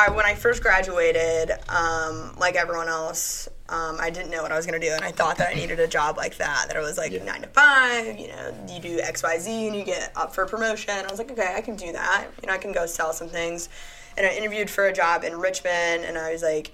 I 0.00 0.10
when 0.10 0.24
I 0.26 0.34
first 0.34 0.62
graduated, 0.62 1.52
um, 1.68 2.34
like 2.38 2.56
everyone 2.56 2.88
else. 2.88 3.48
Um, 3.68 3.98
I 4.00 4.10
didn't 4.10 4.30
know 4.32 4.42
what 4.42 4.50
I 4.50 4.56
was 4.56 4.66
gonna 4.66 4.80
do, 4.80 4.90
and 4.90 5.04
I 5.04 5.12
thought 5.12 5.36
that 5.38 5.50
I 5.50 5.54
needed 5.54 5.78
a 5.78 5.86
job 5.86 6.16
like 6.16 6.36
that. 6.38 6.64
That 6.68 6.76
it 6.76 6.80
was 6.80 6.98
like 6.98 7.12
Yeah. 7.12 7.22
nine 7.24 7.42
to 7.42 7.48
five. 7.48 8.18
You 8.18 8.28
know, 8.28 8.52
you 8.68 8.80
do 8.80 8.98
X, 9.00 9.22
Y, 9.22 9.38
Z, 9.38 9.66
and 9.68 9.76
you 9.76 9.84
get 9.84 10.10
up 10.16 10.34
for 10.34 10.44
promotion. 10.46 10.90
I 10.94 11.08
was 11.08 11.18
like, 11.18 11.30
okay, 11.30 11.54
I 11.56 11.60
can 11.60 11.76
do 11.76 11.92
that. 11.92 12.26
You 12.42 12.48
know, 12.48 12.54
I 12.54 12.58
can 12.58 12.72
go 12.72 12.86
sell 12.86 13.12
some 13.12 13.28
things. 13.28 13.68
And 14.16 14.26
I 14.26 14.30
interviewed 14.30 14.68
for 14.68 14.86
a 14.86 14.92
job 14.92 15.22
in 15.22 15.38
Richmond, 15.38 16.04
and 16.04 16.18
I 16.18 16.32
was 16.32 16.42
like, 16.42 16.72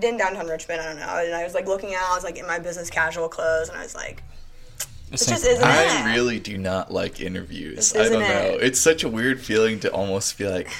in 0.00 0.16
downtown 0.16 0.46
Richmond, 0.48 0.80
I 0.80 0.86
don't 0.86 0.98
know. 0.98 1.24
And 1.26 1.34
I 1.34 1.44
was 1.44 1.52
like 1.52 1.66
looking 1.66 1.94
out, 1.94 2.10
I 2.10 2.14
was 2.14 2.24
like 2.24 2.38
in 2.38 2.46
my 2.46 2.58
business 2.58 2.88
casual 2.88 3.28
clothes, 3.28 3.68
and 3.68 3.76
I 3.76 3.82
was 3.82 3.94
like, 3.94 4.22
This 5.10 5.26
just 5.26 5.44
isn't 5.44 5.62
it. 5.62 5.66
I 5.70 6.14
really 6.14 6.40
do 6.40 6.56
not 6.56 6.90
like 6.90 7.20
interviews. 7.20 7.92
This 7.92 8.06
I 8.06 8.08
don't 8.08 8.22
know. 8.22 8.54
it. 8.54 8.62
It's 8.62 8.80
such 8.80 9.04
a 9.04 9.08
weird 9.10 9.42
feeling 9.42 9.78
to 9.80 9.92
almost 9.92 10.32
feel 10.34 10.50
like 10.50 10.70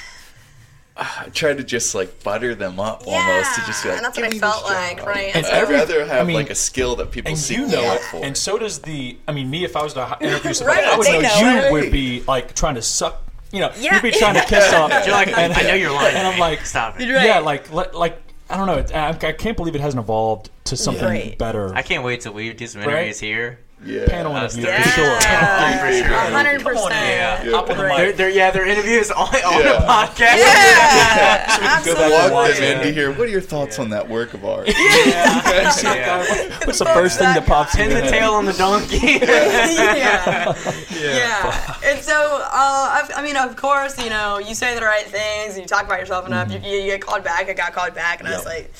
I 0.96 1.28
try 1.32 1.54
to 1.54 1.62
just 1.64 1.94
like 1.94 2.22
butter 2.22 2.54
them 2.54 2.78
up 2.80 3.04
almost 3.06 3.54
to 3.54 3.60
just 3.66 3.82
be 3.82 3.88
like. 3.90 3.98
and 3.98 4.04
that's 4.06 4.16
"Give 4.18 4.26
what 4.26 4.34
I 4.34 4.38
felt 4.38 4.64
like, 4.64 5.06
right? 5.06 5.34
And 5.34 5.46
So- 5.46 5.52
I'd 5.52 5.58
every- 5.62 5.74
rather 5.76 6.04
have 6.06 6.20
I 6.20 6.24
mean, 6.24 6.36
like 6.36 6.50
a 6.50 6.54
skill 6.54 6.96
that 6.96 7.10
people 7.10 7.30
and 7.30 7.38
seek 7.38 7.58
you 7.58 7.66
know 7.68 7.84
out 7.84 7.96
it, 7.96 8.02
for. 8.02 8.24
and 8.24 8.36
so 8.36 8.58
does 8.58 8.80
the. 8.80 9.16
I 9.28 9.32
mean, 9.32 9.48
me 9.50 9.64
if 9.64 9.76
I 9.76 9.82
was 9.82 9.94
to 9.94 10.16
interview 10.20 10.52
somebody, 10.54 10.80
Right, 10.80 10.88
I 10.92 10.96
would 10.98 11.06
they 11.06 11.22
know, 11.22 11.40
know 11.40 11.52
you 11.54 11.58
it. 11.66 11.72
would 11.72 11.92
be 11.92 12.22
like 12.26 12.54
trying 12.54 12.74
to 12.74 12.82
suck. 12.82 13.22
You 13.52 13.60
know, 13.60 13.72
Yeah. 13.78 13.94
you'd 13.94 14.02
be 14.02 14.10
trying 14.12 14.34
to 14.34 14.42
kiss 14.44 14.72
off. 14.74 14.90
You're 15.06 15.14
like, 15.14 15.36
I 15.36 15.48
know 15.62 15.74
you're 15.74 15.90
lying. 15.92 16.14
and 16.16 16.26
I'm 16.26 16.38
like, 16.38 16.64
stop 16.66 17.00
it. 17.00 17.12
Right. 17.12 17.24
yeah, 17.26 17.40
like, 17.40 17.72
like, 17.72 17.94
like, 17.94 18.22
I 18.48 18.56
don't 18.56 18.66
know. 18.66 18.84
I, 18.96 19.08
I 19.08 19.32
can't 19.32 19.56
believe 19.56 19.74
it 19.74 19.80
hasn't 19.80 20.00
evolved 20.02 20.50
to 20.64 20.76
something 20.76 21.04
Right. 21.04 21.36
better. 21.38 21.74
I 21.74 21.82
can't 21.82 22.04
wait 22.04 22.20
till 22.20 22.32
we 22.32 22.52
do 22.52 22.66
some 22.68 22.82
Right? 22.82 22.90
interviews 22.90 23.18
here. 23.20 23.58
Yeah. 23.84 24.06
panel 24.08 24.34
Us 24.36 24.56
interview 24.56 24.72
three. 24.74 24.82
for 24.84 24.88
sure. 24.90 25.04
Yeah, 25.20 25.86
For 25.86 25.92
sure. 25.92 26.12
a 26.14 26.30
hundred 26.30 26.58
Come 26.62 26.76
on 26.76 26.92
in. 26.92 26.98
percent. 26.98 27.44
Yeah. 27.46 27.50
Hop 27.52 27.70
on 27.70 27.76
the 27.76 27.84
Right. 27.84 27.96
They're, 27.96 28.06
mic. 28.08 28.16
they're, 28.16 28.28
yeah, 28.30 28.50
their 28.50 28.66
interviews 28.66 29.10
on, 29.10 29.28
on 29.28 29.32
Yeah. 29.34 29.72
the 29.72 29.86
podcast. 29.86 30.36
Yeah, 30.36 31.46
So 31.46 31.60
we 31.60 31.66
can 31.66 31.84
go 31.84 31.94
back 31.94 32.04
absolutely. 32.04 32.04
and 32.04 32.12
Walk 32.12 32.32
watch 32.32 32.54
them 32.58 32.62
in 32.64 32.78
it. 32.80 32.82
to 32.84 32.92
hear. 32.92 33.10
What 33.12 33.20
are 33.20 33.30
your 33.30 33.40
thoughts 33.40 33.78
on 33.78 33.90
that 33.90 34.08
work 34.08 34.34
of 34.34 34.44
art? 34.44 34.68
Yeah. 34.68 34.74
What's 36.64 36.78
the 36.78 36.84
first 36.86 37.18
thing 37.18 37.32
that 37.34 37.46
pops 37.46 37.74
in 37.74 37.80
Pin 37.80 37.90
your 37.90 37.98
the 38.00 38.04
head? 38.06 38.12
tail 38.20 38.32
on 38.34 38.44
the 38.44 38.52
donkey. 38.52 38.98
yeah. 39.22 40.54
yeah. 40.90 41.74
And 41.84 42.00
so, 42.00 42.14
uh, 42.14 42.48
I, 42.52 43.08
I 43.16 43.22
mean, 43.22 43.36
of 43.36 43.56
course, 43.56 44.02
you 44.02 44.10
know, 44.10 44.38
you 44.38 44.54
say 44.54 44.74
the 44.74 44.82
right 44.84 45.06
things 45.06 45.54
and 45.54 45.62
you 45.62 45.66
talk 45.66 45.84
about 45.84 46.00
yourself 46.00 46.26
enough, 46.26 46.50
you, 46.52 46.58
you 46.58 46.86
get 46.86 47.00
called 47.00 47.24
back. 47.24 47.48
I 47.48 47.52
got 47.54 47.72
called 47.72 47.94
back, 47.94 48.20
and 48.20 48.28
I 48.28 48.32
was 48.36 48.44
Yep. 48.44 48.54
like, 48.54 48.72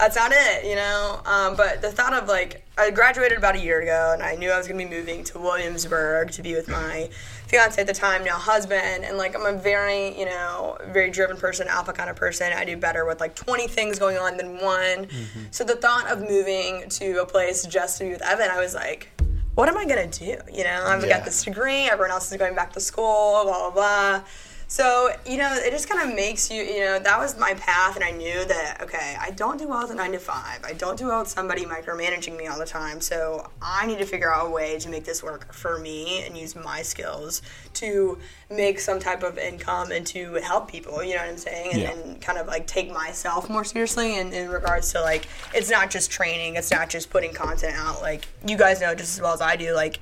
that's 0.00 0.16
not 0.16 0.32
it, 0.32 0.64
you 0.64 0.74
know? 0.76 1.20
Um, 1.26 1.56
but 1.56 1.82
the 1.82 1.90
thought 1.92 2.14
of 2.14 2.26
like, 2.28 2.66
I 2.78 2.90
graduated 2.90 3.36
about 3.36 3.54
a 3.56 3.58
year 3.58 3.80
ago, 3.82 4.12
and 4.14 4.22
I 4.22 4.34
knew 4.34 4.50
I 4.50 4.56
was 4.56 4.66
going 4.66 4.80
to 4.80 4.84
be 4.86 4.90
moving 4.90 5.22
to 5.24 5.38
Williamsburg 5.38 6.30
to 6.32 6.42
be 6.42 6.54
with 6.54 6.68
my 6.68 7.10
fiance 7.46 7.78
at 7.80 7.86
the 7.86 7.92
time, 7.92 8.24
now 8.24 8.38
husband. 8.38 9.04
And 9.04 9.18
like, 9.18 9.34
I'm 9.36 9.44
a 9.44 9.58
very, 9.58 10.18
you 10.18 10.24
know, 10.24 10.78
very 10.88 11.10
driven 11.10 11.36
person, 11.36 11.68
alpha 11.68 11.92
kind 11.92 12.08
of 12.08 12.16
person. 12.16 12.50
I 12.54 12.64
do 12.64 12.76
better 12.78 13.04
with 13.04 13.20
like 13.20 13.34
20 13.36 13.68
things 13.68 13.98
going 13.98 14.16
on 14.16 14.38
than 14.38 14.58
one. 14.58 15.08
So 15.50 15.62
the 15.64 15.76
thought 15.76 16.10
of 16.10 16.20
moving 16.20 16.88
to 16.88 17.20
a 17.20 17.26
place 17.26 17.66
just 17.66 17.98
to 17.98 18.04
be 18.04 18.10
with 18.12 18.22
Evan, 18.22 18.50
I 18.50 18.58
was 18.60 18.74
like, 18.74 19.10
what 19.56 19.68
am 19.68 19.76
I 19.76 19.84
gonna 19.84 20.06
do? 20.06 20.36
You 20.50 20.64
know, 20.64 20.84
I've 20.86 21.02
Yeah. 21.04 21.18
got 21.18 21.24
this 21.26 21.44
degree, 21.44 21.90
everyone 21.90 22.12
else 22.12 22.30
is 22.32 22.38
going 22.38 22.54
back 22.54 22.72
to 22.72 22.80
school, 22.80 23.42
blah 23.44 23.70
blah 23.70 23.70
blah. 23.70 24.22
So, 24.70 25.10
you 25.26 25.36
know, 25.36 25.52
it 25.52 25.72
just 25.72 25.88
kind 25.88 26.08
of 26.08 26.14
makes 26.14 26.48
you, 26.48 26.62
you 26.62 26.78
know, 26.84 27.00
that 27.00 27.18
was 27.18 27.36
my 27.36 27.54
path, 27.54 27.96
and 27.96 28.04
I 28.04 28.12
knew 28.12 28.44
that, 28.44 28.78
okay, 28.80 29.16
I 29.20 29.32
don't 29.32 29.58
do 29.58 29.66
well 29.66 29.82
with 29.82 29.90
a 29.90 29.96
nine 29.96 30.12
to 30.12 30.20
five. 30.20 30.60
I 30.62 30.74
don't 30.74 30.96
do 30.96 31.08
well 31.08 31.18
with 31.18 31.28
somebody 31.28 31.64
micromanaging 31.64 32.36
me 32.38 32.46
all 32.46 32.56
the 32.56 32.64
time. 32.64 33.00
So, 33.00 33.50
I 33.60 33.86
need 33.86 33.98
to 33.98 34.06
figure 34.06 34.32
out 34.32 34.46
a 34.46 34.50
way 34.50 34.78
to 34.78 34.88
make 34.88 35.04
this 35.04 35.24
work 35.24 35.52
for 35.52 35.80
me 35.80 36.22
and 36.24 36.38
use 36.38 36.54
my 36.54 36.82
skills 36.82 37.42
to 37.74 38.18
make 38.48 38.78
some 38.78 39.00
type 39.00 39.24
of 39.24 39.38
income 39.38 39.90
and 39.90 40.06
to 40.06 40.34
help 40.34 40.70
people, 40.70 41.02
you 41.02 41.16
know 41.16 41.22
what 41.22 41.30
I'm 41.30 41.38
saying? 41.38 41.72
And 41.72 41.82
Yeah. 41.82 41.92
then 41.94 42.20
kind 42.20 42.38
of 42.38 42.46
like 42.46 42.68
take 42.68 42.92
myself 42.92 43.50
more 43.50 43.64
seriously 43.64 44.20
in, 44.20 44.32
in 44.32 44.48
regards 44.50 44.92
to 44.92 45.00
like, 45.00 45.26
it's 45.52 45.68
not 45.68 45.90
just 45.90 46.12
training, 46.12 46.54
it's 46.54 46.70
not 46.70 46.88
just 46.88 47.10
putting 47.10 47.32
content 47.34 47.74
out. 47.76 48.02
Like, 48.02 48.28
you 48.46 48.56
guys 48.56 48.80
know 48.80 48.94
just 48.94 49.16
as 49.16 49.20
well 49.20 49.34
as 49.34 49.40
I 49.40 49.56
do, 49.56 49.74
like, 49.74 49.98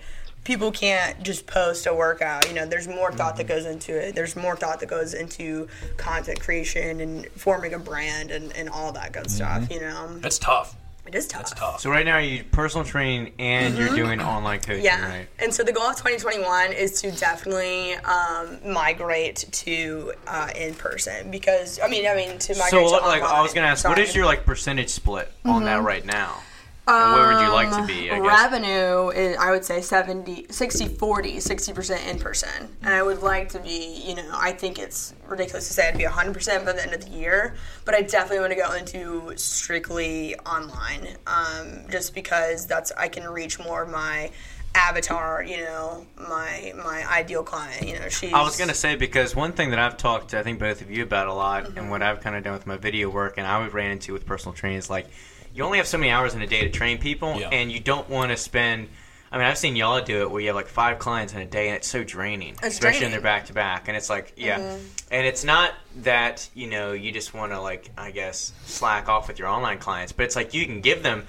people 0.49 0.73
can't 0.73 1.23
just 1.23 1.47
post 1.47 1.87
a 1.87 1.93
workout. 1.93 2.49
You 2.49 2.55
know, 2.55 2.65
there's 2.65 2.89
more 2.89 3.13
thought 3.13 3.37
that 3.37 3.47
goes 3.47 3.67
into 3.67 3.95
it. 3.95 4.15
There's 4.15 4.35
more 4.35 4.57
thought 4.57 4.81
that 4.81 4.89
goes 4.89 5.13
into 5.13 5.69
content 5.99 6.41
creation 6.41 7.01
and 7.03 7.27
forming 7.33 7.75
a 7.75 7.79
brand 7.79 8.31
and, 8.31 8.57
and 8.57 8.67
all 8.71 8.91
that 8.93 9.13
good 9.13 9.31
stuff. 9.31 9.71
You 9.71 9.81
know, 9.81 10.09
That's 10.21 10.39
tough. 10.39 10.75
it 11.07 11.15
is 11.15 11.27
tough. 11.27 11.41
That's 11.43 11.53
tough. 11.53 11.81
so 11.83 11.91
right 11.91 12.07
now 12.07 12.17
you 12.17 12.45
personal 12.45 12.87
training 12.87 13.35
and 13.39 13.77
you're 13.77 13.95
doing 13.95 14.23
online 14.23 14.61
coaching, 14.61 14.87
Yeah. 14.87 15.07
right? 15.07 15.27
And 15.39 15.53
so 15.53 15.63
the 15.65 15.73
goal 15.73 15.85
of 15.91 15.97
2021 15.97 16.73
is 16.73 16.99
to 17.03 17.11
definitely 17.13 17.93
um, 17.97 18.59
migrate 18.73 19.45
to 19.53 20.15
uh, 20.27 20.49
in 20.57 20.73
person 20.77 21.31
because 21.31 21.79
I 21.85 21.89
mean 21.89 22.07
I 22.07 22.15
mean 22.17 22.39
to 22.39 22.53
migrate 22.55 22.71
So 22.71 22.89
to 23.01 23.05
like 23.07 23.23
I 23.23 23.43
was 23.43 23.53
gonna 23.53 23.67
ask, 23.67 23.87
what 23.87 23.97
Sorry. 23.99 24.09
is 24.09 24.17
your 24.17 24.25
like 24.25 24.47
percentage 24.47 24.89
split 24.89 25.31
on 25.45 25.65
that 25.65 25.83
right 25.83 26.07
now? 26.07 26.43
And 26.89 27.13
where 27.15 27.35
would 27.35 27.43
you 27.45 27.53
like 27.53 27.71
to 27.71 27.87
be? 27.87 28.11
I 28.11 28.19
guess. 28.19 28.21
Um, 28.21 28.53
Revenue, 28.53 29.09
is, 29.11 29.37
I 29.37 29.51
would 29.51 29.65
say 29.65 29.81
70, 29.81 30.47
60, 30.51 30.89
40, 30.89 31.37
60% 31.37 32.07
in 32.09 32.19
person. 32.19 32.69
And 32.83 32.95
I 32.95 33.03
would 33.03 33.23
like 33.23 33.49
to 33.51 33.59
be, 33.59 34.03
you 34.07 34.15
know, 34.15 34.31
I 34.33 34.53
think 34.53 34.79
it's 34.79 35.15
ridiculous 35.27 35.69
to 35.69 35.75
say 35.75 35.89
I'd 35.89 35.99
be 35.99 36.05
100% 36.05 36.65
by 36.65 36.73
the 36.73 36.83
end 36.83 36.95
of 36.95 37.05
the 37.05 37.11
year, 37.11 37.55
but 37.85 37.95
I 37.95 38.03
definitely 38.03 38.41
want 38.41 38.53
to 38.53 38.59
go 38.59 38.73
into 38.73 39.37
strictly 39.37 40.35
online 40.41 41.09
um, 41.27 41.85
just 41.91 42.15
because 42.15 42.67
that's, 42.67 42.93
I 42.93 43.09
can 43.09 43.25
reach 43.29 43.59
more 43.59 43.83
of 43.83 43.91
my 43.91 44.31
avatar, 44.75 45.43
you 45.43 45.57
know, 45.57 46.07
my 46.29 46.73
my 46.77 47.03
ideal 47.11 47.43
client, 47.43 47.89
you 47.89 47.99
know, 47.99 48.09
she's 48.11 48.33
I 48.33 48.43
was 48.43 48.57
gonna 48.57 48.75
say 48.75 48.97
because 48.97 49.35
one 49.35 49.53
thing 49.53 49.71
that 49.71 49.79
I've 49.79 49.97
talked 49.97 50.31
to 50.31 50.39
I 50.39 50.43
think 50.43 50.59
both 50.61 50.83
of 50.83 50.91
you 50.91 51.03
about 51.03 51.27
a 51.27 51.33
lot, 51.33 51.65
Mm-hmm. 51.65 51.79
and 51.79 51.91
what 51.91 52.03
I've 52.03 52.21
kind 52.21 52.37
of 52.37 52.45
done 52.45 52.53
with 52.53 52.67
my 52.67 52.77
video 52.77 53.09
work, 53.09 53.39
and 53.39 53.47
I 53.47 53.67
ran 53.69 53.91
into 53.93 54.13
with 54.13 54.27
personal 54.27 54.53
training 54.55 54.79
is 54.79 54.91
like 54.91 55.07
you 55.55 55.65
only 55.65 55.79
have 55.79 55.87
so 55.87 55.99
many 55.99 56.11
hours 56.11 56.35
in 56.35 56.43
a 56.43 56.47
day 56.47 56.61
to 56.63 56.71
train 56.71 56.99
people, 56.99 57.39
Yeah. 57.39 57.49
and 57.51 57.71
you 57.73 57.81
don't 57.81 58.09
want 58.09 58.31
to 58.31 58.37
spend. 58.37 58.89
I 59.31 59.37
mean, 59.37 59.47
I've 59.47 59.59
seen 59.59 59.77
y'all 59.77 60.01
do 60.03 60.23
it 60.23 60.31
where 60.31 60.41
you 60.41 60.47
have 60.47 60.57
like 60.57 60.69
five 60.69 60.99
clients 60.99 61.35
in 61.35 61.41
a 61.41 61.47
day, 61.47 61.69
and 61.69 61.77
it's 61.77 61.87
so 61.89 62.03
draining, 62.03 62.55
especially 62.63 62.79
draining. 62.81 62.95
Mm-hmm. 62.95 63.03
when 63.05 63.11
they're 63.13 63.21
back 63.21 63.47
to 63.47 63.53
back. 63.53 63.89
And 63.89 63.97
it's 63.97 64.09
like, 64.09 64.33
yeah, 64.37 64.77
and 65.11 65.27
it's 65.27 65.45
not 65.45 65.75
that 65.97 66.49
you 66.55 66.67
know 66.67 66.93
you 66.93 67.13
just 67.13 67.35
want 67.35 67.53
to 67.53 67.61
like 67.61 67.91
I 67.99 68.11
guess 68.11 68.53
slack 68.65 69.09
off 69.09 69.29
with 69.29 69.39
your 69.39 69.49
online 69.49 69.79
clients, 69.79 70.13
but 70.13 70.25
it's 70.25 70.37
like 70.37 70.55
you 70.55 70.65
can 70.65 70.81
give 70.81 71.03
them 71.03 71.27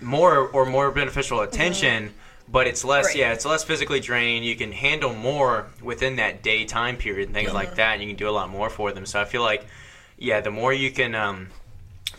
more 0.00 0.48
or 0.48 0.66
more 0.66 0.90
beneficial 0.90 1.40
attention. 1.40 2.12
But 2.48 2.68
it's 2.68 2.84
less, 2.84 3.06
Right. 3.06 3.16
yeah, 3.16 3.32
it's 3.32 3.44
less 3.44 3.64
physically 3.64 3.98
draining. 3.98 4.44
You 4.44 4.54
can 4.54 4.70
handle 4.70 5.12
more 5.12 5.66
within 5.82 6.14
that 6.16 6.44
day 6.44 6.64
time 6.64 6.96
period 6.96 7.26
and 7.26 7.34
things 7.34 7.52
like 7.52 7.74
that. 7.74 7.94
And 7.94 8.02
you 8.02 8.06
can 8.08 8.16
do 8.16 8.28
a 8.28 8.30
lot 8.30 8.50
more 8.50 8.70
for 8.70 8.92
them. 8.92 9.04
So 9.04 9.20
I 9.20 9.24
feel 9.24 9.42
like, 9.42 9.66
yeah, 10.16 10.40
the 10.40 10.52
more 10.52 10.72
you 10.72 10.92
can 10.92 11.16
um, 11.16 11.48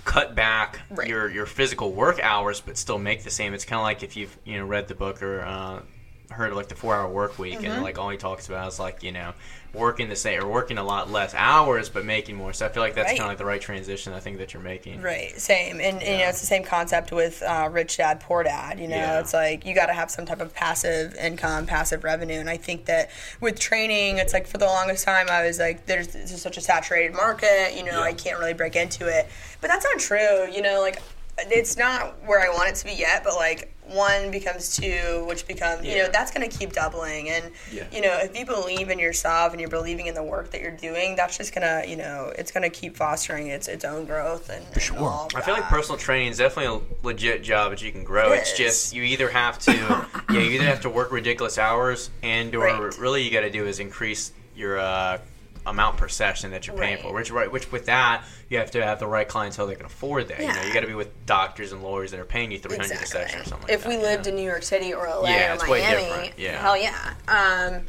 cut 0.07 0.33
back 0.35 0.79
Right. 0.89 1.07
your 1.07 1.29
your 1.29 1.45
physical 1.45 1.91
work 1.91 2.19
hours, 2.23 2.61
but 2.61 2.77
still 2.77 2.97
make 2.97 3.23
the 3.23 3.29
same. 3.29 3.53
It's 3.53 3.65
kind 3.65 3.79
of 3.79 3.83
like 3.83 4.01
if 4.01 4.15
you've 4.17 4.35
you 4.45 4.57
know 4.57 4.65
read 4.65 4.87
the 4.87 4.95
book 4.95 5.21
or 5.21 5.41
uh, 5.41 5.81
heard 6.29 6.53
like 6.53 6.67
the 6.67 6.75
four 6.75 6.93
hour 6.95 7.07
work 7.07 7.39
week, 7.39 7.59
Mm-hmm. 7.59 7.65
and 7.71 7.83
like 7.83 7.97
all 7.97 8.09
he 8.09 8.17
talks 8.17 8.47
about 8.47 8.67
is 8.67 8.79
like 8.79 9.01
you 9.03 9.11
know 9.11 9.33
working 9.73 10.09
the 10.09 10.15
same 10.15 10.41
or 10.41 10.47
working 10.47 10.77
a 10.79 10.83
lot 10.83 11.11
less 11.11 11.35
hours 11.35 11.87
but 11.89 12.03
making 12.03 12.35
more. 12.35 12.51
So 12.51 12.65
I 12.65 12.69
feel 12.69 12.81
like 12.81 12.95
that's 12.95 13.09
Right. 13.09 13.17
kind 13.17 13.27
of 13.27 13.31
like 13.31 13.37
the 13.37 13.45
right 13.45 13.61
transition. 13.61 14.11
I 14.13 14.19
think 14.19 14.37
that 14.39 14.53
you're 14.53 14.63
making. 14.63 15.01
Right, 15.01 15.31
same, 15.39 15.79
and, 15.79 16.01
and 16.01 16.01
you 16.01 16.17
know 16.17 16.29
it's 16.29 16.39
the 16.39 16.45
same 16.47 16.63
concept 16.63 17.11
with 17.11 17.41
uh, 17.43 17.69
rich 17.71 17.97
dad, 17.97 18.19
poor 18.19 18.43
dad. 18.43 18.79
You 18.79 18.87
know, 18.87 18.95
Yeah. 18.95 19.19
it's 19.19 19.33
like 19.33 19.65
you 19.65 19.75
got 19.75 19.85
to 19.87 19.93
have 19.93 20.09
some 20.09 20.25
type 20.25 20.41
of 20.41 20.53
passive 20.53 21.13
income, 21.15 21.65
passive 21.65 22.03
revenue, 22.03 22.39
and 22.39 22.49
I 22.49 22.57
think 22.57 22.85
that 22.85 23.09
with 23.39 23.59
training, 23.59 24.17
it's 24.17 24.33
like 24.33 24.47
for 24.47 24.57
the 24.57 24.65
longest 24.65 25.05
time 25.05 25.27
I 25.29 25.45
was 25.45 25.59
like, 25.59 25.85
there's 25.85 26.07
this 26.07 26.31
is 26.31 26.41
such 26.41 26.57
a 26.57 26.61
saturated 26.61 27.13
market. 27.13 27.73
You 27.75 27.83
know, 27.85 28.01
I 28.01 28.13
can't 28.13 28.39
really 28.39 28.53
break 28.53 28.75
into 28.75 29.07
it, 29.07 29.27
but 29.61 29.67
that's 29.69 29.85
not 29.85 29.99
true. 29.99 30.51
You 30.51 30.61
know, 30.61 30.81
like 30.81 31.01
it's 31.39 31.77
not 31.77 32.15
where 32.25 32.39
I 32.41 32.49
want 32.53 32.69
it 32.69 32.75
to 32.75 32.85
be 32.85 32.93
yet, 32.93 33.23
but 33.23 33.35
like 33.35 33.71
one 33.89 34.31
becomes 34.31 34.75
two, 34.75 35.25
which 35.27 35.47
becomes 35.47 35.85
you 35.85 35.95
know 35.97 36.07
that's 36.11 36.31
going 36.31 36.47
to 36.49 36.57
keep 36.57 36.73
doubling, 36.73 37.29
and 37.29 37.51
Yeah. 37.71 37.85
you 37.91 38.01
know 38.01 38.17
if 38.21 38.37
you 38.37 38.45
believe 38.45 38.89
in 38.89 38.99
yourself 38.99 39.51
and 39.53 39.59
you're 39.61 39.69
believing 39.69 40.07
in 40.07 40.13
the 40.13 40.23
work 40.23 40.51
that 40.51 40.61
you're 40.61 40.71
doing, 40.71 41.15
that's 41.15 41.37
just 41.37 41.53
gonna 41.53 41.83
you 41.87 41.95
know 41.95 42.31
it's 42.37 42.51
gonna 42.51 42.69
keep 42.69 42.95
fostering 42.97 43.47
its 43.47 43.67
its 43.67 43.85
own 43.85 44.05
growth 44.05 44.49
and, 44.49 44.65
and 44.73 44.81
sure. 44.81 44.97
all 44.99 45.29
I 45.35 45.41
feel 45.41 45.53
like 45.53 45.63
personal 45.65 45.97
training 45.97 46.29
is 46.29 46.37
definitely 46.37 46.81
a 47.01 47.05
legit 47.05 47.43
job 47.43 47.71
that 47.71 47.81
you 47.81 47.91
can 47.91 48.03
grow. 48.03 48.31
It 48.33 48.37
it's 48.39 48.51
is. 48.51 48.57
just 48.57 48.93
you 48.93 49.03
either 49.03 49.29
have 49.29 49.59
to, 49.59 49.71
yeah, 49.71 50.05
you 50.29 50.39
either 50.39 50.65
have 50.65 50.81
to 50.81 50.89
work 50.89 51.11
ridiculous 51.11 51.57
hours, 51.57 52.09
and 52.23 52.53
or 52.55 52.59
Right. 52.59 52.97
really 52.97 53.23
you 53.23 53.31
got 53.31 53.41
to 53.41 53.49
do 53.49 53.65
is 53.65 53.79
increase 53.79 54.31
your 54.55 54.79
uh, 54.79 55.19
amount 55.67 55.97
per 55.97 56.07
session 56.07 56.51
that 56.51 56.65
you're 56.67 56.75
paying 56.77 56.95
Right. 56.95 57.03
for. 57.03 57.13
Which 57.13 57.31
right, 57.31 57.51
which 57.51 57.71
with 57.71 57.85
that 57.87 58.23
you 58.49 58.57
have 58.57 58.71
to 58.71 58.83
have 58.83 58.99
the 58.99 59.07
right 59.07 59.27
clientele 59.27 59.67
that 59.67 59.75
can 59.77 59.85
afford 59.85 60.27
that. 60.29 60.39
You 60.39 60.47
know, 60.47 60.61
you 60.63 60.73
got 60.73 60.81
to 60.81 60.87
be 60.87 60.93
with 60.95 61.25
doctors 61.25 61.71
and 61.71 61.83
lawyers 61.83 62.11
that 62.11 62.19
are 62.19 62.25
paying 62.25 62.51
you 62.51 62.59
three 62.59 62.77
hundred 62.77 63.01
a 63.01 63.05
session 63.05 63.41
or 63.41 63.43
something. 63.43 63.67
Like 63.67 63.71
if 63.73 63.83
that, 63.83 63.89
we 63.89 63.95
you 63.95 64.01
lived 64.01 64.25
know? 64.25 64.29
in 64.29 64.35
New 64.37 64.45
York 64.45 64.63
City 64.63 64.93
or 64.93 65.07
LA 65.07 65.29
Yeah, 65.29 65.51
or 65.51 65.55
it's 65.55 65.67
way 65.67 65.81
Miami, 65.81 66.03
different, 66.03 66.33
yeah. 66.39 66.61
hell 66.61 66.77
yeah. 66.77 67.13
Um, 67.27 67.83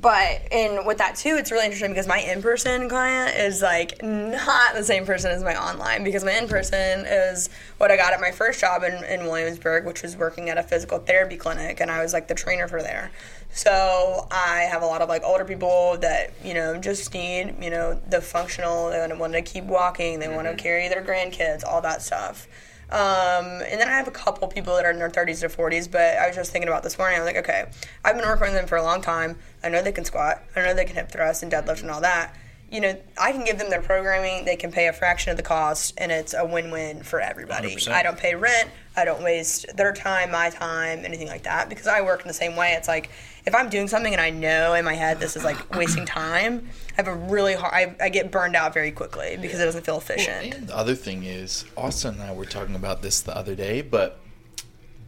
but 0.00 0.40
and 0.52 0.86
with 0.86 0.98
that 0.98 1.16
too, 1.16 1.34
it's 1.36 1.50
really 1.50 1.64
interesting 1.64 1.90
because 1.90 2.06
my 2.06 2.20
in-person 2.20 2.88
client 2.88 3.36
is 3.36 3.60
like 3.60 4.00
not 4.02 4.74
the 4.74 4.84
same 4.84 5.04
person 5.04 5.32
as 5.32 5.42
my 5.42 5.60
online 5.60 6.04
because 6.04 6.22
my 6.24 6.30
in-person 6.32 7.04
is 7.06 7.50
what 7.78 7.90
I 7.90 7.96
got 7.96 8.12
at 8.12 8.20
my 8.20 8.30
first 8.30 8.60
job 8.60 8.84
in, 8.84 9.02
in 9.04 9.26
Williamsburg, 9.26 9.86
which 9.86 10.02
was 10.02 10.16
working 10.16 10.48
at 10.48 10.58
a 10.58 10.62
physical 10.62 10.98
therapy 11.00 11.36
clinic, 11.36 11.80
and 11.80 11.90
I 11.90 12.02
was 12.02 12.12
like 12.12 12.28
the 12.28 12.36
trainer 12.36 12.68
for 12.68 12.80
there. 12.82 13.10
So 13.52 14.26
I 14.30 14.68
have 14.70 14.82
a 14.82 14.86
lot 14.86 15.02
of 15.02 15.08
like 15.08 15.22
older 15.24 15.44
people 15.44 15.98
that 16.00 16.32
you 16.44 16.54
know 16.54 16.78
just 16.78 17.12
need 17.12 17.56
you 17.60 17.70
know 17.70 18.00
the 18.08 18.20
functional. 18.20 18.90
They 18.90 19.14
want 19.14 19.32
to 19.32 19.42
keep 19.42 19.64
walking. 19.64 20.18
They 20.18 20.28
want 20.28 20.46
to 20.46 20.54
carry 20.54 20.88
their 20.88 21.04
grandkids, 21.04 21.64
all 21.66 21.80
that 21.82 22.02
stuff. 22.02 22.46
Um, 22.90 23.62
and 23.62 23.80
then 23.80 23.88
I 23.88 23.92
have 23.92 24.08
a 24.08 24.12
couple 24.12 24.48
people 24.48 24.74
that 24.74 24.84
are 24.84 24.90
in 24.90 24.98
their 24.98 25.08
30s 25.08 25.40
to 25.40 25.48
40s, 25.48 25.88
but 25.88 26.18
I 26.18 26.26
was 26.26 26.34
just 26.34 26.50
thinking 26.50 26.68
about 26.68 26.82
this 26.82 26.98
morning. 26.98 27.20
I'm 27.20 27.24
like, 27.24 27.36
okay, 27.36 27.66
I've 28.04 28.16
been 28.16 28.26
working 28.26 28.48
with 28.48 28.54
them 28.54 28.66
for 28.66 28.76
a 28.78 28.82
long 28.82 29.00
time. 29.00 29.38
I 29.62 29.68
know 29.68 29.80
they 29.80 29.92
can 29.92 30.04
squat. 30.04 30.42
I 30.56 30.62
know 30.62 30.74
they 30.74 30.84
can 30.84 30.96
hip 30.96 31.08
thrust 31.10 31.44
and 31.44 31.52
deadlift 31.52 31.82
and 31.82 31.90
all 31.90 32.00
that. 32.00 32.34
You 32.68 32.80
know, 32.80 33.00
I 33.20 33.32
can 33.32 33.44
give 33.44 33.58
them 33.58 33.70
their 33.70 33.82
programming. 33.82 34.44
They 34.44 34.56
can 34.56 34.72
pay 34.72 34.88
a 34.88 34.92
fraction 34.92 35.30
of 35.30 35.36
the 35.36 35.42
cost, 35.42 35.94
and 35.98 36.10
it's 36.10 36.34
a 36.34 36.44
win-win 36.44 37.02
for 37.02 37.20
everybody. 37.20 37.76
100%. 37.76 37.92
I 37.92 38.02
don't 38.02 38.18
pay 38.18 38.34
rent. 38.34 38.70
I 38.96 39.04
don't 39.04 39.22
waste 39.22 39.66
their 39.76 39.92
time, 39.92 40.32
my 40.32 40.50
time, 40.50 41.04
anything 41.04 41.28
like 41.28 41.44
that, 41.44 41.68
because 41.68 41.86
I 41.86 42.00
work 42.00 42.22
in 42.22 42.28
the 42.28 42.34
same 42.34 42.56
way. 42.56 42.74
It's 42.76 42.88
like 42.88 43.10
if 43.46 43.54
I'm 43.54 43.68
doing 43.70 43.88
something 43.88 44.12
and 44.12 44.20
I 44.20 44.30
know 44.30 44.74
in 44.74 44.84
my 44.84 44.94
head 44.94 45.18
this 45.20 45.36
is 45.36 45.44
like 45.44 45.74
wasting 45.74 46.04
time, 46.06 46.68
I 46.92 46.94
have 46.96 47.08
a 47.08 47.14
really 47.14 47.54
hard. 47.54 47.72
I, 47.72 47.94
I 48.00 48.08
get 48.08 48.30
burned 48.30 48.54
out 48.56 48.74
very 48.74 48.90
quickly 48.90 49.38
because 49.40 49.60
it 49.60 49.64
doesn't 49.64 49.84
feel 49.84 49.98
efficient. 49.98 50.54
And 50.54 50.66
the 50.68 50.76
other 50.76 50.94
thing 50.94 51.24
is, 51.24 51.64
Austin 51.76 52.14
and 52.14 52.22
I 52.22 52.32
were 52.32 52.44
talking 52.44 52.74
about 52.74 53.02
this 53.02 53.20
the 53.20 53.36
other 53.36 53.54
day, 53.54 53.80
but 53.82 54.20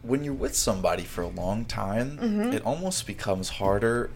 when 0.01 0.23
you're 0.23 0.33
with 0.33 0.55
somebody 0.55 1.03
for 1.03 1.21
a 1.21 1.27
long 1.27 1.63
time, 1.65 2.17
Mm-hmm. 2.17 2.53
it 2.53 2.65
almost 2.65 3.07
becomes 3.07 3.49
harder 3.49 4.09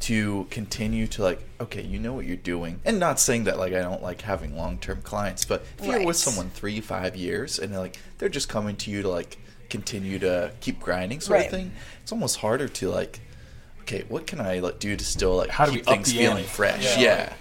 to 0.00 0.46
continue 0.50 1.06
to 1.06 1.22
like, 1.22 1.40
okay, 1.60 1.82
you 1.82 1.98
know 1.98 2.12
what 2.12 2.26
you're 2.26 2.36
doing. 2.36 2.80
And 2.84 2.98
not 3.00 3.18
saying 3.18 3.44
that 3.44 3.58
like 3.58 3.72
I 3.72 3.80
don't 3.80 4.02
like 4.02 4.20
having 4.22 4.56
long 4.56 4.78
term 4.78 5.00
clients, 5.02 5.44
but 5.44 5.64
if 5.78 5.86
you're 5.86 6.04
with 6.04 6.16
someone 6.16 6.50
three, 6.50 6.80
five 6.80 7.16
years 7.16 7.58
and 7.58 7.72
they're 7.72 7.80
like 7.80 7.98
they're 8.18 8.28
just 8.28 8.48
coming 8.48 8.76
to 8.76 8.90
you 8.90 9.02
to 9.02 9.08
like 9.08 9.38
continue 9.70 10.18
to 10.18 10.52
keep 10.60 10.78
grinding 10.80 11.20
sort 11.20 11.38
Right. 11.38 11.46
of 11.46 11.50
thing, 11.52 11.72
it's 12.02 12.12
almost 12.12 12.36
harder 12.38 12.68
to 12.68 12.90
like 12.90 13.20
okay, 13.84 14.04
what 14.08 14.26
can 14.26 14.40
I 14.40 14.58
like 14.60 14.78
do 14.78 14.96
to 14.96 15.04
still 15.04 15.36
like 15.36 15.50
How 15.50 15.66
do 15.66 15.72
we 15.72 15.78
keep 15.78 15.88
up 15.88 15.94
things 15.94 16.12
feeling 16.12 16.38
ante? 16.38 16.48
fresh? 16.48 16.96
Yeah. 16.96 17.02
yeah. 17.02 17.32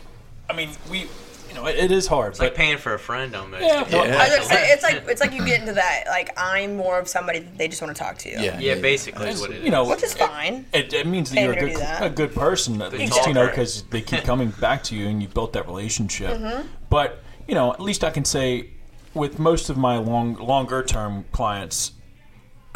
I 0.50 0.54
mean, 0.54 0.70
we, 0.92 1.00
you 1.48 1.56
know, 1.56 1.66
it, 1.68 1.78
it 1.78 1.92
is 1.92 2.06
hard. 2.08 2.32
it's 2.32 2.40
like 2.40 2.54
paying 2.54 2.78
for 2.78 2.94
a 2.94 3.00
friend 3.00 3.34
almost. 3.36 3.64
Yeah, 3.64 3.84
well, 3.92 4.06
Yeah. 4.08 4.18
I 4.18 4.38
was 4.38 4.48
say 4.48 4.72
it's 4.72 4.84
like 4.84 5.04
it's 5.08 5.22
like 5.22 5.32
you 5.34 5.46
get 5.46 5.62
into 5.62 5.74
that 5.74 6.04
like 6.08 6.32
I'm 6.38 6.76
more 6.76 7.00
of 7.00 7.08
somebody 7.08 7.40
that 7.40 7.58
they 7.58 7.68
just 7.68 7.82
want 7.82 7.96
to 7.96 8.04
talk 8.04 8.18
to. 8.20 8.30
Yeah. 8.30 8.60
yeah, 8.60 8.76
basically 8.76 9.30
is 9.30 9.40
what 9.40 9.52
it 9.52 9.58
is. 9.58 9.64
you 9.66 9.72
know, 9.72 9.88
which 9.88 10.04
is 10.04 10.14
fine. 10.14 10.66
It, 10.74 10.94
it 10.94 11.08
means 11.08 11.30
that 11.30 11.38
Pay 11.38 11.44
you're 11.46 11.54
a 11.54 11.60
good, 11.60 11.76
that. 11.78 12.04
a 12.06 12.10
good 12.10 12.36
person, 12.36 12.82
at 12.82 12.92
least, 12.92 13.26
you 13.26 13.34
know, 13.34 13.48
because 13.48 13.84
they 13.84 14.02
keep 14.02 14.24
coming 14.24 14.50
back 14.60 14.84
to 14.86 14.96
you 14.96 15.08
and 15.08 15.22
you 15.22 15.30
built 15.30 15.54
that 15.54 15.66
relationship. 15.66 16.38
Mm-hmm. 16.38 16.68
But, 16.90 17.24
you 17.48 17.56
know, 17.56 17.72
at 17.72 17.80
least 17.80 18.04
I 18.04 18.10
can 18.12 18.26
say 18.26 18.72
with 19.14 19.40
most 19.40 19.70
of 19.70 19.78
my 19.78 19.98
long, 19.98 20.36
longer 20.36 20.84
term 20.84 21.24
clients, 21.32 21.93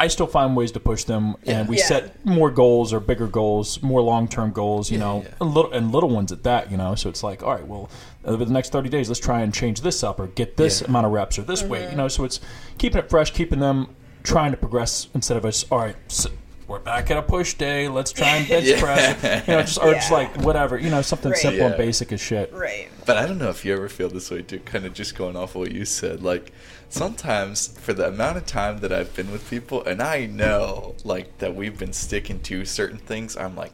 I 0.00 0.06
still 0.06 0.28
find 0.28 0.54
ways 0.56 0.70
to 0.72 0.80
push 0.80 1.04
them, 1.04 1.34
and 1.44 1.68
we 1.68 1.78
Yeah. 1.78 1.84
set 1.86 2.24
more 2.24 2.50
goals 2.50 2.92
or 2.92 3.00
bigger 3.00 3.26
goals, 3.26 3.82
more 3.82 4.00
long 4.00 4.28
term 4.28 4.52
goals. 4.52 4.90
You 4.92 4.98
know, 4.98 5.22
yeah. 5.24 5.34
and 5.40 5.52
little 5.54 5.72
and 5.72 5.90
little 5.92 6.08
ones 6.10 6.30
at 6.30 6.44
that. 6.44 6.70
You 6.70 6.76
know, 6.76 6.94
so 6.94 7.08
it's 7.08 7.22
like, 7.24 7.42
all 7.42 7.52
right, 7.54 7.66
well, 7.66 7.90
over 8.24 8.44
the 8.44 8.52
next 8.52 8.70
thirty 8.70 8.88
days, 8.88 9.08
let's 9.08 9.20
try 9.20 9.40
and 9.40 9.52
change 9.52 9.80
this 9.80 10.04
up 10.04 10.20
or 10.20 10.28
get 10.28 10.56
this 10.56 10.80
Yeah. 10.82 10.88
amount 10.88 11.06
of 11.06 11.12
reps 11.12 11.38
or 11.38 11.42
this 11.42 11.62
Mm-hmm. 11.62 11.70
weight. 11.70 11.90
You 11.90 11.96
know, 11.96 12.08
so 12.08 12.24
it's 12.24 12.38
keeping 12.78 12.98
it 13.00 13.10
fresh, 13.10 13.32
keeping 13.32 13.58
them 13.58 13.88
trying 14.22 14.52
to 14.52 14.56
progress 14.56 15.08
instead 15.14 15.36
of 15.36 15.44
us. 15.44 15.64
All 15.70 15.78
right, 15.78 15.96
s 16.08 16.26
we're 16.68 16.78
back 16.78 17.10
at 17.10 17.16
a 17.16 17.22
push 17.22 17.54
day. 17.54 17.88
Let's 17.88 18.12
try 18.12 18.36
and 18.36 18.46
bench 18.48 18.66
Yeah. 18.66 18.78
press. 18.80 19.46
You 19.48 19.54
know, 19.54 19.62
just 19.62 19.78
or 19.82 19.94
just 19.94 20.12
like 20.12 20.36
whatever. 20.42 20.78
You 20.78 20.90
know, 20.90 21.02
something 21.02 21.32
Right. 21.32 21.40
simple 21.40 21.66
and 21.66 21.76
basic 21.76 22.12
as 22.12 22.20
shit. 22.20 22.52
Right. 22.52 22.88
But 23.06 23.16
I 23.16 23.26
don't 23.26 23.38
know 23.38 23.48
if 23.48 23.64
you 23.64 23.72
ever 23.72 23.88
feel 23.88 24.10
this 24.10 24.30
way 24.30 24.42
too, 24.42 24.60
kind 24.60 24.84
of 24.84 24.92
just 24.92 25.16
going 25.16 25.34
off 25.34 25.54
what 25.54 25.72
you 25.72 25.84
said. 25.86 26.22
Like, 26.22 26.52
sometimes 26.88 27.68
for 27.68 27.92
the 27.92 28.08
amount 28.08 28.36
of 28.38 28.46
time 28.46 28.78
that 28.78 28.92
I've 28.92 29.14
been 29.14 29.30
with 29.30 29.48
people, 29.50 29.84
and 29.84 30.02
I 30.02 30.26
know, 30.26 30.94
like, 31.04 31.38
that 31.38 31.54
we've 31.54 31.78
been 31.78 31.92
sticking 31.92 32.40
to 32.40 32.64
certain 32.64 32.98
things, 32.98 33.36
I'm 33.36 33.54
like, 33.56 33.72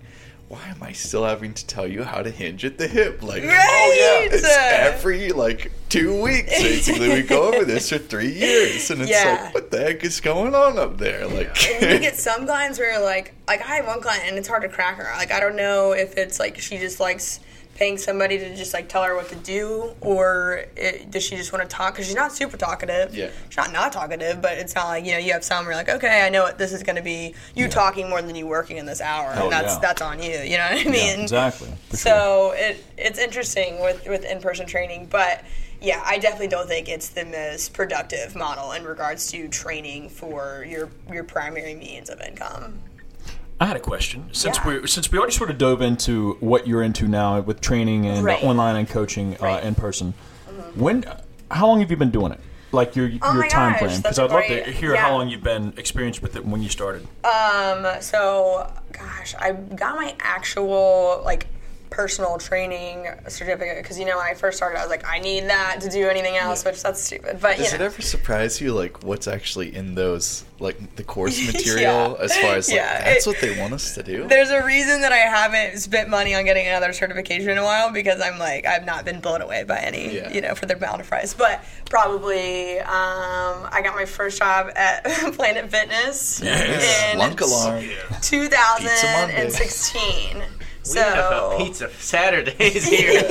why 0.49 0.63
am 0.69 0.83
I 0.83 0.93
still 0.93 1.25
having 1.25 1.55
to 1.55 1.67
tell 1.67 1.87
you 1.87 2.05
how 2.05 2.23
to 2.23 2.31
hinge 2.31 2.65
at 2.65 2.77
the 2.79 2.87
hip? 2.87 3.23
Like, 3.23 3.43
oh 3.43 3.47
yeah, 3.47 4.29
it's 4.31 4.45
every, 4.45 5.31
like, 5.31 5.73
two 5.89 6.21
weeks, 6.23 6.51
basically. 6.61 7.09
we 7.09 7.23
go 7.23 7.53
over 7.53 7.65
this 7.65 7.89
for 7.89 7.99
three 7.99 8.31
years. 8.33 8.91
And 8.91 9.01
it's 9.03 9.11
Yeah. 9.11 9.41
like, 9.45 9.55
what 9.55 9.71
the 9.71 9.79
heck 9.79 10.05
is 10.05 10.21
going 10.21 10.55
on 10.55 10.79
up 10.79 10.99
there? 10.99 11.27
Like, 11.27 11.57
And 11.73 11.91
you 11.93 11.99
get 11.99 12.17
some 12.19 12.45
clients 12.47 12.79
where 12.79 13.01
like, 13.01 13.33
like 13.49 13.63
I 13.63 13.77
have 13.77 13.87
one 13.87 14.01
client 14.03 14.25
and 14.29 14.37
it's 14.37 14.49
hard 14.49 14.63
to 14.63 14.69
crack 14.69 14.97
her. 14.97 15.11
Like 15.17 15.33
I 15.33 15.41
don't 15.41 15.57
know 15.57 15.93
if 15.93 16.17
it's 16.19 16.39
like 16.39 16.59
she 16.59 16.79
just 16.79 17.01
likes 17.01 17.41
paying 17.75 17.99
somebody 17.99 18.39
to 18.39 18.57
just 18.57 18.73
like 18.73 18.89
tell 18.89 19.03
her 19.03 19.15
what 19.15 19.29
to 19.29 19.37
do, 19.37 19.95
or 20.01 20.65
it, 20.77 21.11
does 21.11 21.23
she 21.23 21.37
just 21.37 21.53
want 21.53 21.69
to 21.69 21.77
talk? 21.77 21.95
Because 21.95 22.07
she's 22.07 22.15
not 22.15 22.33
super 22.33 22.57
talkative. 22.57 23.15
Yeah. 23.15 23.31
She's 23.49 23.57
not 23.57 23.73
not 23.73 23.93
talkative, 23.93 24.41
but 24.41 24.59
it's 24.59 24.75
not 24.75 24.87
like 24.89 25.05
you 25.05 25.13
know 25.13 25.19
you 25.19 25.33
have 25.33 25.45
some 25.45 25.65
you're 25.65 25.75
like, 25.75 25.89
okay, 25.89 26.25
I 26.25 26.29
know 26.31 26.43
what 26.43 26.59
this 26.59 26.73
is 26.73 26.83
going 26.83 26.97
to 26.97 27.03
be. 27.03 27.35
You 27.55 27.69
talking 27.69 28.09
more 28.09 28.23
than 28.23 28.37
you 28.37 28.47
working 28.47 28.77
in 28.77 28.87
this 28.87 29.01
hour, 29.01 29.33
Hell 29.33 29.45
and 29.45 29.53
that's 29.53 29.75
yeah. 29.75 29.81
that's 29.81 30.03
on 30.03 30.23
you. 30.23 30.39
You 30.39 30.59
know 30.59 30.69
what 30.71 30.87
I 30.87 30.91
mean? 30.91 31.19
Yeah, 31.19 31.23
exactly. 31.23 31.69
For 31.91 31.97
sure. 31.97 31.99
So 31.99 32.53
it 32.57 32.85
it's 32.97 33.19
interesting 33.19 33.81
with 33.81 34.07
with 34.09 34.25
in 34.25 34.41
person 34.41 34.67
training, 34.67 35.09
but 35.11 35.45
yeah, 35.81 36.03
I 36.05 36.19
definitely 36.19 36.49
don't 36.49 36.69
think 36.69 36.89
it's 36.89 37.09
the 37.11 37.25
most 37.25 37.75
productive 37.75 38.35
model 38.35 38.73
in 38.73 38.85
regards 38.85 39.31
to 39.33 39.49
training 39.49 40.09
for 40.09 40.65
your 40.69 40.91
your 41.13 41.25
primary 41.25 41.75
means 41.75 42.09
of 42.09 42.21
income. 42.21 42.81
I 43.61 43.67
had 43.67 43.77
a 43.77 43.81
question. 43.81 44.29
Since 44.33 44.59
Yeah. 44.59 44.81
we 44.81 44.87
since 44.87 45.11
we 45.13 45.19
already 45.19 45.33
sort 45.33 45.51
of 45.51 45.59
dove 45.59 45.81
into 45.81 46.37
what 46.41 46.67
you're 46.67 46.83
into 46.83 47.07
now 47.07 47.41
with 47.41 47.61
training 47.61 48.07
and 48.07 48.25
Right. 48.25 48.43
uh, 48.43 48.47
online 48.47 48.77
and 48.77 48.89
coaching 48.89 49.31
Right. 49.31 49.39
Mm-hmm. 49.41 49.65
uh, 49.67 49.69
in 49.69 49.75
person, 49.75 50.15
when 50.75 51.05
how 51.51 51.67
long 51.69 51.81
have 51.81 51.91
you 51.91 51.97
been 51.97 52.11
doing 52.11 52.33
it? 52.33 52.41
Like 52.73 52.97
your 52.97 53.09
Oh 53.23 53.35
your 53.35 53.49
time 53.49 53.73
gosh, 53.73 53.81
frame? 53.81 54.01
Because 54.03 54.19
I'd 54.19 54.31
love 54.31 54.45
to 54.47 54.65
hear 54.73 54.95
yeah. 54.95 55.03
how 55.03 55.13
long 55.13 55.29
you've 55.29 55.45
been 55.45 55.73
experienced 55.77 56.21
with 56.23 56.35
it 56.35 56.45
when 56.45 56.61
you 56.63 56.69
started. 56.69 57.07
Um, 57.25 57.87
so 58.01 58.69
gosh, 58.93 59.35
I 59.39 59.53
got 59.53 59.95
my 59.95 60.15
actual 60.19 61.23
like 61.25 61.47
personal 61.95 62.39
training 62.39 63.07
certificate 63.29 63.77
because 63.83 63.97
you 63.99 64.05
know 64.05 64.17
when 64.17 64.27
I 64.27 64.35
first 64.35 64.57
started, 64.57 64.79
I 64.79 64.83
was 64.83 64.91
like, 64.91 65.07
I 65.07 65.19
need 65.21 65.45
that 65.45 65.81
to 65.83 65.89
do 65.89 66.09
anything 66.09 66.37
else, 66.37 66.65
which 66.65 66.83
that's 66.83 67.01
stupid. 67.01 67.39
But 67.41 67.57
Does 67.59 67.71
you 67.71 67.77
it 67.77 67.81
ever 67.81 68.03
surprise 68.03 68.61
you, 68.61 68.73
like, 68.73 69.05
what's 69.05 69.29
actually 69.29 69.73
in 69.75 69.95
those, 69.95 70.43
like, 70.59 70.97
the 70.97 71.05
course 71.05 71.39
material 71.53 72.17
as 72.21 72.37
far 72.37 72.57
as, 72.57 72.69
like, 72.69 72.77
Yeah, 72.79 73.05
that's 73.05 73.25
it- 73.27 73.31
what 73.31 73.39
they 73.41 73.57
want 73.61 73.75
us 73.75 73.95
to 73.95 74.03
do? 74.03 74.27
There's 74.27 74.51
a 74.51 74.65
reason 74.65 75.03
that 75.03 75.13
I 75.13 75.19
haven't 75.19 75.79
spent 75.79 76.09
money 76.09 76.35
on 76.35 76.45
getting 76.45 76.67
another 76.67 76.93
certification 76.93 77.49
in 77.51 77.59
a 77.59 77.63
while 77.65 77.93
because 77.93 78.21
I'm 78.21 78.39
like 78.41 78.67
I've 78.67 78.85
not 78.85 79.05
been 79.05 79.21
blown 79.21 79.41
away 79.41 79.63
by 79.63 79.79
any 79.79 80.17
Yeah. 80.17 80.33
you 80.33 80.41
know 80.41 80.57
for 80.57 80.67
their 80.67 80.77
amount 80.77 81.01
of 81.01 81.07
price. 81.07 81.33
But 81.33 81.63
probably 81.89 82.81
um, 82.81 83.69
I 83.71 83.81
got 83.85 83.95
my 83.95 84.05
first 84.05 84.39
job 84.39 84.71
at 84.75 85.05
Planet 85.35 85.71
Fitness 85.71 86.41
Yes. 86.43 87.13
in 87.13 87.19
Lunk 87.21 87.41
alarm. 87.41 87.85
2016. 88.23 90.43
So 90.85 91.01
NFL 91.01 91.59
pizza 91.59 91.91
Saturdays 91.99 92.87
here. 92.89 93.23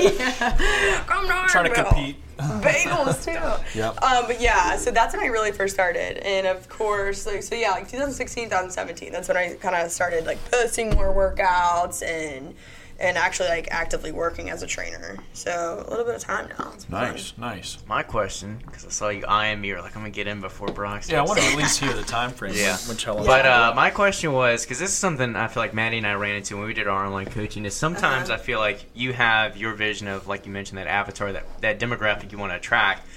Come 1.05 1.29
on, 1.29 1.47
Trying 1.47 1.65
to 1.65 1.83
compete. 1.83 2.15
bagels 2.37 3.23
too. 3.23 3.39
Yep. 3.79 4.01
Um, 4.03 4.25
but 4.27 4.41
yeah, 4.41 4.75
so 4.75 4.91
that's 4.91 5.15
when 5.15 5.23
I 5.23 5.27
really 5.27 5.51
first 5.51 5.73
started, 5.73 6.17
and 6.25 6.45
of 6.47 6.67
course, 6.67 7.25
like 7.25 7.43
so 7.43 7.55
yeah, 7.55 7.71
like 7.71 7.87
2016, 7.87 8.45
2017. 8.45 9.11
That's 9.11 9.27
when 9.27 9.37
I 9.37 9.53
kind 9.55 9.75
of 9.75 9.91
started 9.91 10.25
like 10.25 10.39
posting 10.51 10.89
more 10.91 11.13
workouts 11.13 12.03
and 12.03 12.53
and 12.99 13.17
actually 13.17 13.49
like 13.49 13.67
actively 13.71 14.11
working 14.11 14.49
as 14.49 14.63
a 14.63 14.67
trainer. 14.67 15.17
So 15.33 15.83
a 15.85 15.89
little 15.89 16.05
bit 16.05 16.15
of 16.15 16.21
time 16.21 16.49
now. 16.57 16.71
It's 16.75 16.85
fun. 16.85 17.11
Nice, 17.11 17.33
nice. 17.37 17.77
My 17.87 18.03
question, 18.03 18.59
because 18.65 18.85
I 18.85 18.89
saw 18.89 19.09
you 19.09 19.25
eyeing 19.27 19.59
me, 19.61 19.69
you're 19.69 19.81
like, 19.81 19.95
I'm 19.95 20.01
gonna 20.01 20.11
get 20.11 20.27
in 20.27 20.41
before 20.41 20.67
Brock. 20.67 21.03
Yeah, 21.07 21.19
I 21.21 21.25
want 21.25 21.39
to 21.39 21.45
at 21.45 21.57
least 21.57 21.79
hear 21.79 21.93
the 21.93 22.03
time 22.03 22.31
frame. 22.31 22.53
Yeah. 22.63 22.77
Which 22.87 23.03
how 23.05 23.15
But 23.17 23.45
uh, 23.45 23.73
my 23.75 23.89
question 23.89 24.31
was 24.31 24.63
because 24.63 24.79
this 24.79 24.89
is 24.91 24.95
something 24.97 25.35
I 25.35 25.47
feel 25.47 25.63
like 25.63 25.73
Maddie 25.73 25.97
and 25.97 26.07
I 26.07 26.13
ran 26.13 26.35
into 26.35 26.55
when 26.57 26.67
we 26.67 26.73
did 26.73 26.87
our 26.87 27.05
online 27.05 27.25
coaching. 27.25 27.65
Is 27.65 27.73
sometimes 27.73 28.29
Uh-huh. 28.29 28.39
I 28.39 28.43
feel 28.43 28.59
like 28.59 28.85
you 28.93 29.11
have 29.13 29.57
your 29.57 29.73
vision 29.73 30.07
of 30.07 30.27
like 30.27 30.45
you 30.45 30.51
mentioned 30.51 30.77
that 30.77 30.87
avatar 30.87 31.31
that 31.31 31.45
that 31.61 31.79
demographic 31.79 32.31
you 32.31 32.37
want 32.37 32.51
to 32.51 32.57
attract, 32.57 33.07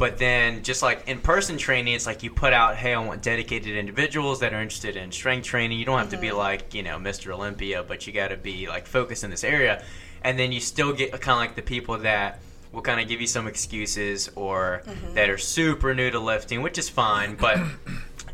but 0.00 0.16
then 0.16 0.62
just 0.62 0.82
like 0.82 1.06
in 1.08 1.20
person 1.20 1.58
training, 1.58 1.92
it's 1.92 2.06
like 2.06 2.22
you 2.22 2.30
put 2.30 2.54
out, 2.54 2.74
hey, 2.74 2.94
I 2.94 2.98
want 3.04 3.20
dedicated 3.20 3.76
individuals 3.76 4.40
that 4.40 4.54
are 4.54 4.62
interested 4.62 4.96
in 4.96 5.12
strength 5.12 5.44
training. 5.44 5.78
You 5.78 5.84
don't 5.84 5.98
have 5.98 6.08
to 6.08 6.16
be 6.16 6.28
mm-hmm. 6.28 6.38
like 6.38 6.72
you 6.72 6.82
know 6.82 6.96
Mr. 6.96 7.34
Olympia, 7.34 7.82
but 7.82 8.06
you 8.06 8.14
got 8.14 8.28
to 8.28 8.38
be 8.38 8.66
like 8.66 8.86
focused 8.86 9.24
in 9.24 9.30
this 9.30 9.44
area, 9.44 9.84
and 10.22 10.38
then 10.38 10.52
you 10.52 10.60
still 10.60 10.94
get 10.94 11.12
kind 11.12 11.32
of 11.32 11.36
like 11.36 11.54
the 11.54 11.60
people 11.60 11.98
that 11.98 12.40
will 12.72 12.80
kind 12.80 12.98
of 12.98 13.08
give 13.08 13.20
you 13.20 13.26
some 13.26 13.46
excuses 13.46 14.30
or 14.36 14.82
mm-hmm. 14.86 15.14
that 15.16 15.28
are 15.28 15.36
super 15.36 15.94
new 15.94 16.10
to 16.10 16.18
lifting, 16.18 16.62
which 16.62 16.78
is 16.78 16.88
fine, 16.88 17.36
but 17.36 17.58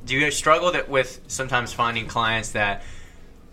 do 0.04 0.14
you 0.14 0.30
struggle 0.30 0.70
that 0.70 0.88
with 0.88 1.20
sometimes 1.26 1.72
finding 1.72 2.06
clients 2.06 2.52
that 2.52 2.84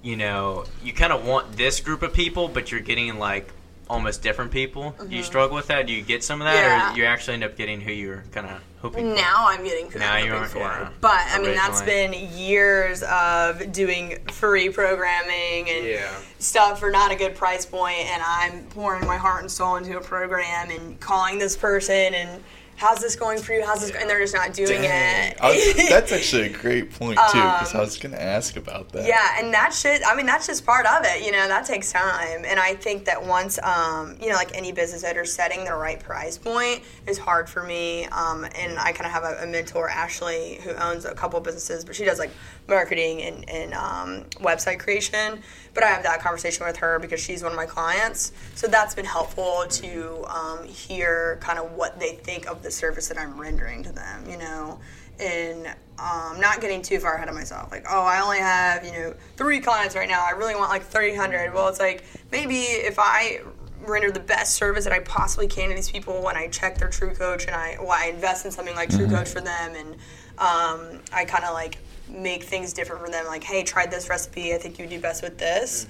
you 0.04 0.16
know 0.16 0.66
you 0.84 0.94
kind 0.94 1.12
of 1.12 1.26
want 1.26 1.58
this 1.58 1.80
group 1.80 2.04
of 2.04 2.14
people 2.14 2.48
but 2.48 2.72
you're 2.72 2.82
getting 2.82 3.18
like 3.18 3.52
almost 3.90 4.22
different 4.22 4.52
people 4.52 4.92
do 4.98 5.04
you 5.06 5.22
mm-hmm. 5.22 5.24
struggle 5.24 5.56
with 5.56 5.68
that 5.68 5.86
do 5.88 5.94
you 5.94 6.02
get 6.02 6.24
some 6.24 6.42
of 6.42 6.46
that 6.46 6.56
Yeah. 6.56 6.94
or 6.94 6.98
you 6.98 7.06
actually 7.06 7.36
end 7.36 7.44
up 7.44 7.56
getting 7.58 7.82
who 7.82 7.92
you're 7.92 8.24
kind 8.32 8.48
of 8.48 8.62
hoping 8.82 9.10
for? 9.10 9.16
Now 9.16 9.48
I'm 9.48 9.64
getting 9.64 9.90
who 9.90 10.00
Now 10.00 10.14
I'm 10.14 10.26
you 10.26 10.32
hoping 10.32 10.46
are, 10.46 10.50
for. 10.50 10.60
yeah. 10.60 10.90
But 11.02 11.22
I 11.32 11.40
mean, 11.40 11.56
that's 11.56 11.82
been 11.82 12.14
years 12.38 13.02
of 13.04 13.72
doing 13.72 14.20
free 14.28 14.70
programming 14.70 15.70
and 15.70 15.86
Yeah. 15.86 16.12
stuff 16.40 16.80
for 16.80 16.92
not 16.92 17.12
a 17.12 17.16
good 17.16 17.36
price 17.36 17.66
point, 17.66 18.00
and 18.00 18.22
I'm 18.26 18.64
pouring 18.68 19.08
my 19.08 19.18
heart 19.18 19.42
and 19.42 19.52
soul 19.52 19.78
into 19.78 19.98
a 19.98 20.02
program 20.02 20.70
and 20.70 21.00
calling 21.00 21.40
this 21.40 21.56
person 21.56 22.14
and. 22.14 22.44
How's 22.76 23.00
this 23.00 23.16
going 23.16 23.40
for 23.40 23.54
you? 23.54 23.66
How's 23.66 23.82
this? 23.82 23.92
And 23.96 24.10
they're 24.10 24.20
just 24.20 24.34
not 24.34 24.54
doing 24.54 24.84
it. 24.84 25.38
Was- 25.42 25.76
that's 25.90 26.12
actually 26.12 26.44
a 26.44 26.50
great 26.50 26.92
point 26.92 27.20
too, 27.32 27.42
because 27.42 27.76
I 27.76 27.80
was 27.80 27.98
gonna 27.98 28.18
ask 28.18 28.56
about 28.58 28.90
that. 28.94 29.08
Yeah, 29.08 29.38
and 29.40 29.54
that 29.54 29.74
shit, 29.74 30.02
I 30.06 30.16
mean, 30.16 30.26
that's 30.26 30.48
just 30.48 30.66
part 30.66 30.86
of 30.86 31.06
it, 31.06 31.26
you 31.26 31.32
know, 31.32 31.48
that 31.48 31.66
takes 31.66 31.92
time. 31.92 32.44
And 32.46 32.60
I 32.60 32.76
think 32.76 33.06
that 33.06 33.24
once, 33.24 33.60
um, 33.64 34.18
you 34.20 34.30
know, 34.30 34.36
like 34.36 34.56
any 34.56 34.72
business 34.72 35.04
owner, 35.04 35.26
setting 35.26 35.66
the 35.66 35.76
right 35.76 36.00
price 36.00 36.38
point 36.38 36.84
is 37.08 37.18
hard 37.18 37.50
for 37.50 37.64
me. 37.64 38.06
Um, 38.08 38.46
and 38.56 38.78
I 38.80 38.92
kind 38.92 39.06
of 39.06 39.12
have 39.12 39.24
a, 39.24 39.44
a 39.44 39.48
mentor, 39.48 39.90
Ashley, 39.90 40.60
who 40.64 40.72
owns 40.72 41.06
a 41.06 41.14
couple 41.14 41.40
businesses, 41.40 41.86
but 41.86 41.96
she 41.96 42.06
does 42.06 42.20
like 42.20 42.32
marketing 42.68 43.22
and, 43.22 43.50
and 43.50 43.74
um, 43.74 44.26
website 44.40 44.80
creation. 44.80 45.42
But 45.74 45.84
I 45.84 45.88
have 45.88 46.04
that 46.04 46.22
conversation 46.22 46.66
with 46.66 46.78
her 46.78 47.00
because 47.00 47.20
she's 47.20 47.44
one 47.44 47.52
of 47.52 47.56
my 47.56 47.66
clients. 47.66 48.32
So 48.56 48.68
that's 48.68 48.96
been 48.96 49.06
helpful 49.06 49.66
to 49.68 50.26
um, 50.28 50.64
hear 50.66 51.38
kind 51.42 51.60
of 51.60 51.72
what 51.74 52.00
they 52.00 52.14
think 52.14 52.48
of 52.48 52.64
the 52.64 52.72
service 52.72 53.08
that 53.08 53.18
I'm 53.18 53.40
rendering 53.40 53.84
to 53.84 53.92
them, 53.92 54.30
you 54.30 54.38
know 54.38 54.80
and 55.20 55.68
um, 56.00 56.40
not 56.40 56.60
getting 56.60 56.82
too 56.82 57.00
far 57.00 57.16
ahead 57.16 57.30
of 57.30 57.36
myself. 57.36 57.72
Like, 57.72 57.86
oh, 57.90 58.02
I 58.02 58.22
only 58.22 58.40
have 58.40 58.84
you 58.86 58.92
know 58.92 59.14
three 59.38 59.60
clients 59.60 59.96
right 59.96 60.10
now. 60.10 60.26
I 60.26 60.32
really 60.32 60.56
want 60.56 60.70
like 60.70 60.84
three 60.84 61.16
hundred. 61.16 61.54
Well, 61.54 61.68
it's 61.68 61.80
like 61.80 62.04
maybe 62.32 62.62
if 62.62 62.98
I 62.98 63.42
render 63.86 64.12
the 64.12 64.20
best 64.20 64.56
service 64.56 64.86
that 64.86 64.94
I 64.94 65.00
possibly 65.00 65.48
can 65.48 65.70
to 65.70 65.76
these 65.76 65.92
people 65.92 66.22
when 66.22 66.36
I 66.36 66.48
check 66.48 66.78
their 66.78 66.90
True 66.90 67.14
Coach 67.14 67.46
and 67.46 67.56
I 67.56 67.78
well, 67.80 67.92
I 67.92 68.08
invest 68.08 68.46
in 68.46 68.52
something 68.52 68.76
like 68.76 68.90
True 68.90 69.08
Coach 69.08 69.30
for 69.30 69.42
them 69.42 69.76
and 69.76 69.94
um, 70.38 71.02
I 71.12 71.26
kind 71.26 71.44
of 71.44 71.54
like 71.54 71.78
make 72.10 72.44
things 72.44 72.74
different 72.74 73.04
for 73.06 73.12
them. 73.12 73.26
Like, 73.28 73.44
hey, 73.44 73.64
try 73.64 73.86
this 73.86 74.10
recipe. 74.10 74.54
I 74.54 74.58
think 74.58 74.78
you 74.78 74.86
would 74.86 74.90
do 74.92 75.00
best 75.00 75.24
with 75.24 75.38
this. 75.38 75.88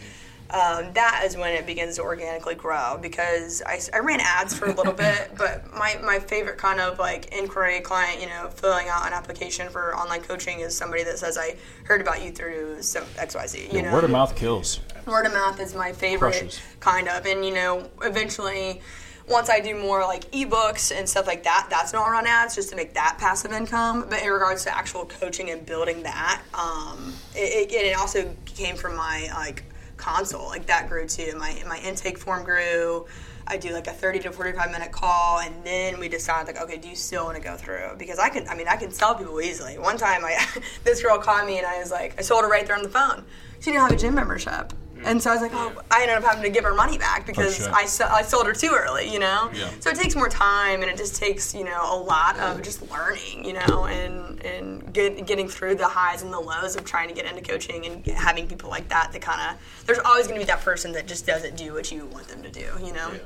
Um, 0.50 0.94
that 0.94 1.24
is 1.26 1.36
when 1.36 1.52
it 1.54 1.66
begins 1.66 1.96
to 1.96 2.04
organically 2.04 2.54
grow 2.54 3.00
because 3.02 3.64
I, 3.66 3.80
I 3.92 4.00
ran 4.00 4.20
ads 4.22 4.54
for 4.54 4.66
a 4.66 4.74
little 4.74 4.94
bit, 4.94 5.32
but 5.38 5.74
my, 5.74 5.98
my 6.04 6.20
favorite 6.20 6.60
kind 6.60 6.80
of 6.80 7.00
like 7.00 7.36
inquiry 7.36 7.80
client, 7.80 8.22
you 8.22 8.28
know, 8.28 8.50
filling 8.50 8.88
out 8.88 9.08
an 9.08 9.14
application 9.14 9.70
for 9.70 9.96
online 9.96 10.22
coaching 10.22 10.60
is 10.60 10.78
somebody 10.78 11.04
that 11.06 11.18
says, 11.18 11.40
I 11.40 11.56
heard 11.86 12.02
about 12.02 12.24
you 12.24 12.32
through 12.32 12.84
some 12.84 13.04
XYZ. 13.16 13.74
You 13.74 13.82
know, 13.82 13.94
Word 13.94 14.04
of 14.04 14.12
mouth 14.12 14.36
kills. 14.36 14.80
word 15.08 15.26
of 15.26 15.34
mouth 15.34 15.60
is 15.60 15.74
my 15.74 15.92
favorite 15.92 16.32
Crushes. 16.34 16.60
kind 16.80 17.08
of 17.08 17.26
and 17.26 17.44
you 17.44 17.54
know 17.54 17.90
eventually 18.04 18.80
once 19.28 19.50
i 19.50 19.60
do 19.60 19.76
more 19.76 20.02
like 20.02 20.30
ebooks 20.32 20.96
and 20.96 21.08
stuff 21.08 21.28
like 21.28 21.44
that 21.44 21.68
that's 21.70 21.94
not 21.94 22.06
run 22.10 22.28
ads 22.28 22.56
just 22.56 22.70
to 22.70 22.76
make 22.76 22.94
that 22.94 23.18
passive 23.20 23.52
income 23.52 24.06
but 24.10 24.22
in 24.22 24.30
regards 24.30 24.64
to 24.64 24.76
actual 24.76 25.06
coaching 25.06 25.50
and 25.50 25.66
building 25.66 26.04
that 26.04 26.42
um, 26.54 27.14
it, 27.36 27.72
it, 27.72 27.74
it 27.74 27.98
also 27.98 28.34
came 28.46 28.76
from 28.76 28.96
my 28.96 29.30
like 29.34 29.64
console 29.98 30.48
like 30.48 30.66
that 30.66 30.90
grew 30.90 31.08
too 31.08 31.36
my, 31.38 31.62
my 31.68 31.80
intake 31.80 32.18
form 32.18 32.44
grew 32.44 33.06
I 33.46 33.58
do 33.58 33.74
like 33.74 33.88
a 33.88 33.92
30 33.92 34.20
to 34.20 34.32
45 34.32 34.72
minute 34.72 34.92
call, 34.92 35.40
and 35.40 35.54
then 35.64 36.00
we 36.00 36.08
decide 36.08 36.48
like, 36.48 36.62
okay, 36.62 36.78
do 36.78 36.88
you 36.88 36.96
still 36.96 37.26
want 37.26 37.36
to 37.36 37.44
go 37.44 37.56
through? 37.58 37.96
Because 37.98 38.20
I 38.20 38.30
can, 38.30 38.48
I 38.48 38.56
mean, 38.56 38.68
I 38.68 38.78
can 38.78 38.92
sell 38.92 39.16
people 39.16 39.42
easily. 39.42 39.78
One 39.78 39.98
time, 39.98 40.24
I 40.24 40.46
this 40.84 41.02
girl 41.02 41.18
called 41.18 41.46
me, 41.46 41.58
and 41.58 41.68
I 41.68 41.80
was 41.80 41.92
like, 41.92 42.16
I 42.18 42.22
sold 42.22 42.44
her 42.44 42.50
right 42.50 42.66
there 42.66 42.76
on 42.76 42.84
the 42.84 42.90
phone. 42.90 43.26
She 43.60 43.72
didn't 43.72 43.82
have 43.82 43.92
a 43.92 43.96
gym 43.96 44.16
membership, 44.16 44.74
and 45.06 45.22
so 45.22 45.30
I 45.30 45.34
was 45.34 45.42
like, 45.42 45.52
oh, 45.54 45.74
I 45.92 46.02
ended 46.02 46.18
up 46.18 46.24
having 46.24 46.44
to 46.44 46.50
give 46.50 46.64
her 46.64 46.74
money 46.74 46.98
back 46.98 47.26
because 47.26 47.58
shit. 47.58 47.68
I, 47.68 47.86
so- 47.86 48.08
I 48.08 48.22
sold 48.22 48.46
her 48.48 48.54
too 48.54 48.72
early, 48.78 49.12
you 49.12 49.20
know. 49.20 49.50
Yeah. 49.54 49.70
So 49.80 49.90
it 49.90 49.96
takes 49.98 50.16
more 50.16 50.30
time, 50.30 50.82
and 50.82 50.90
it 50.92 50.98
just 50.98 51.16
takes 51.16 51.54
you 51.54 51.64
know 51.64 51.80
a 51.94 51.98
lot 51.98 52.38
of 52.40 52.62
just 52.62 52.90
learning, 52.92 53.46
you 53.46 53.54
know, 53.54 53.86
and 53.86 54.42
and 54.46 54.94
get, 54.94 55.26
getting 55.26 55.48
through 55.48 55.76
the 55.76 55.88
highs 55.88 56.22
and 56.24 56.32
the 56.34 56.40
lows 56.40 56.76
of 56.76 56.84
trying 56.86 57.08
to 57.08 57.14
get 57.14 57.26
into 57.26 57.42
coaching 57.42 57.86
and 57.86 58.06
having 58.08 58.48
people 58.48 58.70
like 58.70 58.88
that 58.90 59.12
that 59.14 59.22
kind 59.22 59.42
of. 59.56 59.86
There's 59.86 60.00
always 60.00 60.28
going 60.28 60.40
to 60.40 60.46
be 60.46 60.50
that 60.52 60.62
person 60.62 60.92
that 60.94 61.08
just 61.08 61.26
doesn't 61.26 61.56
do 61.58 61.74
what 61.74 61.92
you 61.92 62.06
want 62.08 62.28
them 62.28 62.42
to 62.44 62.50
do, 62.50 62.68
you 62.84 62.94
know. 62.94 63.10
Yeah. 63.12 63.20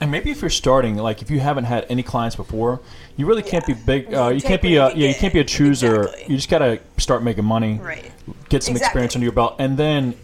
And 0.00 0.10
maybe 0.10 0.30
if 0.32 0.40
you're 0.40 0.50
starting, 0.50 0.96
like 0.96 1.22
if 1.22 1.30
you 1.30 1.38
haven't 1.40 1.64
had 1.64 1.86
any 1.88 2.02
clients 2.02 2.34
before, 2.34 2.80
you 3.16 3.26
really 3.26 3.42
can't 3.42 3.64
Yeah. 3.68 3.74
be 3.74 3.80
big. 3.84 4.10
You 4.10 4.16
Uh, 4.18 4.28
you 4.30 4.40
take 4.40 4.48
can't 4.48 4.62
be 4.62 4.76
a 4.76 4.86
you 4.86 4.90
can 4.92 4.98
yeah. 5.00 5.06
You 5.08 5.12
get. 5.12 5.20
can't 5.20 5.34
be 5.34 5.40
a 5.40 5.44
chooser. 5.44 6.02
Exactly. 6.04 6.24
You 6.28 6.36
just 6.36 6.48
gotta 6.50 6.80
start 6.98 7.22
making 7.22 7.44
money, 7.44 7.78
Right. 7.80 8.10
get 8.48 8.62
some 8.64 8.74
experience 8.76 9.14
under 9.14 9.24
your 9.24 9.32
belt, 9.34 9.56
and 9.58 9.76
then 9.78 10.14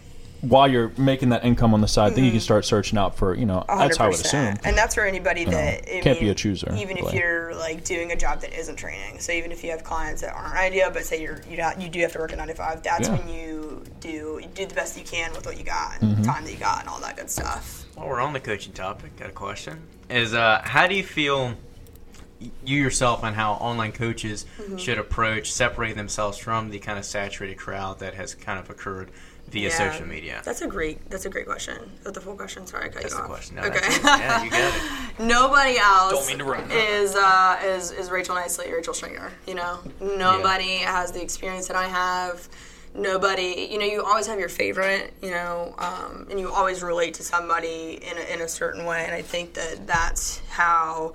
while 0.41 0.67
you're 0.69 0.89
making 0.97 1.29
that 1.29 1.43
income 1.43 1.73
on 1.73 1.81
the 1.81 1.87
side, 1.87 2.15
then 2.15 2.23
you 2.23 2.31
can 2.31 2.39
start 2.39 2.63
searching 2.65 2.97
out 2.97 3.15
for 3.17 3.35
you 3.35 3.45
know. 3.45 3.63
That's 3.67 3.97
how 3.97 4.05
I 4.05 4.07
would 4.09 4.19
assume. 4.19 4.55
And 4.63 4.77
that's 4.77 4.95
for 4.95 5.05
anybody 5.05 5.45
know, 5.45 5.51
that 5.51 5.83
I 5.93 5.99
can't 6.01 6.19
be 6.19 6.29
a 6.29 6.35
chooser, 6.35 6.73
Even 6.77 6.97
if 6.97 7.05
but- 7.05 7.13
you're 7.13 7.53
like 7.55 7.83
doing 7.83 8.11
a 8.11 8.15
job 8.15 8.41
that 8.41 8.53
isn't 8.57 8.77
training. 8.77 9.19
So 9.19 9.31
even 9.33 9.51
if 9.51 9.63
you 9.63 9.71
have 9.71 9.83
clients 9.83 10.21
that 10.21 10.33
aren't 10.33 10.55
ideal, 10.55 10.91
but 10.91 11.03
say 11.05 11.21
you're 11.21 11.41
you 11.49 11.57
do 11.57 11.63
you 11.83 11.89
do 11.89 11.99
have 12.01 12.13
to 12.13 12.19
work 12.19 12.31
at 12.31 12.37
nine 12.37 12.47
to 12.47 12.53
five, 12.53 12.81
that's 12.83 13.07
Yeah. 13.09 13.17
when 13.17 13.27
you 13.29 13.83
do 13.99 14.39
you 14.41 14.47
do 14.53 14.65
the 14.65 14.75
best 14.75 14.97
you 14.97 15.03
can 15.03 15.31
with 15.33 15.45
what 15.45 15.57
you 15.57 15.63
got, 15.65 15.93
Mm-hmm. 15.99 16.05
and 16.15 16.23
time 16.23 16.45
that 16.45 16.51
you 16.51 16.57
got, 16.57 16.79
and 16.81 16.89
all 16.89 16.99
that 17.01 17.17
good 17.17 17.29
stuff. 17.29 17.85
While 17.95 18.07
we're 18.07 18.21
on 18.21 18.31
the 18.33 18.39
coaching 18.39 18.71
topic, 18.73 19.17
got 19.17 19.29
a 19.29 19.33
question. 19.33 19.81
Is 20.09 20.33
uh, 20.33 20.61
how 20.63 20.87
do 20.87 20.95
you 20.95 21.03
feel 21.03 21.55
you 22.63 22.81
yourself 22.81 23.23
and 23.23 23.35
how 23.35 23.53
online 23.53 23.91
coaches 23.91 24.45
Mm-hmm. 24.57 24.77
should 24.77 24.97
approach 24.97 25.51
separate 25.51 25.95
themselves 25.97 26.37
from 26.37 26.69
the 26.69 26.79
kind 26.79 26.97
of 26.97 27.03
saturated 27.03 27.57
crowd 27.57 27.99
that 27.99 28.13
has 28.13 28.33
kind 28.35 28.57
of 28.59 28.69
occurred 28.69 29.09
via 29.51 29.69
Yeah. 29.69 29.77
social 29.91 30.05
media? 30.07 30.41
That's 30.43 30.61
a 30.61 30.67
great 30.67 31.09
that's 31.09 31.25
a 31.25 31.29
great 31.29 31.45
question. 31.45 31.77
Is 32.05 32.11
the 32.13 32.21
full 32.21 32.35
question? 32.35 32.65
Sorry, 32.67 32.85
I 32.85 32.89
cut 32.89 33.01
That's 33.01 33.13
you 33.13 33.17
the 33.17 33.23
off. 33.23 33.29
question. 33.29 33.55
No, 33.57 33.63
okay. 33.63 33.79
that's 33.79 33.97
it. 33.97 34.03
Yeah, 34.03 34.43
you 34.43 34.49
got 34.51 34.73
it. 34.75 35.19
Nobody 35.19 35.77
else 35.77 36.11
Don't 36.13 36.27
mean 36.27 36.37
to 36.39 36.43
run. 36.45 36.69
is 36.71 37.15
uh, 37.15 37.59
is 37.63 37.91
is 37.91 38.09
Rachel 38.11 38.35
Nicely, 38.35 38.71
Rachel 38.71 38.93
Stringer. 38.93 39.31
You 39.47 39.55
know, 39.55 39.79
nobody 39.99 40.77
has 40.77 41.11
the 41.11 41.21
experience 41.21 41.67
that 41.67 41.75
I 41.77 41.87
have. 41.87 42.47
Nobody, 42.95 43.67
you 43.71 43.77
know, 43.77 43.85
you 43.85 44.03
always 44.03 44.25
have 44.25 44.39
your 44.39 44.49
favorite, 44.49 45.13
you 45.21 45.29
know, 45.29 45.75
um, 45.77 46.25
and 46.31 46.39
you 46.39 46.51
always 46.51 46.81
relate 46.81 47.13
to 47.15 47.23
somebody 47.23 47.99
in 48.01 48.17
a, 48.17 48.33
in 48.33 48.41
a 48.41 48.47
certain 48.47 48.83
way. 48.83 49.03
And 49.05 49.13
I 49.13 49.21
think 49.21 49.53
that 49.53 49.85
that's 49.85 50.39
how, 50.49 51.13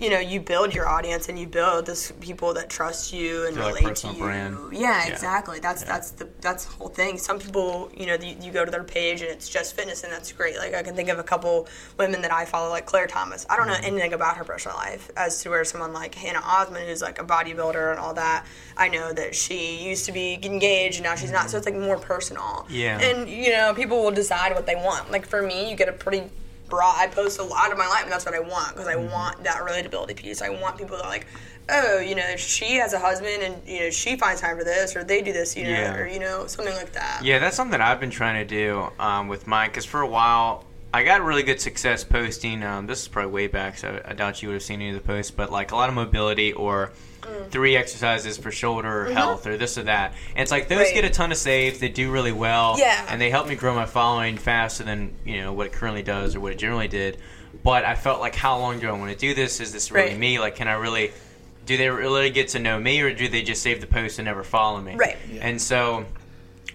you 0.00 0.08
know, 0.08 0.18
you 0.18 0.40
build 0.40 0.74
your 0.74 0.88
audience 0.88 1.28
and 1.28 1.38
you 1.38 1.46
build 1.46 1.84
this 1.84 2.12
people 2.20 2.54
that 2.54 2.70
trust 2.70 3.12
you 3.12 3.46
and 3.46 3.56
like 3.56 3.74
relate 3.74 3.84
personal 3.84 4.14
to 4.14 4.18
you. 4.18 4.24
brand. 4.24 4.58
Yeah, 4.72 5.06
Yeah. 5.06 5.12
exactly. 5.12 5.60
That's 5.60 5.84
that's 5.84 6.12
the 6.12 6.28
that's 6.40 6.64
the 6.64 6.72
whole 6.72 6.88
thing. 6.88 7.18
Some 7.18 7.38
people, 7.38 7.90
you 7.94 8.06
know, 8.06 8.14
you, 8.14 8.34
you 8.40 8.50
go 8.50 8.64
to 8.64 8.70
their 8.70 8.82
page 8.82 9.20
and 9.20 9.30
it's 9.30 9.48
just 9.48 9.76
fitness, 9.76 10.02
and 10.02 10.12
that's 10.12 10.32
great. 10.32 10.56
Like 10.56 10.74
I 10.74 10.82
can 10.82 10.96
think 10.96 11.10
of 11.10 11.18
a 11.18 11.22
couple 11.22 11.68
women 11.98 12.22
that 12.22 12.32
I 12.32 12.46
follow, 12.46 12.70
like 12.70 12.86
Claire 12.86 13.06
Thomas. 13.06 13.44
I 13.50 13.56
don't 13.56 13.66
know 13.66 13.74
mm-hmm. 13.74 13.84
anything 13.84 14.12
about 14.14 14.38
her 14.38 14.44
personal 14.44 14.76
life, 14.78 15.10
as 15.16 15.42
to 15.42 15.50
where 15.50 15.64
someone 15.64 15.92
like 15.92 16.14
Hannah 16.14 16.42
Osmond, 16.42 16.88
who's 16.88 17.02
like 17.02 17.20
a 17.20 17.24
bodybuilder 17.24 17.90
and 17.90 18.00
all 18.00 18.14
that. 18.14 18.46
I 18.78 18.88
know 18.88 19.12
that 19.12 19.34
she 19.34 19.86
used 19.86 20.06
to 20.06 20.12
be 20.12 20.38
engaged 20.42 20.96
and 20.96 21.04
now 21.04 21.14
she's 21.14 21.30
not. 21.30 21.50
So 21.50 21.58
mm-hmm. 21.58 21.68
it's 21.68 21.76
like 21.76 21.86
more 21.88 21.98
personal. 21.98 22.66
Yeah. 22.70 22.98
And 22.98 23.28
you 23.28 23.50
know, 23.50 23.74
people 23.74 24.02
will 24.02 24.10
decide 24.10 24.54
what 24.54 24.64
they 24.64 24.76
want. 24.76 25.10
Like 25.10 25.26
for 25.26 25.42
me, 25.42 25.70
you 25.70 25.76
get 25.76 25.88
a 25.88 25.92
pretty 25.92 26.30
broad. 26.70 26.94
I 26.96 27.08
post 27.08 27.38
a 27.38 27.42
lot 27.44 27.72
of 27.72 27.76
my 27.78 27.86
life, 27.88 28.04
and 28.04 28.12
that's 28.12 28.24
what 28.24 28.34
I 28.34 28.40
want 28.40 28.72
because 28.74 28.86
I 28.88 28.96
want 28.96 29.44
that 29.44 29.56
relatability 29.58 30.16
piece. 30.16 30.40
I 30.40 30.48
want 30.50 30.78
people 30.78 30.96
to 30.96 31.02
like 31.04 31.26
oh, 31.72 32.00
you 32.00 32.16
know, 32.16 32.34
she 32.36 32.74
has 32.76 32.92
a 32.94 32.98
husband 32.98 33.42
and 33.42 33.68
you 33.68 33.80
know 33.80 33.90
she 33.90 34.16
finds 34.16 34.40
time 34.40 34.56
for 34.58 34.64
this, 34.64 34.96
or 34.96 35.04
they 35.04 35.22
do 35.22 35.32
this, 35.32 35.56
you 35.56 35.64
know, 35.64 35.70
Yeah. 35.70 35.94
or 35.96 36.06
you 36.08 36.18
know 36.18 36.46
something 36.46 36.74
like 36.74 36.92
that. 36.92 37.20
Yeah, 37.22 37.38
that's 37.38 37.56
something 37.56 37.80
I've 37.80 38.00
been 38.00 38.10
trying 38.10 38.46
to 38.46 38.54
do 38.54 38.88
um, 38.98 39.28
with 39.28 39.46
mine 39.46 39.70
because 39.70 39.84
for 39.84 40.00
a 40.00 40.06
while 40.06 40.64
I 40.92 41.04
got 41.04 41.22
really 41.22 41.42
good 41.44 41.60
success 41.60 42.02
posting. 42.04 42.62
Um, 42.64 42.86
this 42.86 43.02
is 43.02 43.08
probably 43.08 43.30
way 43.32 43.46
back, 43.46 43.78
so 43.78 44.00
I 44.04 44.12
doubt 44.14 44.42
you 44.42 44.48
would 44.48 44.54
have 44.54 44.62
seen 44.62 44.80
any 44.80 44.90
of 44.90 44.96
the 44.96 45.00
posts, 45.06 45.30
but 45.30 45.50
like 45.52 45.70
a 45.72 45.76
lot 45.76 45.88
of 45.88 45.94
mobility 45.94 46.52
or 46.52 46.90
Mm. 47.20 47.50
three 47.50 47.76
exercises 47.76 48.38
for 48.38 48.50
shoulder 48.50 49.04
health 49.12 49.46
or 49.46 49.58
this 49.58 49.76
or 49.76 49.82
that. 49.82 50.14
And 50.34 50.40
it's 50.40 50.50
like 50.50 50.68
those 50.68 50.78
Mm-hmm. 50.78 50.84
Right. 50.86 50.94
get 50.94 51.04
a 51.04 51.10
ton 51.10 51.30
of 51.30 51.36
saves. 51.36 51.78
They 51.78 51.90
do 51.90 52.10
really 52.10 52.32
well. 52.32 52.76
Yeah. 52.78 53.04
And 53.10 53.20
they 53.20 53.28
help 53.28 53.46
me 53.46 53.56
grow 53.56 53.74
my 53.74 53.84
following 53.84 54.38
faster 54.38 54.84
than 54.84 55.12
you 55.26 55.36
know 55.42 55.52
what 55.52 55.66
it 55.66 55.72
currently 55.72 56.02
does 56.02 56.34
or 56.34 56.40
what 56.40 56.52
it 56.52 56.58
generally 56.58 56.88
did. 56.88 57.18
But 57.62 57.84
I 57.84 57.94
felt 57.94 58.20
like, 58.20 58.34
how 58.34 58.58
long 58.58 58.80
do 58.80 58.88
I 58.88 58.92
want 58.92 59.12
to 59.12 59.18
do 59.18 59.34
this? 59.34 59.60
Is 59.60 59.70
this 59.70 59.90
really 59.92 60.08
Right. 60.10 60.18
me? 60.18 60.38
Like, 60.38 60.56
can 60.56 60.66
I 60.66 60.72
really? 60.72 61.12
Do 61.66 61.76
they 61.76 61.90
really 61.90 62.30
get 62.30 62.48
to 62.48 62.58
know 62.58 62.80
me, 62.80 63.02
or 63.02 63.12
do 63.12 63.28
they 63.28 63.42
just 63.42 63.62
save 63.62 63.82
the 63.82 63.86
post 63.86 64.18
and 64.18 64.24
never 64.24 64.42
follow 64.42 64.80
me? 64.80 64.96
Right. 64.96 65.18
And 65.42 65.60
so 65.60 66.06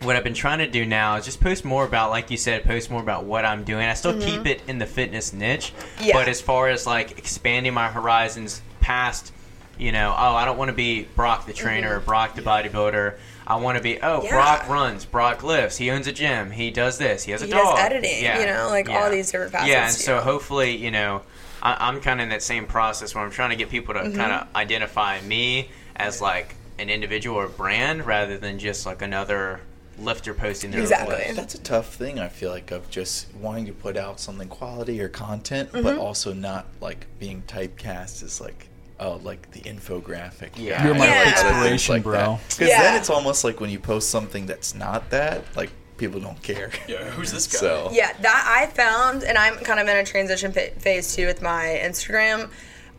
what 0.02 0.16
I've 0.16 0.24
been 0.24 0.34
trying 0.34 0.60
to 0.60 0.68
do 0.68 0.86
now 0.86 1.16
is 1.16 1.26
just 1.26 1.40
post 1.42 1.64
more 1.66 1.86
about, 1.86 2.10
like 2.10 2.30
you 2.32 2.38
said, 2.38 2.64
post 2.64 2.90
more 2.92 3.02
about 3.02 3.24
what 3.26 3.46
I'm 3.46 3.64
doing. 3.64 3.86
I 3.86 3.94
still 3.94 4.20
keep 4.20 4.46
it 4.46 4.62
in 4.68 4.78
the 4.80 4.86
fitness 4.86 5.34
niche, 5.34 5.74
Mm-hmm. 5.76 6.04
Yeah. 6.06 6.14
but 6.14 6.28
as 6.28 6.42
far 6.42 6.70
as 6.70 6.86
like 6.86 7.18
expanding 7.18 7.74
my 7.74 7.88
horizons 7.90 8.62
past, 8.82 9.32
you 9.78 9.92
know, 9.92 10.14
oh, 10.18 10.36
I 10.36 10.46
don't 10.46 10.58
want 10.58 10.70
to 10.70 10.76
be 10.76 11.04
Brock 11.16 11.46
the 11.46 11.54
trainer 11.54 11.96
or 11.98 12.00
Brock 12.00 12.36
the 12.36 12.42
bodybuilder. 12.42 13.16
I 13.48 13.58
want 13.58 13.78
to 13.78 13.84
be, 13.84 14.00
oh, 14.02 14.18
Mm-hmm. 14.20 14.26
Yeah. 14.26 14.32
Brock 14.32 14.70
runs, 14.70 15.06
Brock 15.06 15.44
lifts, 15.44 15.78
he 15.78 15.92
owns 15.92 16.08
a 16.08 16.12
gym, 16.12 16.52
he 16.52 16.72
does 16.72 16.98
this, 16.98 17.24
he 17.24 17.32
has 17.32 17.42
a 17.42 17.46
He 17.46 17.52
does 17.52 17.62
dog. 17.64 17.80
editing, 17.80 18.24
you 18.24 18.46
know, 18.48 18.68
like 18.70 18.90
all 18.90 19.10
these 19.12 19.32
different 19.32 19.52
facets, 19.52 19.70
Yeah, 19.70 19.86
and 19.86 19.94
so 19.94 20.20
hopefully, 20.22 20.76
you 20.78 20.92
know, 20.92 21.22
I, 21.62 21.88
I'm 21.88 22.02
kind 22.02 22.20
of 22.20 22.24
in 22.26 22.30
that 22.30 22.44
same 22.44 22.66
process 22.68 23.14
where 23.16 23.24
I'm 23.24 23.32
trying 23.32 23.52
to 23.52 23.56
get 23.56 23.70
people 23.70 23.94
to 23.94 24.02
Mm-hmm. 24.02 24.18
kind 24.18 24.32
of 24.34 24.48
identify 24.56 25.22
me 25.22 25.70
as 25.96 26.22
like 26.22 26.56
an 26.80 26.90
individual 26.90 27.38
or 27.38 27.48
brand 27.48 28.06
rather 28.06 28.38
than 28.38 28.60
just 28.60 28.86
like 28.86 29.02
another 29.02 29.62
lifter 29.98 30.34
posting 30.34 30.72
their 30.72 30.82
Exactly. 30.82 31.16
lifts. 31.16 31.36
That's 31.36 31.56
a 31.56 31.60
tough 31.62 31.94
thing. 31.96 32.20
I 32.20 32.28
feel 32.28 32.50
like 32.52 32.72
of 32.72 32.90
just 32.90 33.34
wanting 33.36 33.66
to 33.68 33.72
put 33.74 33.98
out 33.98 34.20
something 34.20 34.48
quality 34.48 35.02
or 35.02 35.10
content, 35.10 35.72
Mm-hmm. 35.72 35.84
but 35.84 35.98
also 35.98 36.34
not 36.34 36.66
like 36.82 37.06
being 37.20 37.44
typecast 37.48 38.24
as 38.24 38.40
like 38.42 38.68
oh 39.00 39.20
like 39.24 39.52
the 39.52 39.60
infographic. 39.62 40.50
Yeah. 40.58 40.86
You're 40.86 40.96
my 40.96 41.08
Yeah. 41.08 41.30
inspiration, 41.30 42.02
bro. 42.02 42.40
Because 42.50 42.70
Yeah. 42.70 42.82
then 42.82 42.96
it's 43.00 43.10
almost 43.10 43.44
like 43.44 43.60
when 43.60 43.70
you 43.70 43.80
post 43.80 44.10
something 44.10 44.46
that's 44.46 44.74
not 44.76 45.10
that, 45.12 45.44
like 45.56 45.70
people 45.98 46.20
don't 46.20 46.42
care. 46.44 46.70
Yeah, 46.88 47.04
who's 47.12 47.32
this 47.32 47.48
guy? 47.48 47.60
So 47.60 47.90
Yeah, 47.92 48.12
that 48.22 48.46
I 48.48 48.72
found, 48.74 49.24
and 49.24 49.38
I'm 49.38 49.56
kind 49.60 49.80
of 49.80 49.88
in 49.88 49.96
a 49.98 50.04
transition 50.06 50.52
phase 50.52 51.16
too 51.16 51.26
with 51.26 51.42
my 51.42 51.80
Instagram. 51.84 52.50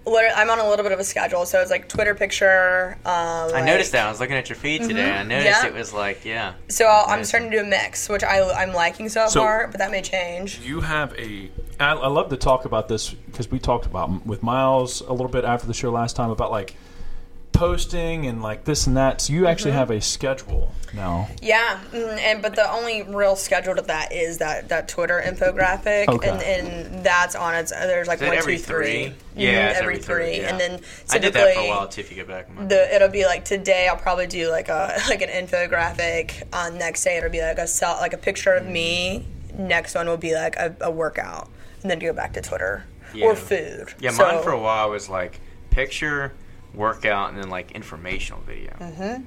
Literally, 0.07 0.35
I'm 0.37 0.49
on 0.51 0.61
a 0.61 0.69
little 0.69 0.85
bit 0.85 0.93
of 0.93 1.01
a 1.01 1.05
schedule, 1.05 1.45
so 1.47 1.61
it's 1.61 1.71
like 1.71 1.89
Twitter 1.89 2.15
picture. 2.15 2.97
Um, 3.05 3.53
I 3.55 3.61
noticed 3.65 3.91
that. 3.93 4.07
I 4.07 4.11
was 4.11 4.21
looking 4.21 4.37
at 4.37 4.49
your 4.49 4.57
feed 4.57 4.83
today. 4.83 5.11
I 5.13 5.23
noticed 5.25 5.59
Mm-hmm. 5.59 5.67
Yeah. 5.67 5.69
it 5.69 5.75
was 5.75 5.93
like, 5.93 6.25
yeah. 6.25 6.55
So 6.69 6.85
I'll, 6.87 7.07
I'm 7.11 7.25
starting 7.25 7.51
to 7.51 7.57
do 7.57 7.63
a 7.63 7.67
mix, 7.67 8.09
which 8.09 8.23
I, 8.23 8.41
I'm 8.53 8.73
liking 8.73 9.09
so, 9.09 9.27
So- 9.27 9.41
far, 9.41 9.67
but 9.69 9.79
that 9.79 9.91
may 9.91 10.03
change. 10.03 10.61
you 10.61 10.81
have 10.83 11.13
a 11.19 11.51
I, 11.79 11.91
I 11.93 12.07
love 12.09 12.31
to 12.31 12.37
talk 12.39 12.65
about 12.65 12.89
this 12.89 13.11
because 13.11 13.51
we 13.51 13.59
talked 13.59 13.85
about 13.85 14.25
with 14.25 14.43
miles 14.43 15.03
a 15.03 15.11
little 15.13 15.29
bit 15.29 15.45
after 15.45 15.67
the 15.67 15.75
show 15.75 15.91
last 15.91 16.17
time 16.17 16.31
about 16.31 16.51
like 16.51 16.75
posting 17.57 18.27
and 18.27 18.43
like 18.43 18.65
this 18.65 18.87
and 18.87 18.97
that 18.97 19.21
so 19.21 19.33
you 19.33 19.47
actually 19.47 19.71
Mm-hmm. 19.71 19.79
have 19.79 19.91
a 19.91 20.01
schedule 20.01 20.73
now 20.93 21.27
Yeah, 21.41 21.81
mm, 21.91 22.19
and 22.19 22.43
but 22.43 22.55
the 22.55 22.71
only 22.71 23.03
real 23.03 23.35
schedule 23.35 23.75
to 23.75 23.83
that 23.83 24.13
is 24.13 24.39
that 24.39 24.69
that 24.69 24.89
Twitter 24.89 25.23
infographic, 25.25 26.07
Okay. 26.09 26.29
and, 26.29 26.43
and 26.43 27.05
that's 27.05 27.35
on 27.35 27.55
its. 27.55 27.71
There's 27.71 28.07
like 28.09 28.19
Is 28.19 28.23
it 28.23 28.29
one, 28.29 28.37
every 28.39 28.57
two, 28.59 28.63
three. 28.63 28.85
three? 28.87 29.05
Mhm, 29.09 29.15
Yeah, 29.35 29.71
it's 29.71 29.81
every 29.81 29.99
three, 29.99 30.37
yeah. 30.41 30.49
and 30.51 30.61
then 30.61 30.81
I 31.11 31.19
did 31.19 31.33
that 31.33 31.41
for 31.43 31.49
a 31.49 31.53
typically- 31.53 31.69
while 31.69 31.89
too. 31.89 32.01
If 32.03 32.11
you 32.11 32.17
get 32.17 32.29
back, 32.29 32.49
the 32.69 32.95
it'll 32.95 33.09
be 33.09 33.25
like 33.25 33.45
today 33.45 33.89
I'll 33.89 33.97
probably 33.97 34.27
do 34.27 34.51
like 34.51 34.69
a 34.69 34.99
like 35.09 35.23
an 35.23 35.29
infographic. 35.31 36.43
On 36.53 36.79
next 36.79 37.03
day 37.05 37.17
it'll 37.19 37.31
be 37.31 37.41
like 37.43 37.59
a 37.59 37.67
cel- 37.67 37.97
like 38.01 38.13
a 38.13 38.19
picture 38.19 38.53
of 38.53 38.67
me. 38.67 39.27
Next 39.59 39.95
one 39.95 40.07
will 40.07 40.17
be 40.19 40.35
like 40.35 40.57
a, 40.57 40.77
a 40.83 40.91
workout, 40.91 41.49
and 41.83 41.91
then 41.91 41.99
go 41.99 42.13
back 42.13 42.33
to 42.35 42.41
Twitter 42.43 42.85
Yeah. 43.15 43.27
or 43.27 43.35
food. 43.35 43.95
Yeah, 43.99 44.11
So- 44.11 44.23
mine 44.25 44.43
for 44.43 44.51
a 44.53 44.59
while 44.61 44.91
was 44.91 45.09
like 45.09 45.41
picture, 45.71 46.33
workout, 46.77 47.31
and 47.33 47.39
then 47.43 47.49
like 47.51 47.73
informational 47.73 48.41
video. 48.43 48.71
Mm-hmm. 48.79 49.23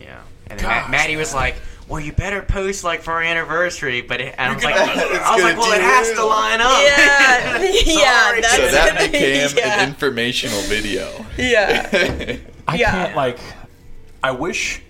Yeah, 0.00 0.20
and 0.48 0.58
then 0.60 0.66
Matt, 0.68 0.90
Maddie 0.90 1.16
was 1.16 1.34
like, 1.34 1.56
"Well, 1.88 2.00
you 2.00 2.12
better 2.12 2.40
post 2.42 2.84
like 2.84 3.02
for 3.02 3.12
our 3.12 3.22
anniversary," 3.22 4.00
but 4.00 4.20
it, 4.20 4.34
and 4.38 4.52
I 4.52 4.54
was 4.54 4.64
like, 4.64 4.74
gonna- 4.76 4.92
"I 4.92 5.34
was 5.34 5.42
like, 5.44 5.56
well, 5.58 5.72
it 5.72 5.80
has 5.80 6.12
to 6.12 6.24
line 6.24 6.60
up." 6.60 6.70
Yeah, 6.70 7.58
yeah, 7.84 8.40
that's 8.40 8.54
so 8.56 8.70
that 8.70 9.10
became 9.10 9.50
yeah, 9.56 9.82
an 9.82 9.88
informational 9.88 10.60
video. 10.62 11.10
yeah. 11.36 11.88
i 12.68 12.74
Yeah. 12.76 12.90
can't 12.90 13.16
like 13.16 13.38
i 14.22 14.30
wish 14.30 14.82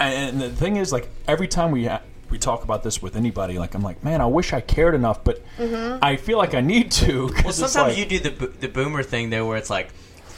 and 0.00 0.40
the 0.40 0.50
thing 0.50 0.76
is 0.78 0.90
like 0.92 1.08
every 1.28 1.46
time 1.46 1.70
we 1.70 1.84
ha- 1.86 2.00
we 2.28 2.38
talk 2.38 2.64
about 2.64 2.82
this 2.82 3.00
with 3.00 3.14
anybody 3.14 3.56
like 3.56 3.72
i'm 3.76 3.82
like 3.84 4.02
man 4.02 4.20
i 4.20 4.26
wish 4.26 4.52
i 4.52 4.60
cared 4.60 4.96
enough 4.96 5.22
but 5.22 5.40
Mm-hmm. 5.56 5.98
i 6.02 6.16
feel 6.16 6.38
like 6.38 6.54
i 6.54 6.60
need 6.60 6.90
to 6.90 7.28
'cause 7.28 7.44
Well, 7.44 7.52
sometimes 7.52 7.96
like- 7.96 7.98
you 7.98 8.04
do 8.06 8.18
the 8.18 8.30
bo- 8.32 8.52
the 8.58 8.66
boomer 8.68 9.04
thing 9.04 9.30
though, 9.30 9.46
where 9.46 9.56
it's 9.56 9.70
like 9.70 9.90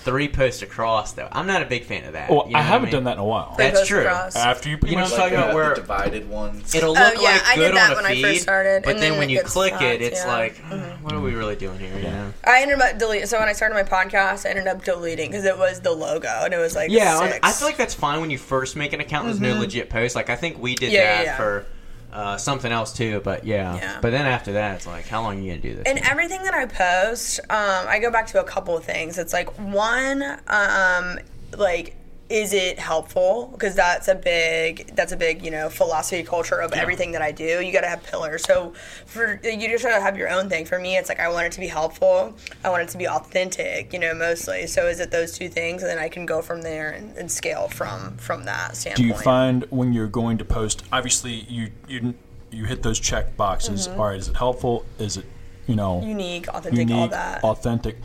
three 0.06 0.28
posts 0.28 0.62
across. 0.62 1.12
Though 1.12 1.28
I'm 1.30 1.46
not 1.46 1.60
a 1.60 1.66
big 1.66 1.84
fan 1.84 2.04
of 2.04 2.14
that. 2.14 2.30
well 2.30 2.44
you 2.46 2.52
know 2.54 2.58
i 2.60 2.62
haven't 2.62 2.86
mean? 2.86 2.92
done 2.92 3.04
that 3.04 3.14
in 3.14 3.18
a 3.18 3.24
while 3.24 3.54
Three 3.56 3.64
That's 3.70 3.86
true. 3.86 4.00
across. 4.00 4.34
after 4.36 4.70
you 4.70 4.78
pretty 4.78 4.92
You 4.92 4.96
know 4.96 5.02
much 5.04 5.12
what 5.12 5.20
I'm 5.20 5.30
talking 5.30 5.38
about? 5.44 5.54
Where 5.54 5.68
the 5.74 5.80
divided 5.82 6.30
ones. 6.30 6.74
It'll 6.74 6.90
Oh, 6.90 6.92
look 7.00 7.14
yeah, 7.16 7.20
like 7.32 7.46
I 7.46 7.56
did 7.56 7.60
good 7.62 7.74
that 7.76 7.90
on 7.90 7.92
a 7.92 7.96
when 7.96 8.04
I 8.06 8.14
feed, 8.14 8.22
first 8.22 8.42
started, 8.42 8.82
but 8.84 8.90
and 8.94 8.98
then 9.02 9.10
then 9.10 9.18
when 9.18 9.28
you 9.28 9.36
gets 9.38 9.52
click 9.52 9.74
it, 9.82 10.00
it's 10.00 10.24
yeah. 10.24 10.32
like, 10.32 10.60
"Uh, 10.70 10.78
what 11.02 11.12
are 11.12 11.20
we 11.20 11.34
really 11.34 11.56
doing 11.56 11.78
here? 11.78 11.94
You 11.96 12.04
know? 12.04 12.32
I 12.44 12.62
ended 12.62 12.80
up 12.80 12.98
deleting. 12.98 13.26
So 13.26 13.38
when 13.38 13.48
I 13.48 13.52
started 13.52 13.74
my 13.74 13.82
podcast, 13.82 14.46
I 14.46 14.50
ended 14.50 14.66
up 14.68 14.84
deleting 14.84 15.30
because 15.30 15.44
it 15.44 15.58
was 15.58 15.80
the 15.80 15.92
logo 15.92 16.28
and 16.44 16.54
it 16.54 16.58
was 16.58 16.74
like 16.74 16.90
Yeah, 16.90 17.18
six. 17.20 17.38
I 17.42 17.52
feel 17.52 17.68
like 17.68 17.76
that's 17.76 17.94
fine 17.94 18.20
when 18.20 18.30
you 18.30 18.38
first 18.38 18.76
make 18.76 18.92
an 18.92 19.00
account. 19.00 19.26
There's 19.26 19.40
no 19.40 19.58
legit 19.58 19.90
post. 19.90 20.14
Like 20.16 20.30
I 20.30 20.36
think 20.36 20.58
we 20.58 20.74
did 20.74 20.86
Mm-hmm. 20.86 20.94
Yeah, 20.94 21.16
that 21.16 21.24
yeah, 21.24 21.30
yeah. 21.32 21.36
for 21.36 21.66
uh, 22.12 22.36
something 22.36 22.72
else 22.72 22.92
too. 22.92 23.20
But 23.20 23.44
yeah. 23.44 23.76
Yeah. 23.76 23.98
But 24.00 24.10
then 24.10 24.26
after 24.26 24.52
that, 24.54 24.76
it's 24.76 24.86
like, 24.86 25.06
how 25.06 25.22
long 25.22 25.38
are 25.38 25.40
you 25.40 25.50
gonna 25.50 25.62
do 25.62 25.74
this? 25.74 25.84
and 25.86 25.98
everything 26.00 26.42
that 26.44 26.54
I 26.54 26.66
post, 26.66 27.40
um, 27.50 27.86
I 27.88 27.98
go 27.98 28.10
back 28.10 28.26
to 28.28 28.40
a 28.40 28.44
couple 28.44 28.76
of 28.76 28.84
things. 28.84 29.18
It's 29.18 29.32
like 29.32 29.48
one, 29.58 30.22
um, 30.48 31.18
like 31.56 31.96
is 32.28 32.52
it 32.52 32.78
helpful? 32.78 33.48
Because 33.52 33.74
that's 33.74 34.08
a 34.08 34.14
big 34.14 34.94
that's 34.96 35.12
a 35.12 35.16
big 35.16 35.44
you 35.44 35.50
know 35.50 35.68
philosophy 35.68 36.22
culture 36.22 36.60
of 36.60 36.72
everything 36.72 37.12
that 37.12 37.22
I 37.22 37.30
do. 37.32 37.60
You 37.60 37.72
got 37.72 37.82
to 37.82 37.88
have 37.88 38.02
pillars. 38.02 38.42
So 38.44 38.72
for 39.06 39.40
you 39.44 39.68
just 39.68 39.84
gotta 39.84 40.00
have 40.00 40.16
your 40.16 40.28
own 40.28 40.48
thing. 40.48 40.64
For 40.64 40.78
me, 40.78 40.96
it's 40.96 41.08
like 41.08 41.20
I 41.20 41.28
want 41.28 41.46
it 41.46 41.52
to 41.52 41.60
be 41.60 41.68
helpful. 41.68 42.34
I 42.64 42.70
want 42.70 42.82
it 42.82 42.88
to 42.90 42.98
be 42.98 43.08
authentic. 43.08 43.92
You 43.92 44.00
know, 44.00 44.14
mostly. 44.14 44.66
So 44.66 44.86
is 44.86 44.98
it 45.00 45.10
those 45.10 45.38
two 45.38 45.48
things, 45.48 45.82
and 45.82 45.90
then 45.90 45.98
I 45.98 46.08
can 46.08 46.26
go 46.26 46.42
from 46.42 46.62
there 46.62 46.90
and, 46.90 47.16
and 47.16 47.30
scale 47.30 47.68
from 47.68 48.16
from 48.16 48.44
that 48.44 48.76
standpoint. 48.76 48.96
Do 48.96 49.06
you 49.06 49.22
find 49.22 49.64
when 49.70 49.92
you're 49.92 50.08
going 50.08 50.38
to 50.38 50.44
post? 50.44 50.82
Obviously, 50.92 51.46
you 51.48 51.70
you 51.86 52.14
you 52.50 52.64
hit 52.64 52.82
those 52.82 52.98
check 52.98 53.36
boxes. 53.36 53.86
Mm-hmm. 53.86 54.00
All 54.00 54.06
right, 54.08 54.18
is 54.18 54.28
it 54.28 54.36
helpful? 54.36 54.84
Is 54.98 55.16
it 55.16 55.26
you 55.66 55.76
know 55.76 56.02
unique, 56.02 56.48
authentic, 56.48 56.90
all 56.90 57.08
that? 57.08 57.44
authentic? 57.44 57.98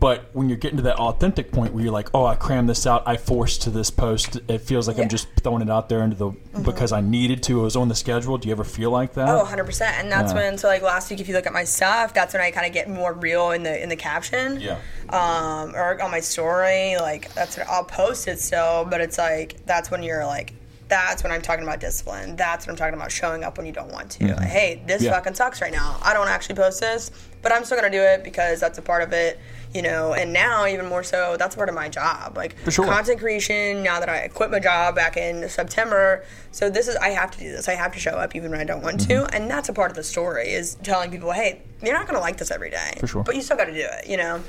But 0.00 0.30
when 0.32 0.48
you're 0.48 0.58
getting 0.58 0.76
to 0.76 0.82
that 0.84 0.96
authentic 0.96 1.50
point 1.50 1.74
where 1.74 1.82
you're 1.82 1.92
like, 1.92 2.08
oh, 2.14 2.24
I 2.24 2.36
crammed 2.36 2.68
this 2.68 2.86
out, 2.86 3.02
I 3.06 3.16
forced 3.16 3.62
to 3.62 3.70
this 3.70 3.90
post. 3.90 4.38
It 4.48 4.58
feels 4.60 4.86
like 4.86 4.96
Yeah. 4.96 5.04
I'm 5.04 5.08
just 5.08 5.26
throwing 5.42 5.60
it 5.62 5.68
out 5.70 5.88
there 5.88 6.02
into 6.02 6.16
the 6.16 6.30
because 6.62 6.92
I 6.92 7.00
needed 7.00 7.42
to. 7.44 7.60
It 7.60 7.62
was 7.64 7.74
on 7.76 7.88
the 7.88 7.94
schedule. 7.96 8.38
Do 8.38 8.46
you 8.48 8.52
ever 8.52 8.62
feel 8.64 8.90
like 8.90 9.14
that? 9.14 9.28
Oh, 9.28 9.44
100%. 9.44 9.80
And 9.98 10.10
that's 10.12 10.32
Yeah. 10.32 10.38
when 10.38 10.58
so 10.58 10.68
like 10.68 10.82
last 10.82 11.10
week 11.10 11.20
if 11.20 11.26
you 11.28 11.34
look 11.34 11.46
at 11.46 11.52
my 11.52 11.64
stuff, 11.64 12.14
that's 12.14 12.32
when 12.32 12.42
I 12.42 12.50
kind 12.52 12.66
of 12.66 12.72
get 12.72 12.88
more 12.88 13.12
real 13.12 13.50
in 13.50 13.64
the 13.64 13.82
in 13.82 13.88
the 13.88 13.96
caption. 13.96 14.60
yeah. 14.60 14.76
Um 15.10 15.74
or 15.74 16.00
on 16.02 16.10
my 16.10 16.20
story, 16.20 16.96
like 17.00 17.32
that's 17.34 17.56
what 17.56 17.66
I'll 17.68 17.84
post 17.84 18.28
it 18.28 18.38
still, 18.38 18.84
but 18.88 19.00
it's 19.00 19.18
like 19.18 19.56
that's 19.66 19.90
when 19.90 20.02
you're 20.02 20.24
like 20.26 20.52
that's 20.88 21.22
when 21.22 21.30
I'm 21.32 21.42
talking 21.42 21.64
about 21.64 21.80
discipline. 21.80 22.34
That's 22.36 22.66
when 22.66 22.72
I'm 22.72 22.78
talking 22.78 22.94
about 22.94 23.12
showing 23.12 23.44
up 23.44 23.58
when 23.58 23.66
you 23.66 23.72
don't 23.72 23.92
want 23.92 24.10
to. 24.12 24.34
Like, 24.34 24.40
hey, 24.48 24.82
this 24.86 24.96
Mm-hmm. 24.98 25.04
Yeah. 25.06 25.10
fucking 25.12 25.34
sucks 25.34 25.60
right 25.60 25.72
now. 25.72 25.98
I 26.02 26.14
don't 26.14 26.28
actually 26.28 26.54
post 26.56 26.80
this, 26.80 27.10
but 27.42 27.52
I'm 27.52 27.64
still 27.64 27.76
gonna 27.76 27.90
do 27.90 28.00
it 28.00 28.24
because 28.24 28.58
that's 28.58 28.78
a 28.78 28.82
part 28.82 29.02
of 29.02 29.12
it, 29.12 29.38
you 29.74 29.82
know. 29.82 30.14
And 30.14 30.32
now 30.32 30.66
even 30.66 30.86
more 30.86 31.02
so, 31.02 31.36
that's 31.38 31.54
part 31.56 31.68
of 31.68 31.74
my 31.74 31.90
job. 31.90 32.36
Like 32.38 32.56
For 32.60 32.70
sure. 32.70 32.86
content 32.86 33.20
creation. 33.20 33.82
Now 33.82 34.00
that 34.00 34.08
I 34.08 34.28
quit 34.28 34.50
my 34.50 34.60
job 34.60 34.94
back 34.94 35.16
in 35.18 35.46
September, 35.50 36.24
so 36.52 36.70
this 36.70 36.88
is 36.88 36.96
I 36.96 37.10
have 37.10 37.30
to 37.32 37.38
do 37.38 37.52
this. 37.52 37.68
I 37.68 37.74
have 37.74 37.92
to 37.92 37.98
show 37.98 38.12
up 38.12 38.34
even 38.34 38.50
when 38.50 38.60
I 38.60 38.64
don't 38.64 38.82
want 38.82 39.00
Mm-hmm. 39.00 39.26
to, 39.26 39.34
and 39.36 39.50
that's 39.50 39.68
a 39.68 39.74
part 39.74 39.90
of 39.90 39.96
the 39.96 40.02
story 40.04 40.48
is 40.48 40.76
telling 40.82 41.10
people, 41.10 41.32
hey, 41.32 41.60
you're 41.82 41.92
not 41.94 42.06
gonna 42.06 42.20
like 42.20 42.38
this 42.38 42.50
every 42.50 42.70
day, 42.70 42.92
For 42.98 43.06
sure. 43.06 43.22
but 43.24 43.36
you 43.36 43.42
still 43.42 43.58
got 43.58 43.66
to 43.66 43.74
do 43.74 43.86
it. 43.86 44.08
You 44.08 44.16
know, 44.16 44.42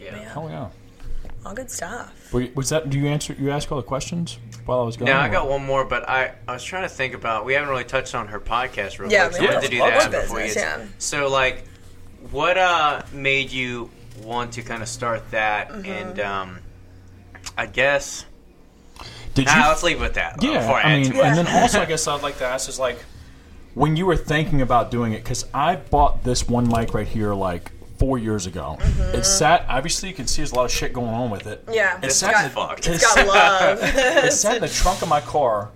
yeah. 0.00 0.32
Oh 0.34 0.48
yeah. 0.48 0.68
all 1.46 1.54
good 1.54 1.70
stuff. 1.70 2.32
Was 2.32 2.70
that? 2.70 2.90
Do 2.90 2.98
you 2.98 3.06
answer? 3.06 3.34
You 3.38 3.50
ask 3.50 3.70
all 3.70 3.78
the 3.78 3.84
questions 3.86 4.38
while 4.66 4.80
I 4.80 4.84
was 4.84 4.96
going. 4.96 5.10
Now 5.10 5.20
I 5.20 5.28
got 5.28 5.48
one 5.48 5.64
more, 5.64 5.84
but 5.84 6.08
I, 6.08 6.32
I 6.46 6.52
was 6.52 6.64
trying 6.64 6.82
to 6.82 6.88
think 6.88 7.14
about. 7.14 7.44
We 7.44 7.54
haven't 7.54 7.68
really 7.68 7.84
touched 7.84 8.14
on 8.14 8.28
her 8.28 8.40
podcast 8.40 8.98
real 8.98 9.10
Yeah, 9.10 9.28
quick. 9.28 9.36
So 9.36 9.42
we 9.42 9.48
I 9.48 9.54
wanted 9.54 9.66
to 9.66 9.70
do 9.70 9.78
that 9.78 9.98
Love 9.98 10.10
before 10.10 10.38
business, 10.38 10.54
Get, 10.54 10.78
yeah. 10.78 10.86
So 10.98 11.28
like, 11.28 11.64
what 12.30 12.56
uh 12.58 13.02
made 13.12 13.50
you 13.50 13.90
want 14.22 14.52
to 14.54 14.62
kind 14.62 14.82
of 14.82 14.88
start 14.88 15.30
that? 15.30 15.68
Mm-hmm. 15.70 15.86
And 15.86 16.20
um, 16.20 16.58
I 17.56 17.66
guess 17.66 18.24
Did 19.34 19.46
you? 19.46 19.52
ah, 19.54 19.66
let's 19.68 19.82
leave 19.82 20.00
with 20.00 20.14
that. 20.14 20.42
Yeah, 20.42 20.58
Before 20.60 20.76
I, 20.76 20.82
I 20.82 21.00
mean, 21.00 21.12
too 21.12 21.22
and 21.22 21.36
then 21.36 21.46
also, 21.62 21.80
I 21.80 21.84
guess 21.84 22.06
I'd 22.06 22.22
like 22.22 22.38
to 22.38 22.44
ask 22.44 22.68
is 22.68 22.78
like, 22.78 22.98
when 23.74 23.96
you 23.96 24.06
were 24.06 24.16
thinking 24.16 24.60
about 24.60 24.90
doing 24.90 25.12
it, 25.12 25.22
because 25.22 25.46
I 25.54 25.76
bought 25.76 26.24
this 26.24 26.46
one 26.46 26.68
mic 26.68 26.94
right 26.94 27.08
here 27.08 27.34
like 27.34 27.72
four 28.02 28.18
years 28.18 28.46
ago. 28.46 28.76
It 29.14 29.24
sat. 29.24 29.64
Obviously, 29.68 30.08
you 30.08 30.14
can 30.16 30.26
see 30.26 30.42
there's 30.42 30.50
a 30.50 30.56
lot 30.56 30.64
of 30.64 30.72
shit 30.72 30.92
going 30.92 31.06
on 31.14 31.30
with 31.30 31.46
it. 31.46 31.64
Mm-hmm. 31.66 31.74
Yeah, 31.74 31.98
it 31.98 32.04
it's 32.06 32.16
sat. 32.16 32.32
got- 32.32 32.42
in 32.44 32.48
the, 32.50 32.54
fucked. 32.54 32.86
it 32.88 32.94
It's 32.94 33.14
got 33.14 33.26
love. 33.28 33.78
it 33.82 34.32
sat 34.32 34.56
in 34.56 34.62
the 34.62 34.68
trunk 34.68 35.02
of 35.02 35.08
my 35.08 35.20
car 35.20 35.70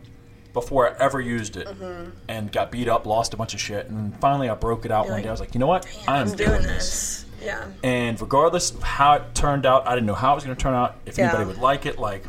before 0.52 0.88
I 0.90 0.98
ever 1.04 1.20
used 1.20 1.56
it, 1.56 1.68
Mm-hmm. 1.68 2.10
and 2.28 2.50
got 2.50 2.72
beat 2.72 2.88
up, 2.88 3.06
lost 3.06 3.32
a 3.32 3.36
bunch 3.36 3.54
of 3.54 3.60
shit, 3.60 3.86
and 3.90 4.18
finally 4.20 4.48
I 4.48 4.54
broke 4.56 4.84
it 4.84 4.90
out 4.90 5.08
one 5.08 5.22
day. 5.22 5.28
I 5.28 5.30
was 5.30 5.38
like, 5.38 5.54
you 5.54 5.60
know 5.60 5.66
what? 5.68 5.86
I 6.08 6.18
am 6.20 6.28
I'm 6.28 6.34
doing, 6.34 6.48
doing 6.50 6.62
this. 6.62 7.22
this. 7.22 7.26
Yeah. 7.44 7.64
And 7.84 8.20
regardless 8.20 8.72
of 8.72 8.82
how 8.82 9.12
it 9.14 9.34
turned 9.34 9.66
out, 9.66 9.86
I 9.86 9.94
didn't 9.94 10.06
know 10.06 10.14
how 10.14 10.32
it 10.32 10.36
was 10.36 10.44
going 10.44 10.56
to 10.56 10.60
turn 10.60 10.74
out. 10.74 10.96
If 11.06 11.16
Yeah. 11.18 11.26
anybody 11.28 11.44
would 11.46 11.58
like 11.58 11.86
it, 11.86 11.98
like 12.00 12.24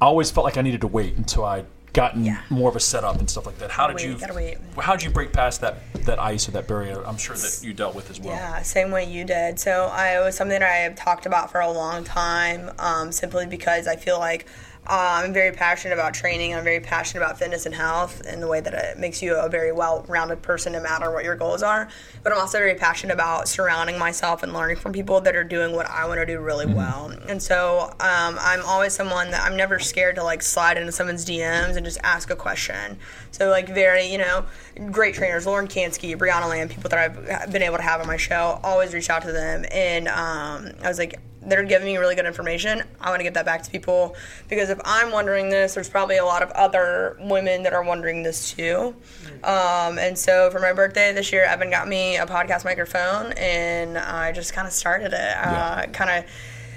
I 0.00 0.04
always 0.06 0.30
felt 0.30 0.44
like 0.44 0.58
I 0.58 0.62
needed 0.62 0.82
to 0.82 0.88
wait 0.88 1.16
until 1.16 1.44
I'd 1.46 1.64
gotten 1.92 2.24
Yeah. 2.24 2.38
more 2.48 2.70
of 2.70 2.76
a 2.76 2.80
setup 2.80 3.18
and 3.18 3.28
stuff 3.28 3.46
like 3.46 3.58
that. 3.58 3.70
How 3.70 3.86
did 3.86 3.96
Wait, 3.96 4.06
you? 4.06 4.18
gotta 4.18 4.32
wait. 4.34 4.58
How 4.78 4.92
did 4.96 5.02
you 5.04 5.10
break 5.10 5.32
past 5.32 5.60
that 5.60 5.78
that 6.04 6.18
ice 6.18 6.48
or 6.48 6.52
that 6.52 6.66
barrier? 6.66 7.02
I'm 7.06 7.16
sure 7.18 7.36
that 7.36 7.60
you 7.62 7.72
dealt 7.74 7.94
with 7.94 8.10
as 8.10 8.18
well. 8.18 8.34
Yeah, 8.34 8.62
same 8.62 8.90
way 8.90 9.04
you 9.04 9.24
did. 9.24 9.60
So 9.60 9.86
I, 9.92 10.18
it 10.18 10.24
was 10.24 10.36
something 10.36 10.58
that 10.58 10.68
I 10.68 10.76
have 10.78 10.96
talked 10.96 11.26
about 11.26 11.50
for 11.52 11.60
a 11.60 11.70
long 11.70 12.02
time, 12.02 12.70
um, 12.78 13.12
simply 13.12 13.46
because 13.46 13.86
I 13.86 13.96
feel 13.96 14.18
like 14.18 14.46
uh, 14.84 15.22
I'm 15.22 15.32
very 15.32 15.52
passionate 15.52 15.94
about 15.94 16.12
training. 16.12 16.56
I'm 16.56 16.64
very 16.64 16.80
passionate 16.80 17.22
about 17.22 17.38
fitness 17.38 17.66
and 17.66 17.74
health 17.74 18.20
and 18.26 18.42
the 18.42 18.48
way 18.48 18.60
that 18.60 18.74
it 18.74 18.98
makes 18.98 19.22
you 19.22 19.36
a 19.36 19.48
very 19.48 19.70
well-rounded 19.70 20.42
person, 20.42 20.72
no 20.72 20.80
matter 20.80 21.12
what 21.12 21.22
your 21.22 21.36
goals 21.36 21.62
are. 21.62 21.88
But 22.24 22.32
I'm 22.32 22.40
also 22.40 22.58
very 22.58 22.74
passionate 22.74 23.12
about 23.12 23.46
surrounding 23.46 23.96
myself 23.96 24.42
and 24.42 24.52
learning 24.52 24.76
from 24.78 24.92
people 24.92 25.20
that 25.20 25.36
are 25.36 25.44
doing 25.44 25.72
what 25.76 25.88
I 25.88 26.06
want 26.08 26.18
to 26.18 26.26
do 26.26 26.40
really 26.40 26.66
well. 26.66 27.12
And 27.28 27.40
so 27.40 27.94
um, 28.00 28.36
I'm 28.40 28.64
always 28.64 28.92
someone 28.92 29.30
that 29.30 29.42
I'm 29.42 29.56
never 29.56 29.78
scared 29.78 30.16
to 30.16 30.24
like 30.24 30.42
slide 30.42 30.76
into 30.76 30.90
someone's 30.90 31.24
DMs 31.24 31.76
and 31.76 31.86
just 31.86 31.98
ask 32.02 32.30
a 32.30 32.36
question. 32.36 32.98
So 33.30 33.50
like 33.50 33.68
very, 33.68 34.06
you 34.06 34.18
know, 34.18 34.46
great 34.90 35.14
trainers, 35.14 35.46
Lauren 35.46 35.68
Kanski, 35.68 36.16
Brianna 36.16 36.48
Lamb, 36.48 36.68
people 36.68 36.90
that 36.90 36.98
I've 36.98 37.52
been 37.52 37.62
able 37.62 37.76
to 37.76 37.82
have 37.84 38.00
on 38.00 38.08
my 38.08 38.16
show, 38.16 38.58
always 38.64 38.92
reach 38.92 39.10
out 39.10 39.22
to 39.22 39.30
them. 39.30 39.64
And 39.70 40.08
um, 40.08 40.72
I 40.82 40.88
was 40.88 40.98
like, 40.98 41.20
they're 41.46 41.64
giving 41.64 41.86
me 41.86 41.96
really 41.96 42.14
good 42.14 42.26
information. 42.26 42.82
I 43.00 43.10
want 43.10 43.20
to 43.20 43.24
give 43.24 43.34
that 43.34 43.44
back 43.44 43.62
to 43.62 43.70
people 43.70 44.14
because 44.48 44.70
if 44.70 44.80
I'm 44.84 45.10
wondering 45.10 45.50
this, 45.50 45.74
there's 45.74 45.88
probably 45.88 46.18
a 46.18 46.24
lot 46.24 46.42
of 46.42 46.50
other 46.50 47.16
women 47.20 47.62
that 47.64 47.72
are 47.72 47.82
wondering 47.82 48.22
this 48.22 48.52
too. 48.52 48.94
Um, 49.42 49.98
and 49.98 50.16
so 50.16 50.50
for 50.50 50.60
my 50.60 50.72
birthday 50.72 51.12
this 51.12 51.32
year, 51.32 51.44
Evan 51.44 51.70
got 51.70 51.88
me 51.88 52.16
a 52.16 52.26
podcast 52.26 52.64
microphone, 52.64 53.32
and 53.32 53.98
I 53.98 54.32
just 54.32 54.52
kind 54.52 54.66
of 54.66 54.72
started 54.72 55.12
it. 55.12 55.36
Uh, 55.36 55.86
kind 55.92 56.10
of 56.10 56.30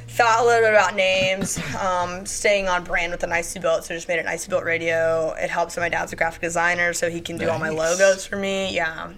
thought 0.09 0.41
a 0.41 0.45
little 0.45 0.61
bit 0.61 0.73
about 0.73 0.95
names, 0.95 1.59
um, 1.75 2.25
staying 2.25 2.67
on 2.67 2.83
brand 2.83 3.11
with 3.11 3.19
the 3.19 3.27
Nicely 3.27 3.59
Built, 3.59 3.83
so 3.83 3.93
just 3.93 4.07
made 4.07 4.17
it 4.17 4.25
Nicely 4.25 4.49
Built 4.49 4.63
Radio. 4.63 5.33
It 5.37 5.49
helps 5.49 5.75
that 5.75 5.81
my 5.81 5.89
dad's 5.89 6.13
a 6.13 6.15
graphic 6.15 6.41
designer, 6.41 6.93
so 6.93 7.09
he 7.09 7.21
can 7.21 7.37
do 7.37 7.49
all 7.49 7.59
my 7.59 7.69
logos 7.69 8.25
for 8.25 8.37
me. 8.37 8.73
Yeah. 8.73 9.11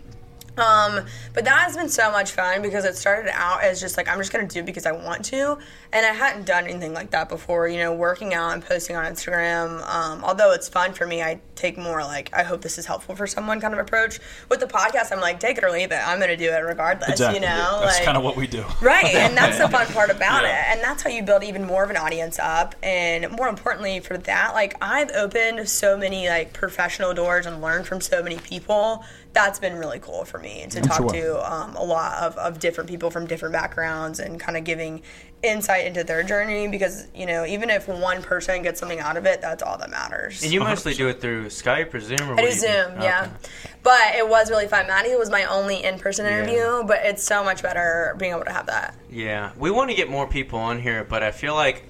Um, 0.58 1.06
but 1.34 1.46
that 1.46 1.60
has 1.66 1.76
been 1.78 1.90
so 1.90 2.12
much 2.12 2.32
fun 2.32 2.62
because 2.62 2.84
it 2.86 2.96
started 2.96 3.30
out 3.34 3.64
as 3.64 3.80
just 3.80 3.96
like 3.98 4.08
I'm 4.10 4.18
just 4.18 4.32
gonna 4.32 4.48
do 4.48 4.60
it 4.62 4.66
because 4.66 4.86
I 4.86 4.92
want 4.92 5.24
to, 5.26 5.58
and 5.94 6.06
I 6.06 6.10
hadn't 6.14 6.46
done 6.46 6.66
anything 6.66 6.94
like 6.94 7.12
that 7.12 7.30
before. 7.30 7.68
You 7.68 7.78
know, 7.78 7.94
working 7.94 8.34
out 8.34 8.54
and 8.54 8.66
posting 8.66 8.96
on 8.96 9.06
Instagram. 9.06 9.82
Um, 9.88 10.24
although 10.24 10.54
it's 10.54 10.68
fun 10.68 10.94
for 10.94 11.06
me, 11.06 11.22
I 11.22 11.40
take 11.56 11.78
more 11.78 12.02
like 12.02 12.30
I 12.34 12.44
hope 12.44 12.62
this 12.62 12.78
is 12.78 12.86
helpful 12.86 13.16
for 13.16 13.28
someone 13.28 13.62
kind 13.62 13.74
of 13.74 13.80
approach. 13.80 14.20
With 14.50 14.60
the 14.60 14.66
podcast, 14.68 15.12
I'm 15.12 15.22
like 15.22 15.40
take 15.40 15.58
it 15.58 15.64
or 15.64 15.70
leave 15.72 15.92
it. 15.92 16.00
I'm 16.08 16.20
gonna 16.20 16.38
do 16.38 16.50
it 16.52 16.58
regardless. 16.60 17.10
Exactly. 17.10 17.40
You 17.40 17.46
know, 17.46 17.80
That's 17.82 17.98
like, 17.98 18.06
kind 18.06 18.18
of 18.18 18.24
what 18.24 18.36
we 18.36 18.48
do. 18.48 18.66
Right, 18.82 19.14
and 19.16 19.38
that's 19.38 19.58
the 19.58 19.70
fun 19.78 19.86
part 19.88 20.10
about 20.10 20.44
Yeah. 20.44 20.72
it. 20.72 20.76
And 20.78 20.82
that's 20.84 21.04
how 21.04 21.10
you 21.10 21.24
build 21.24 21.44
even 21.44 21.66
more 21.66 21.84
of 21.84 21.90
an 21.90 21.98
audience 21.98 22.40
up. 22.40 22.76
And 22.84 23.30
more 23.32 23.48
importantly 23.48 24.00
for 24.00 24.18
that, 24.18 24.54
like 24.54 24.76
I've 24.82 25.12
opened 25.12 25.68
so 25.70 25.98
many 25.98 26.28
like 26.30 26.54
professional 26.54 27.14
doors 27.14 27.46
and 27.46 27.62
learned 27.62 27.86
from 27.88 28.02
so 28.02 28.24
many 28.24 28.38
people. 28.38 29.04
That's 29.34 29.60
been 29.60 29.78
really 29.78 30.00
cool 30.00 30.26
for 30.26 30.40
me 30.40 30.66
to 30.70 30.82
talk 30.82 30.98
sure. 30.98 31.10
to 31.10 31.54
um, 31.54 31.76
a 31.76 31.84
lot 31.84 32.24
of, 32.24 32.38
of 32.38 32.60
different 32.60 32.90
people 32.90 33.12
from 33.12 33.28
different 33.28 33.54
backgrounds 33.54 34.20
and 34.20 34.40
kind 34.40 34.58
of 34.58 34.64
giving 34.64 35.04
insight 35.44 35.86
into 35.86 36.04
their 36.04 36.24
journey 36.24 36.68
because, 36.68 37.08
you 37.14 37.26
know, 37.26 37.46
even 37.46 37.70
if 37.70 37.88
one 37.88 38.24
person 38.24 38.64
gets 38.64 38.80
something 38.80 39.00
out 39.00 39.18
of 39.18 39.26
it, 39.26 39.40
that's 39.42 39.62
all 39.62 39.78
that 39.78 39.90
matters. 39.90 40.44
And 40.44 40.52
you 40.52 40.60
mostly 40.60 40.94
do 40.94 41.08
it 41.10 41.22
through 41.22 41.48
Skype 41.48 41.94
or 41.94 42.00
Zoom 42.00 42.30
or 42.30 42.34
I 42.34 42.42
do 42.42 42.48
you 42.48 42.54
Zoom, 42.54 43.02
yeah. 43.02 43.24
Okay. 43.24 43.52
But 43.84 44.16
it 44.16 44.28
was 44.28 44.50
really 44.50 44.68
fun. 44.68 44.88
Maddie 44.88 45.16
was 45.16 45.30
my 45.30 45.46
only 45.46 45.84
in 45.84 46.00
person 46.00 46.26
Yeah. 46.26 46.40
interview, 46.40 46.84
but 46.88 47.00
it's 47.04 47.24
so 47.24 47.44
much 47.44 47.62
better 47.62 48.16
being 48.18 48.32
able 48.32 48.46
to 48.46 48.52
have 48.52 48.66
that. 48.66 48.96
Yeah, 49.12 49.52
we 49.58 49.70
want 49.72 49.90
to 49.92 49.96
get 49.96 50.10
more 50.10 50.28
people 50.28 50.60
on 50.60 50.80
here, 50.80 51.04
but 51.04 51.22
I 51.22 51.32
feel 51.32 51.54
like 51.54 51.84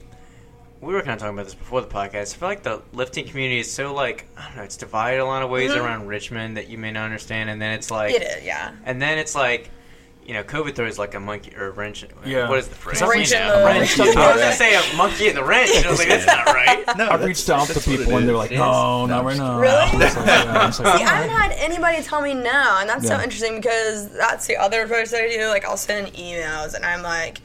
we 0.82 0.94
were 0.94 1.02
kind 1.02 1.14
of 1.14 1.20
talking 1.20 1.34
about 1.34 1.46
this 1.46 1.56
before 1.56 1.82
the 1.82 1.88
podcast. 1.88 2.36
I 2.36 2.38
feel 2.38 2.50
like 2.50 2.64
the 2.64 2.82
lifting 2.94 3.26
community 3.28 3.60
is 3.60 3.72
so 3.72 3.94
like 3.94 4.28
I 4.38 4.48
don't 4.48 4.58
know, 4.58 4.64
it's 4.64 4.78
divided 4.78 5.20
a 5.20 5.26
lot 5.26 5.42
of 5.44 5.50
ways 5.50 5.72
around 5.72 6.08
Richmond 6.08 6.58
that 6.58 6.68
you 6.70 6.78
may 6.78 6.92
not 6.92 7.06
understand, 7.06 7.50
and 7.50 7.62
then 7.62 7.72
it's 7.74 7.90
like, 7.92 8.14
Mm-hmm. 8.14 8.22
It 8.24 8.38
is, 8.40 8.46
yeah. 8.46 8.72
and 8.86 9.02
then 9.02 9.18
it's 9.18 9.36
like. 9.36 9.72
You 10.26 10.34
know, 10.34 10.44
COVID 10.44 10.76
throws 10.76 11.00
like 11.00 11.14
a 11.16 11.22
monkey 11.22 11.56
or 11.56 11.68
a 11.68 11.72
wrench. 11.72 12.06
Yeah. 12.26 12.50
What 12.50 12.60
is 12.60 12.68
the 12.68 12.76
phrase? 12.76 13.02
Wrench 13.02 13.32
in 13.32 13.48
You 13.48 13.48
the- 13.54 13.64
Wrench 13.66 13.98
I 13.98 14.04
was 14.08 14.14
gonna 14.42 14.52
say 14.52 14.76
a 14.76 14.98
monkey 14.98 15.30
in 15.30 15.36
the 15.36 15.44
wrench. 15.46 15.72
and 15.74 15.86
I 15.86 15.90
was 15.90 16.00
like, 16.00 16.10
that's 16.10 16.26
not 16.28 16.46
right. 16.48 16.84
No, 16.98 17.08
I've 17.10 17.24
reached 17.24 17.50
out 17.50 17.66
to 17.70 17.80
people 17.80 18.18
and 18.18 18.28
they're 18.28 18.36
like, 18.36 18.52
It 18.52 18.56
is. 18.56 18.60
no, 18.60 19.06
No, 19.06 19.16
not 19.16 19.24
right 19.24 19.38
now. 19.38 19.58
Really? 19.58 19.74
I 19.74 19.86
like, 19.94 20.14
yeah. 20.16 20.54
Like, 20.66 20.74
See, 20.74 20.84
I 20.84 20.98
haven't 20.98 21.30
had 21.30 21.54
anybody 21.54 22.04
tell 22.04 22.20
me 22.22 22.34
no, 22.34 22.78
and 22.82 22.90
that's 22.90 23.08
so 23.08 23.18
interesting 23.22 23.56
because 23.62 24.10
that's 24.18 24.48
the 24.48 24.58
other 24.58 24.82
approach 24.82 25.12
that 25.12 25.22
I 25.22 25.30
do. 25.30 25.48
Like, 25.48 25.64
I'll 25.64 25.78
send 25.78 26.08
emails, 26.08 26.74
and 26.74 26.84
I'm 26.84 27.04
like, 27.04 27.38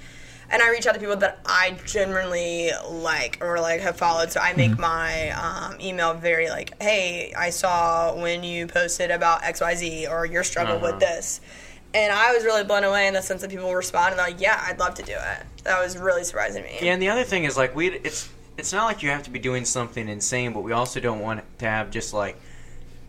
and 0.53 0.61
I 0.61 0.69
reach 0.71 0.87
out 0.87 0.93
to 0.93 1.01
people 1.01 1.17
that 1.17 1.39
I 1.47 1.77
genuinely 1.87 2.71
like 2.91 3.39
or 3.41 3.59
like 3.59 3.81
have 3.81 3.97
followed. 3.97 4.31
So 4.31 4.39
I 4.39 4.53
make 4.53 4.79
my 4.79 5.31
um, 5.31 5.81
email 5.81 6.13
very 6.13 6.51
like, 6.51 6.81
hey, 6.81 7.33
I 7.37 7.49
saw 7.49 8.15
when 8.15 8.45
you 8.45 8.67
posted 8.67 9.11
about 9.11 9.43
X 9.43 9.63
Y 9.63 9.75
Z 9.75 10.07
or 10.09 10.27
your 10.27 10.45
struggle 10.45 10.79
with 10.79 11.01
this. 11.01 11.41
And 11.95 12.13
I 12.13 12.33
was 12.33 12.45
really 12.45 12.65
blown 12.65 12.85
away 12.85 13.07
in 13.07 13.15
the 13.15 13.23
sense 13.23 13.41
that 13.43 13.51
people 13.51 13.73
responded 13.75 14.17
like, 14.17 14.41
"Yeah, 14.41 14.63
I'd 14.67 14.79
love 14.79 14.95
to 14.95 15.03
do 15.03 15.13
it." 15.13 15.47
That 15.65 15.83
was 15.83 15.99
really 15.99 16.25
surprising 16.25 16.63
me. 16.63 16.79
Yeah, 16.81 16.95
and 16.95 17.03
the 17.03 17.11
other 17.11 17.25
thing 17.25 17.45
is 17.45 17.57
like 17.57 17.75
we 17.77 17.91
it's 17.91 18.31
it's 18.57 18.73
not 18.73 18.87
like 18.87 19.03
you 19.03 19.11
have 19.11 19.23
to 19.25 19.31
be 19.31 19.39
doing 19.39 19.67
something 19.67 20.09
insane, 20.09 20.53
but 20.55 20.61
we 20.61 20.73
also 20.73 21.01
don't 21.01 21.21
want 21.21 21.43
to 21.59 21.65
have 21.67 21.91
just 21.91 22.15
like 22.15 22.41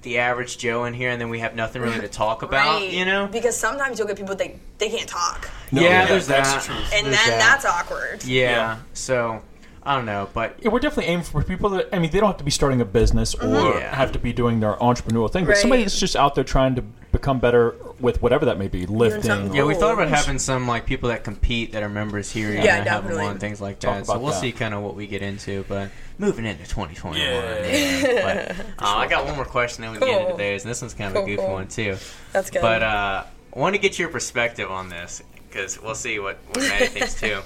the 0.03 0.19
average 0.19 0.57
Joe 0.57 0.85
in 0.85 0.93
here, 0.93 1.09
and 1.09 1.19
then 1.19 1.29
we 1.29 1.39
have 1.39 1.55
nothing 1.55 1.81
really 1.81 1.99
to 2.01 2.07
talk 2.07 2.43
about. 2.43 2.81
Right. 2.81 2.91
You 2.91 3.05
know? 3.05 3.27
because 3.31 3.57
sometimes 3.57 3.97
you'll 3.97 4.07
get 4.07 4.17
people 4.17 4.35
that 4.35 4.51
they 4.77 4.89
can't 4.89 5.07
talk, 5.09 5.49
No, 5.71 5.81
yeah, 5.81 5.87
yeah, 5.89 6.05
there's 6.07 6.27
that's 6.27 6.53
that. 6.53 6.61
the 6.61 6.67
truth. 6.67 6.93
and 6.93 7.05
There's 7.07 7.17
then 7.17 7.29
that. 7.29 7.39
that's 7.39 7.65
awkward. 7.65 8.23
yeah. 8.25 8.49
Yeah. 8.51 8.77
So 8.93 9.41
I 9.85 9.95
don't 9.95 10.05
know, 10.05 10.29
but 10.33 10.55
Yeah, 10.61 10.69
we're 10.69 10.79
definitely 10.79 11.11
aiming 11.11 11.25
for 11.25 11.43
people 11.43 11.69
that 11.71 11.89
I 11.91 11.99
mean 11.99 12.09
they 12.09 12.19
don't 12.19 12.29
have 12.29 12.37
to 12.37 12.43
be 12.43 12.51
starting 12.51 12.79
a 12.79 12.85
business 12.85 13.35
or 13.35 13.47
Yeah. 13.79 13.93
have 13.93 14.11
to 14.13 14.19
be 14.19 14.31
doing 14.31 14.59
their 14.61 14.73
entrepreneurial 14.75 15.29
thing, 15.31 15.43
but 15.45 15.51
Right. 15.51 15.57
somebody 15.57 15.83
that's 15.83 15.99
just 15.99 16.15
out 16.15 16.35
there 16.35 16.43
trying 16.45 16.75
to 16.75 16.81
become 17.11 17.39
better 17.39 17.75
with 17.99 18.21
whatever 18.21 18.45
that 18.45 18.57
may 18.57 18.67
be, 18.67 18.85
something 18.85 18.97
lifting. 18.97 19.53
yeah, 19.53 19.63
we 19.65 19.75
thought 19.75 19.93
about 19.93 20.07
having 20.07 20.39
some 20.39 20.67
like 20.67 20.85
people 20.85 21.09
that 21.09 21.23
compete 21.23 21.73
that 21.73 21.83
are 21.83 21.89
members 21.89 22.31
here, 22.31 22.53
and 22.53 22.63
Yeah, 22.63 22.75
have 22.77 22.85
them 22.85 22.93
definitely. 23.11 23.25
on 23.25 23.39
things 23.39 23.59
like 23.61 23.79
Talk 23.79 23.97
that. 23.97 24.05
So 24.07 24.17
we'll 24.17 24.31
that. 24.31 24.39
see 24.41 24.51
kind 24.53 24.73
of 24.73 24.81
what 24.81 24.95
we 24.95 25.05
get 25.05 25.21
into, 25.21 25.63
but 25.67 25.89
moving 26.17 26.45
into 26.45 26.65
2021. 26.65 27.19
Yeah. 27.19 28.47
but, 28.47 28.65
uh, 28.83 28.97
I 28.97 29.07
got 29.07 29.25
one 29.25 29.35
more 29.35 29.45
question, 29.45 29.81
then 29.83 29.91
we 29.91 29.97
can 29.99 30.07
get 30.07 30.15
into 30.17 30.29
Cool. 30.31 30.37
theirs, 30.37 30.63
and 30.63 30.71
this 30.71 30.81
one's 30.81 30.93
kind 30.93 31.15
of 31.15 31.23
a 31.23 31.25
goofy 31.25 31.37
cool. 31.43 31.51
one 31.53 31.67
too. 31.67 31.97
That's 32.31 32.49
good. 32.49 32.61
But 32.61 32.81
uh, 32.83 33.23
I 33.55 33.59
want 33.59 33.75
to 33.75 33.79
get 33.81 33.99
your 33.99 34.09
perspective 34.09 34.71
on 34.71 34.89
this 34.89 35.21
because 35.49 35.79
we'll 35.81 35.93
see 35.95 36.19
what, 36.19 36.37
what 36.47 36.59
Maddie 36.67 36.87
thinks 36.87 37.19
too. 37.19 37.41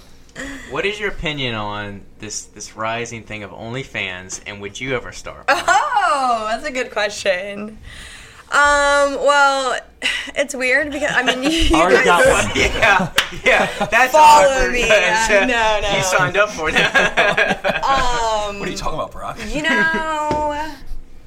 What 0.69 0.85
is 0.85 0.99
your 0.99 1.09
opinion 1.09 1.55
on 1.55 2.01
this 2.19 2.45
this 2.45 2.75
rising 2.75 3.23
thing 3.23 3.43
of 3.43 3.51
OnlyFans, 3.51 4.41
and 4.45 4.61
would 4.61 4.79
you 4.79 4.95
ever 4.95 5.11
start? 5.11 5.45
Oh, 6.09 6.47
that's 6.49 6.65
a 6.65 6.71
good 6.71 6.89
question. 6.91 7.77
Um, 8.49 9.15
well, 9.19 9.77
it's 10.35 10.55
weird 10.55 10.89
because 10.91 11.11
I 11.13 11.21
mean, 11.23 11.43
you 11.69 11.75
Already 11.75 11.95
guys 11.97 12.05
got 12.05 12.45
one. 12.47 12.51
yeah, 12.55 13.13
yeah, 13.43 13.85
that's 13.87 14.13
Follow 14.13 14.47
awkward. 14.47 14.71
me. 14.71 14.83
because, 14.83 15.29
Uh, 15.29 15.45
no, 15.45 15.79
no. 15.81 15.97
You 15.97 16.03
signed 16.03 16.37
up 16.37 16.49
for 16.51 16.71
that. 16.71 17.83
Um, 17.83 18.59
What 18.59 18.69
are 18.69 18.71
you 18.71 18.77
talking 18.77 18.95
about, 18.99 19.11
Brock? 19.11 19.37
you 19.49 19.61
know, 19.63 20.73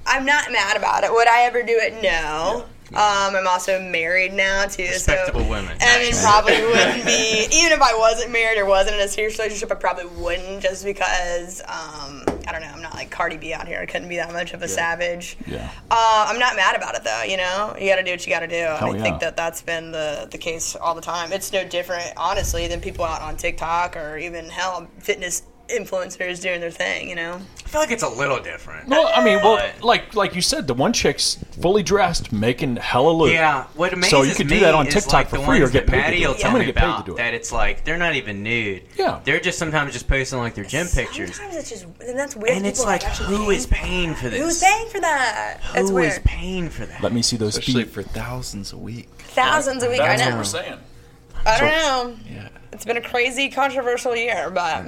I'm 0.06 0.24
not 0.24 0.50
mad 0.50 0.76
about 0.78 1.04
it. 1.04 1.12
Would 1.12 1.28
I 1.28 1.42
ever 1.42 1.62
do 1.62 1.78
it? 1.78 2.02
No. 2.02 2.64
Um, 2.90 3.36
I'm 3.36 3.46
also 3.46 3.80
married 3.80 4.32
now 4.32 4.66
too, 4.66 4.82
Respectable 4.82 5.42
so 5.42 5.48
women. 5.48 5.76
I 5.80 6.02
mean, 6.02 6.12
probably 6.20 6.60
wouldn't 6.60 7.06
be. 7.06 7.46
Even 7.52 7.72
if 7.72 7.80
I 7.80 7.96
wasn't 7.96 8.32
married 8.32 8.58
or 8.58 8.66
wasn't 8.66 8.96
in 8.96 9.02
a 9.02 9.08
serious 9.08 9.38
relationship, 9.38 9.70
I 9.70 9.76
probably 9.76 10.06
wouldn't, 10.06 10.60
just 10.60 10.84
because 10.84 11.60
um, 11.60 12.24
I 12.48 12.52
don't 12.52 12.62
know. 12.62 12.68
I'm 12.68 12.82
not 12.82 12.94
like 12.94 13.10
Cardi 13.10 13.36
B 13.36 13.52
out 13.52 13.68
here. 13.68 13.78
I 13.78 13.86
couldn't 13.86 14.08
be 14.08 14.16
that 14.16 14.32
much 14.32 14.54
of 14.54 14.62
a 14.62 14.68
savage. 14.68 15.36
Yeah. 15.46 15.70
Uh, 15.88 16.26
I'm 16.28 16.40
not 16.40 16.56
mad 16.56 16.74
about 16.74 16.96
it 16.96 17.04
though. 17.04 17.22
You 17.22 17.36
know, 17.36 17.76
you 17.78 17.88
got 17.88 17.96
to 17.96 18.02
do 18.02 18.10
what 18.10 18.26
you 18.26 18.32
got 18.32 18.40
to 18.40 18.48
do. 18.48 18.56
Hell 18.56 18.92
I 18.92 18.96
yeah. 18.96 19.02
think 19.02 19.20
that 19.20 19.36
that's 19.36 19.62
been 19.62 19.92
the 19.92 20.26
the 20.28 20.38
case 20.38 20.74
all 20.74 20.96
the 20.96 21.00
time. 21.00 21.32
It's 21.32 21.52
no 21.52 21.64
different, 21.64 22.12
honestly, 22.16 22.66
than 22.66 22.80
people 22.80 23.04
out 23.04 23.22
on 23.22 23.36
TikTok 23.36 23.96
or 23.96 24.18
even 24.18 24.48
hell 24.48 24.88
fitness 24.98 25.42
influencers 25.78 26.40
doing 26.42 26.60
their 26.60 26.70
thing. 26.70 27.08
You 27.08 27.16
know. 27.16 27.40
I 27.64 27.68
feel 27.72 27.80
like 27.82 27.92
it's 27.92 28.02
a 28.02 28.08
little 28.08 28.40
different. 28.40 28.88
Well, 28.88 29.08
I 29.14 29.24
mean, 29.24 29.36
well, 29.44 29.56
But- 29.56 29.84
like 29.84 30.14
like 30.16 30.34
you 30.34 30.42
said, 30.42 30.66
the 30.66 30.74
one 30.74 30.92
chick's 30.92 31.36
fully 31.60 31.84
dressed, 31.84 32.32
making 32.32 32.76
hella 32.76 33.10
loot. 33.12 33.32
Yeah, 33.32 33.64
what 33.74 33.92
amazes 33.92 34.10
So 34.10 34.22
you 34.22 34.34
could 34.34 34.48
do 34.48 34.58
that 34.60 34.74
on 34.74 34.88
is, 34.88 34.94
TikTok 34.94 35.12
like, 35.12 35.28
for 35.28 35.38
the 35.38 35.44
free 35.44 35.58
or 35.58 35.62
ones 35.62 35.70
get 35.72 35.86
that 35.86 35.92
paid 35.92 36.10
to 36.10 36.16
do 36.18 36.26
will 36.28 36.34
it. 36.34 36.38
tell 36.40 36.48
I'm 36.50 36.54
gonna 36.54 36.66
me 36.66 36.72
get 36.72 36.74
paid 36.76 36.80
to 36.86 36.90
about 36.94 37.06
do 37.06 37.12
it. 37.12 37.16
that 37.18 37.32
it's 37.34 37.52
like 37.52 37.84
they're 37.84 37.96
not 37.96 38.16
even 38.16 38.42
nude. 38.42 38.82
Yeah. 38.96 39.20
they're 39.24 39.38
just 39.38 39.56
sometimes 39.58 39.92
just 39.92 40.08
posting 40.08 40.40
like 40.40 40.54
their 40.56 40.64
gym 40.64 40.88
pictures, 40.88 41.36
Sometimes 41.36 41.56
it's 41.58 41.70
just, 41.70 41.84
and 42.00 42.18
that's 42.18 42.34
weird. 42.34 42.56
and 42.56 42.66
it's 42.66 42.80
People 42.80 42.90
like, 42.92 43.04
actually 43.06 43.28
who 43.28 43.44
paying 43.46 43.56
is 43.56 43.66
paying 43.66 44.14
for 44.16 44.28
this? 44.30 44.40
Who's 44.42 44.60
paying 44.60 44.88
for 44.88 45.00
that? 45.00 45.58
Who 45.62 45.72
That's 45.74 45.84
is 45.84 45.90
weird. 45.92 46.24
paying 46.24 46.68
for 46.70 46.86
that? 46.86 47.02
Let 47.04 47.12
me 47.12 47.22
see 47.22 47.36
those 47.36 47.56
Especially 47.56 47.84
feet. 47.84 47.92
for 47.92 48.02
thousands 48.02 48.72
a 48.72 48.76
week. 48.78 49.08
Thousands 49.18 49.84
a 49.84 49.88
week. 49.90 50.00
I 50.00 50.08
That's 50.16 50.22
know. 50.22 50.28
what 50.30 50.36
we're 50.38 50.44
saying. 50.44 50.78
I 51.46 51.58
don't 51.60 51.68
know. 51.70 52.16
Yeah. 52.28 52.48
It's 52.72 52.84
been 52.84 52.96
a 52.96 53.00
crazy, 53.00 53.48
controversial 53.48 54.16
year, 54.16 54.50
but 54.50 54.84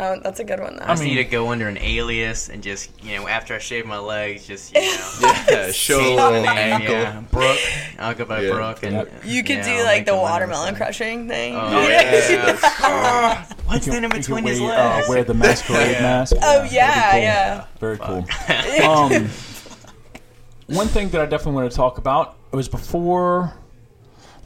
that, 0.00 0.22
that's 0.22 0.40
a 0.40 0.44
good 0.44 0.60
one 0.60 0.76
though. 0.76 0.84
I 0.84 0.88
just 0.88 1.02
need 1.02 1.16
to 1.16 1.24
go 1.24 1.48
under 1.50 1.68
an 1.68 1.78
alias 1.78 2.48
and 2.48 2.62
just, 2.62 2.90
you 3.04 3.16
know, 3.16 3.28
after 3.28 3.54
I 3.54 3.58
shave 3.58 3.86
my 3.86 3.98
legs, 3.98 4.46
just, 4.46 4.74
you 4.74 4.80
know. 4.80 5.06
Yeah, 5.50 5.70
show 5.72 6.00
a 6.00 6.14
little 6.14 6.32
name, 6.32 6.46
ankle. 6.48 6.94
Yeah, 6.94 7.20
Brooke. 7.30 7.58
I'll 7.98 8.14
go 8.14 8.24
by 8.24 8.40
Yeah. 8.42 8.52
Brooke. 8.52 8.82
And, 8.82 9.08
you 9.24 9.42
could 9.42 9.56
yeah, 9.58 9.78
do 9.78 9.84
like 9.84 9.98
make 10.00 10.06
the 10.06 10.16
watermelon 10.16 10.68
something. 10.68 10.76
crushing 10.76 11.28
thing. 11.28 11.54
Oh, 11.56 11.88
yeah. 11.88 13.44
What's 13.66 13.86
You 13.86 13.92
in 13.94 14.08
between 14.08 14.44
his 14.44 14.58
can 14.58 14.66
wear, 14.68 14.76
legs? 14.78 15.06
uh, 15.08 15.10
wear 15.10 15.24
the 15.24 15.34
masquerade 15.34 15.90
Yeah. 15.92 16.02
mask. 16.02 16.36
Oh 16.36 16.40
that'd 16.40 16.70
be 16.70 16.76
yeah, 16.76 17.10
cool. 17.12 17.20
yeah. 17.20 17.64
Very 17.78 17.98
cool. 17.98 18.88
Um, 18.90 19.28
one 20.66 20.86
thing 20.88 21.08
that 21.10 21.20
I 21.20 21.26
definitely 21.26 21.54
want 21.60 21.70
to 21.70 21.76
talk 21.76 21.98
about 21.98 22.36
it 22.52 22.56
was 22.56 22.68
before. 22.68 23.54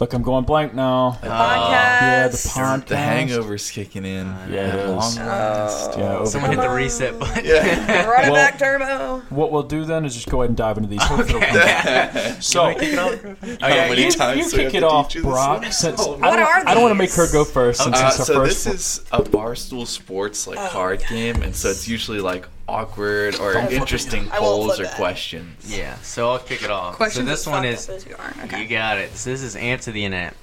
Look, 0.01 0.12
I'm 0.12 0.22
going 0.22 0.45
blank 0.45 0.74
now. 0.74 1.12
The 1.22 1.28
Podcast. 1.28 1.70
yeah, 1.70 2.28
the 2.28 2.36
podcast. 2.36 2.86
The 2.86 2.97
hangover's 2.97 3.70
kicking 3.70 4.05
in. 4.05 4.26
Yeah, 4.51 4.66
it 4.66 4.74
At 4.74 4.88
long 4.90 5.14
last. 5.14 5.97
Yeah, 5.97 6.24
Someone 6.24 6.51
here. 6.51 6.61
hit 6.61 6.68
the 6.68 6.74
reset 6.74 7.18
button. 7.18 7.45
Yeah. 7.45 8.05
Run 8.11 8.24
it 8.24 8.32
Well- 8.32 8.34
back, 8.34 8.59
Turbo. 8.59 9.20
What 9.30 9.53
we'll 9.53 9.62
do 9.62 9.84
then 9.84 10.05
is 10.05 10.14
just 10.14 10.28
go 10.28 10.42
ahead 10.42 10.51
and 10.51 10.57
dive 10.57 10.78
into 10.78 10.88
these. 10.88 11.03
Hopefully 11.03 11.40
it'll 11.42 11.61
come. 11.61 12.34
So, 12.42 12.74
Kick 12.74 12.92
it 12.92 12.99
off, 12.99 13.12
oh, 13.24 13.36
yeah, 13.68 13.88
many 13.88 14.05
you, 14.05 14.11
times 14.11 14.53
you 14.53 14.59
kick 14.59 14.74
it 14.74 14.82
off, 14.82 15.09
teach 15.09 15.16
you 15.16 15.22
this 15.22 15.30
Brock. 15.30 15.62
one? 15.62 15.72
Since 15.72 16.01
Oh, 16.01 16.16
I, 16.20 16.30
don't, 16.36 16.40
are 16.40 16.66
I 16.68 16.74
don't 16.74 16.82
want 16.82 16.90
to 16.92 16.99
make 16.99 17.12
her 17.12 17.30
go 17.30 17.45
first 17.45 17.82
since 17.82 17.97
Uh, 17.97 18.07
it's 18.09 18.18
her 18.18 18.24
so 18.24 18.34
first 18.34 18.64
this 18.64 18.66
one. 18.66 18.74
is 19.20 19.26
a 19.26 19.30
barstool 19.30 19.86
sports 19.86 20.47
like 20.49 20.70
card 20.70 21.05
game, 21.09 21.40
and 21.42 21.55
so 21.55 21.70
it's 21.70 21.86
usually 21.86 22.20
like 22.20 22.49
awkward 22.69 23.39
or 23.41 23.55
interesting 23.71 24.23
I 24.31 24.41
won't 24.41 24.62
polls 24.69 24.81
or 24.81 24.85
it. 24.85 24.91
questions. 24.93 25.77
Yeah, 25.77 25.97
so 25.97 26.31
I'll 26.31 26.39
kick 26.39 26.62
it 26.62 26.71
off. 26.71 26.97
Questions 26.97 27.27
so 27.27 27.31
this 27.31 27.47
one 27.47 27.65
is, 27.65 27.89
you. 28.09 28.17
Okay. 28.45 28.62
you 28.62 28.69
got 28.69 28.99
it. 28.99 29.15
So 29.17 29.31
this 29.31 29.43
is 29.43 29.57
answer 29.57 29.93
the 29.93 30.05
internet. 30.05 30.35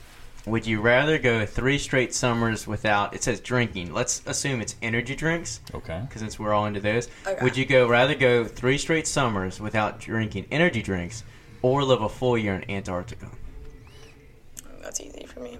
Would 0.47 0.65
you 0.65 0.81
rather 0.81 1.19
go 1.19 1.45
three 1.45 1.77
straight 1.77 2.15
summers 2.15 2.65
without? 2.65 3.13
It 3.13 3.21
says 3.23 3.39
drinking. 3.39 3.93
Let's 3.93 4.23
assume 4.25 4.59
it's 4.59 4.75
energy 4.81 5.15
drinks, 5.15 5.59
Okay. 5.73 6.01
because 6.07 6.21
since 6.21 6.39
we're 6.39 6.51
all 6.53 6.65
into 6.65 6.79
those. 6.79 7.09
Okay. 7.27 7.43
Would 7.43 7.55
you 7.55 7.65
go 7.65 7.87
rather 7.87 8.15
go 8.15 8.43
three 8.45 8.79
straight 8.79 9.07
summers 9.07 9.59
without 9.59 9.99
drinking 9.99 10.47
energy 10.51 10.81
drinks, 10.81 11.23
or 11.61 11.83
live 11.83 12.01
a 12.01 12.09
full 12.09 12.37
year 12.39 12.55
in 12.55 12.69
Antarctica? 12.71 13.27
That's 14.81 14.99
easy 14.99 15.25
for 15.27 15.41
me. 15.41 15.59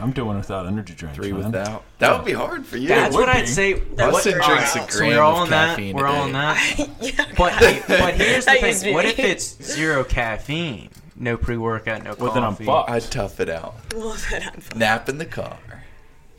I'm 0.00 0.12
doing 0.12 0.36
without 0.36 0.66
energy 0.66 0.94
drinks. 0.94 1.16
Three 1.16 1.32
man. 1.32 1.44
without. 1.44 1.84
That 1.98 2.16
would 2.16 2.24
be 2.24 2.32
hard 2.32 2.66
for 2.66 2.76
you. 2.76 2.88
That's 2.88 3.14
would 3.14 3.26
what 3.26 3.36
I'd 3.36 3.48
say. 3.48 3.74
Rustin 3.74 3.98
would 3.98 4.24
be. 4.24 4.30
drinks 4.46 4.76
Alright, 4.76 4.88
a 4.88 4.92
So 4.92 5.06
we're 5.06 5.20
all 5.22 5.34
of 5.36 5.42
on 5.42 5.50
that. 5.50 5.68
caffeine 5.76 5.96
We're 5.96 6.06
all 6.06 6.22
on 6.22 6.32
that. 6.32 6.78
yeah. 7.00 7.24
But 7.36 7.86
but 7.88 8.14
here's 8.16 8.44
the 8.46 8.52
That 8.52 8.62
used 8.62 8.80
to 8.80 8.84
thing. 8.86 8.94
What 8.94 9.04
if 9.06 9.18
it's 9.18 9.62
zero 9.62 10.04
caffeine, 10.04 10.88
no 11.16 11.36
pre 11.36 11.56
workout, 11.56 12.02
no 12.04 12.14
Well, 12.18 12.32
then 12.32 12.44
I'm 12.44 12.52
coffee? 12.52 12.64
fucked. 12.66 12.90
I'd 12.90 13.02
tough 13.10 13.40
it 13.40 13.48
out. 13.48 13.74
Love 13.94 14.24
it. 14.32 14.42
I'm 14.46 14.60
fine. 14.60 14.78
Nap 14.78 15.08
in 15.08 15.18
the 15.18 15.26
car. 15.26 15.58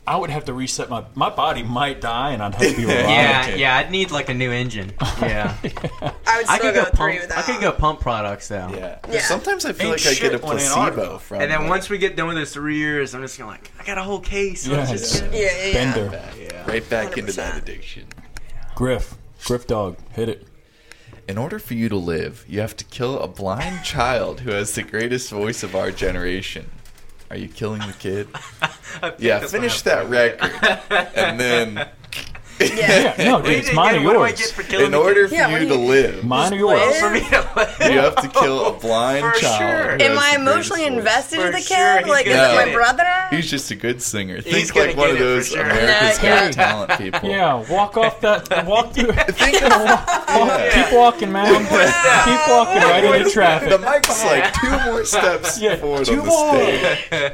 I 0.04 0.16
would 0.16 0.30
have 0.30 0.46
to 0.46 0.52
reset 0.52 0.90
my 0.90 1.04
my 1.14 1.30
body 1.30 1.62
might 1.62 2.00
die 2.00 2.32
and 2.32 2.42
I'd 2.42 2.54
have 2.56 2.70
to 2.70 2.76
be 2.76 2.84
revived. 2.86 3.08
Yeah, 3.08 3.54
yeah. 3.54 3.76
I'd 3.76 3.90
need 3.92 4.10
like 4.10 4.28
a 4.28 4.34
new 4.34 4.50
engine. 4.50 4.92
Yeah, 5.22 5.56
I 6.26 6.38
would 6.38 6.48
I 6.48 6.58
could 6.58 6.74
go, 6.74 6.84
go 6.84 6.90
three 6.90 7.12
pump. 7.18 7.20
without. 7.20 7.38
I 7.38 7.42
could 7.42 7.60
go 7.60 7.70
pump 7.72 8.00
products 8.00 8.48
though. 8.48 8.68
Yeah. 8.74 8.98
Yeah. 9.08 9.20
Sometimes 9.20 9.64
I 9.64 9.72
feel 9.72 9.92
Ain't 9.92 10.04
like 10.04 10.16
I 10.16 10.18
get 10.20 10.34
a 10.34 10.38
placebo 10.40 10.80
Antarctica. 10.80 11.18
from. 11.20 11.42
And 11.42 11.50
then 11.52 11.60
like, 11.60 11.70
once 11.70 11.88
we 11.88 11.98
get 11.98 12.16
done 12.16 12.26
with 12.26 12.36
those 12.36 12.52
three 12.52 12.76
years, 12.78 13.14
I'm 13.14 13.22
just 13.22 13.38
gonna 13.38 13.52
like, 13.52 13.70
I 13.78 13.84
got 13.84 13.98
a 13.98 14.02
whole 14.02 14.18
case. 14.18 14.66
Yeah, 14.66 14.78
Let's 14.78 14.90
just 14.90 15.22
yeah. 15.22 15.30
get- 15.30 15.32
Yeah, 15.40 15.40
yeah, 15.40 15.66
yeah. 15.66 15.72
Bender. 15.94 16.10
back, 16.10 16.66
right 16.66 16.90
back 16.90 17.16
into 17.18 17.32
that 17.34 17.56
addiction. 17.58 18.06
Griff. 18.74 19.14
Griff 19.44 19.66
dog. 19.68 19.98
Hit 20.14 20.28
it. 20.28 20.48
In 21.28 21.38
order 21.38 21.60
for 21.60 21.74
you 21.74 21.88
to 21.88 21.96
live, 21.96 22.44
you 22.48 22.60
have 22.60 22.76
to 22.78 22.84
kill 22.84 23.20
a 23.20 23.28
blind 23.28 23.84
child 23.84 24.40
who 24.40 24.50
has 24.50 24.72
the 24.74 24.82
greatest 24.82 25.30
voice 25.30 25.62
of 25.62 25.76
our 25.76 25.92
generation. 25.92 26.68
Are 27.32 27.38
you 27.38 27.48
killing 27.48 27.80
the 27.80 27.94
kid? 27.98 28.28
Yeah, 29.18 29.40
finish 29.46 29.80
that 29.82 30.08
record. 30.10 30.52
And 31.16 31.40
then, 31.40 31.88
Yeah, 32.76 33.14
no, 33.18 33.40
dude, 33.42 33.52
it's 33.58 33.72
mine 33.72 33.96
or 33.96 34.04
What 34.04 34.12
do 34.14 34.20
I 34.20 34.28
yours. 34.28 34.40
get 34.40 34.50
for 34.50 34.62
killing 34.62 34.86
in 34.86 34.94
order 34.94 35.28
for 35.28 35.34
Yeah, 35.34 35.58
you 35.58 35.68
to 35.68 35.74
live, 35.74 36.24
Mine 36.24 36.52
or 36.54 36.56
yours. 36.56 36.96
For 37.00 37.10
me 37.10 37.20
to 37.20 37.48
live. 37.56 37.76
you 37.92 37.98
have 38.00 38.16
to 38.16 38.28
kill 38.28 38.66
a 38.66 38.72
blind 38.78 39.24
For 39.24 39.40
child. 39.40 39.58
sure. 40.00 40.02
Am 40.10 40.18
I 40.18 40.34
emotionally 40.36 40.84
invested 40.86 41.38
in 41.40 41.46
For 41.46 41.52
the 41.52 41.60
sure, 41.60 41.76
kid? 41.98 42.04
he's 42.04 42.08
Like, 42.10 42.26
is 42.26 42.34
it 42.36 42.66
my 42.66 42.72
brother? 42.72 43.08
He's 43.30 43.50
just 43.50 43.70
a 43.70 43.74
good 43.74 44.00
singer. 44.02 44.36
He's 44.36 44.44
Think 44.70 44.74
gonna 44.74 44.86
like 44.88 44.96
one 44.96 45.10
of 45.10 45.18
those 45.18 45.48
sure. 45.48 45.62
America's 45.62 46.16
Nah, 46.18 46.22
Got 46.22 46.44
yeah. 46.44 46.50
Talent 46.50 46.98
people. 46.98 47.28
Yeah, 47.28 47.70
walk 47.70 47.96
off 47.96 48.20
that. 48.20 48.66
Walk 48.66 48.92
through. 48.94 49.12
Think 49.12 49.60
walk- 49.62 50.72
Keep 50.72 50.92
walking, 50.92 51.32
man. 51.32 51.46
Keep 51.46 52.48
walking 52.48 52.82
right 52.82 53.04
into 53.04 53.24
the 53.24 53.30
traffic. 53.30 53.80
mic's 53.80 54.24
like 54.24 54.52
two 54.54 54.90
more 54.90 55.04
steps 55.04 55.60
Yeah, 55.60 55.76
forward 55.76 56.06
two 56.06 56.12
on 56.12 56.18
the 56.18 56.24
more. 56.24 56.62
stage. 56.96 57.32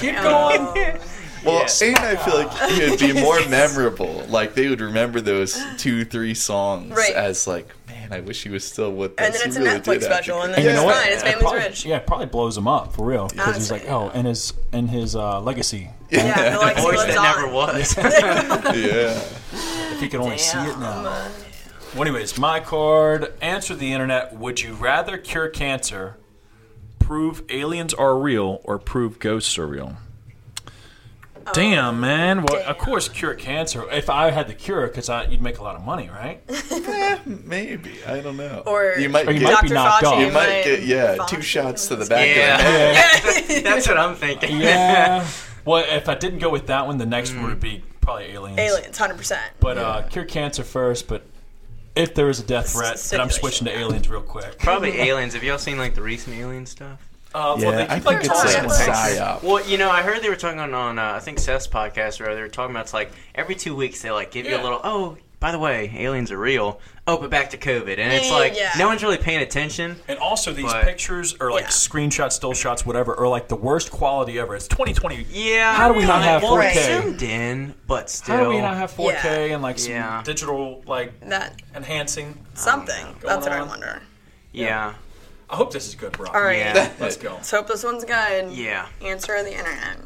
Keep 0.00 0.14
going. 0.22 0.98
Well, 1.44 1.60
and 1.62 1.96
I 1.98 2.16
feel 2.16 2.34
like 2.34 2.48
it 2.78 2.90
would 2.90 2.98
be 3.00 3.12
more 3.20 3.40
memorable. 3.48 4.24
Like 4.28 4.54
they 4.54 4.68
would 4.68 4.80
remember 4.80 5.20
those 5.20 5.60
two, 5.78 6.04
three 6.04 6.34
songs 6.34 6.92
Right. 6.92 7.12
as 7.12 7.46
like, 7.46 7.68
man, 7.88 8.12
I 8.12 8.20
wish 8.20 8.42
he 8.42 8.48
was 8.50 8.64
still 8.64 8.92
with 8.92 9.18
us. 9.20 9.26
And 9.26 9.34
then 9.34 9.40
He 9.42 9.46
it's 9.48 9.56
a 9.56 9.60
really 9.62 9.80
Netflix 9.80 10.02
special, 10.04 10.42
and 10.42 10.52
then 10.52 10.58
And 10.58 10.64
you 10.64 10.70
it's 10.70 10.80
know 10.80 10.84
what? 10.86 10.96
fine. 10.96 11.12
His 11.12 11.22
family's 11.22 11.42
probably, 11.42 11.58
rich. 11.60 11.84
Yeah, 11.86 11.96
it 11.96 12.06
probably 12.06 12.26
blows 12.26 12.56
him 12.56 12.68
up 12.68 12.92
for 12.94 13.06
real 13.06 13.28
because 13.28 13.56
he's 13.56 13.70
like, 13.70 13.88
oh, 13.88 14.10
and 14.12 14.26
his 14.26 14.52
and 14.72 14.90
his 14.90 15.16
uh, 15.16 15.40
legacy. 15.40 15.88
Yeah, 16.10 16.50
the 16.50 16.58
like 16.60 16.76
Voice 16.76 17.04
that 17.04 17.16
on. 17.16 17.22
never 17.24 17.48
was. 17.52 17.96
yeah. 18.76 19.20
If 19.92 20.00
he 20.00 20.08
could 20.08 20.20
only 20.20 20.38
see 20.38 20.58
it 20.58 20.78
now. 20.78 21.28
Well, 21.94 22.02
anyways, 22.02 22.38
my 22.38 22.60
card. 22.60 23.32
Answer 23.40 23.74
the 23.74 23.92
internet. 23.92 24.34
Would 24.36 24.60
you 24.62 24.74
rather 24.74 25.16
cure 25.18 25.48
cancer, 25.48 26.16
prove 26.98 27.42
aliens 27.48 27.94
are 27.94 28.16
real, 28.16 28.60
or 28.64 28.78
prove 28.78 29.18
ghosts 29.18 29.58
are 29.58 29.66
real? 29.66 29.96
Damn, 31.52 32.00
man. 32.00 32.42
Well, 32.44 32.62
of 32.66 32.78
course, 32.78 33.08
cure 33.08 33.34
cancer. 33.34 33.88
If 33.90 34.08
I 34.10 34.30
had 34.30 34.46
the 34.48 34.54
cure, 34.54 34.86
because 34.86 35.08
you'd 35.30 35.42
make 35.42 35.58
a 35.58 35.62
lot 35.62 35.76
of 35.76 35.82
money, 35.82 36.08
right? 36.08 36.40
Maybe 37.26 37.98
I 38.06 38.20
don't 38.20 38.36
know. 38.36 38.62
Or 38.66 38.94
you 38.98 39.08
might 39.08 39.26
Or 39.28 39.32
you 39.32 39.40
get, 39.40 39.52
might 39.52 39.62
be 39.62 39.70
knocked 39.70 40.04
off. 40.04 40.18
you 40.18 40.26
You 40.26 40.32
might 40.32 40.62
get 40.64 40.82
yeah 40.82 41.16
Fauci. 41.16 41.28
two 41.28 41.42
shots 41.42 41.88
to 41.88 41.96
the 41.96 42.06
back 42.06 42.28
of 42.28 42.34
the 42.34 42.40
Yeah. 42.40 42.56
head. 42.58 43.44
Yeah. 43.50 43.60
That's 43.74 43.88
what 43.88 43.98
I'm 43.98 44.14
thinking. 44.14 44.58
Yeah. 44.60 45.26
well, 45.64 45.84
if 45.88 46.08
I 46.08 46.14
didn't 46.14 46.38
go 46.38 46.48
with 46.50 46.66
that 46.68 46.86
one, 46.86 46.98
the 46.98 47.06
next 47.06 47.34
one 47.34 47.44
would 47.46 47.60
be 47.60 47.82
probably 48.00 48.26
aliens. 48.26 48.58
Aliens, 48.58 48.96
hundred 48.98 49.16
percent. 49.18 49.42
But 49.60 49.76
uh, 49.78 50.02
cure 50.08 50.24
cancer 50.24 50.62
first. 50.64 51.08
But 51.08 51.26
if 51.96 52.14
there 52.14 52.28
is 52.28 52.40
a 52.40 52.44
death 52.44 52.70
threat, 52.72 52.96
then 53.10 53.20
I'm 53.20 53.30
switching 53.30 53.66
to 53.66 53.76
aliens 53.76 54.08
real 54.08 54.22
quick. 54.22 54.58
Probably 54.58 54.98
aliens. 55.00 55.34
Have 55.34 55.42
y'all 55.44 55.58
seen 55.58 55.78
like 55.78 55.94
the 55.94 56.02
recent 56.02 56.36
alien 56.36 56.64
stuff? 56.66 57.09
Uh, 57.34 57.56
Yeah, 57.58 57.64
well, 57.68 57.76
they 57.76 57.82
I 57.84 57.86
keep, 57.86 57.92
think 57.94 58.04
like, 58.06 58.16
it's 58.24 58.28
a 58.28 58.30
talking 58.30 58.64
about- 58.64 59.40
psyop. 59.40 59.42
Well, 59.42 59.64
you 59.66 59.78
know, 59.78 59.90
I 59.90 60.02
heard 60.02 60.20
they 60.22 60.28
were 60.28 60.36
talking 60.36 60.58
on, 60.60 60.74
on 60.74 60.98
uh, 60.98 61.12
I 61.14 61.20
think 61.20 61.38
Seth's 61.38 61.68
podcast, 61.68 62.20
or 62.20 62.34
they 62.34 62.40
were 62.40 62.48
talking 62.48 62.74
about 62.74 62.86
it's 62.86 62.94
like 62.94 63.12
every 63.34 63.54
two 63.54 63.74
weeks 63.76 64.02
they 64.02 64.10
like 64.10 64.30
give 64.30 64.46
you 64.46 64.56
a 64.56 64.62
little. 64.62 64.80
Oh, 64.82 65.16
by 65.38 65.52
the 65.52 65.58
way, 65.58 65.90
aliens 65.96 66.30
are 66.32 66.36
real. 66.38 66.80
Oh, 67.06 67.16
but 67.16 67.30
back 67.30 67.50
to 67.50 67.56
COVID, 67.56 67.98
and 67.98 68.12
it's 68.12 68.30
like 68.30 68.54
yeah. 68.56 68.72
no 68.78 68.86
one's 68.88 69.02
really 69.02 69.16
paying 69.16 69.40
attention. 69.40 69.96
And 70.06 70.18
also, 70.18 70.52
these 70.52 70.66
But- 70.66 70.84
pictures 70.84 71.34
or 71.40 71.50
like 71.50 71.62
Yeah. 71.62 71.68
screenshots, 71.68 72.32
still 72.32 72.52
shots, 72.52 72.84
whatever, 72.84 73.14
are 73.18 73.26
like 73.26 73.48
the 73.48 73.56
worst 73.56 73.90
quality 73.90 74.38
ever. 74.38 74.54
It's 74.54 74.68
2020. 74.68 75.26
Yeah. 75.30 75.72
How 75.74 75.88
do 75.90 75.94
we 75.98 76.04
not 76.04 76.22
have 76.22 76.42
4K? 76.42 77.00
zoomed 77.02 77.22
in, 77.22 77.74
but 77.86 78.10
still. 78.10 78.36
How 78.36 78.42
do 78.44 78.50
we 78.50 78.60
not 78.60 78.76
have 78.76 78.90
4K 78.92 79.48
Yeah. 79.48 79.54
and 79.54 79.62
like 79.62 79.78
some 79.78 79.92
Yeah. 79.92 80.22
digital 80.24 80.82
like 80.86 81.18
That 81.28 81.54
enhancing? 81.74 82.36
something. 82.54 83.06
That's 83.22 83.44
what 83.46 83.52
I 83.52 83.60
on. 83.60 83.68
wonder. 83.68 84.02
Yeah. 84.52 84.92
I 85.50 85.56
hope 85.56 85.72
this 85.72 85.88
is 85.88 85.94
good, 85.96 86.12
bro. 86.12 86.30
All 86.30 86.40
right. 86.42 86.58
Yeah. 86.58 86.92
Let's 87.00 87.16
go. 87.16 87.34
Let's 87.34 87.50
hope 87.50 87.66
this 87.66 87.82
one's 87.82 88.04
good. 88.04 88.52
Yeah. 88.52 88.86
Answer 89.02 89.34
of 89.34 89.44
the 89.44 89.52
internet. 89.52 89.98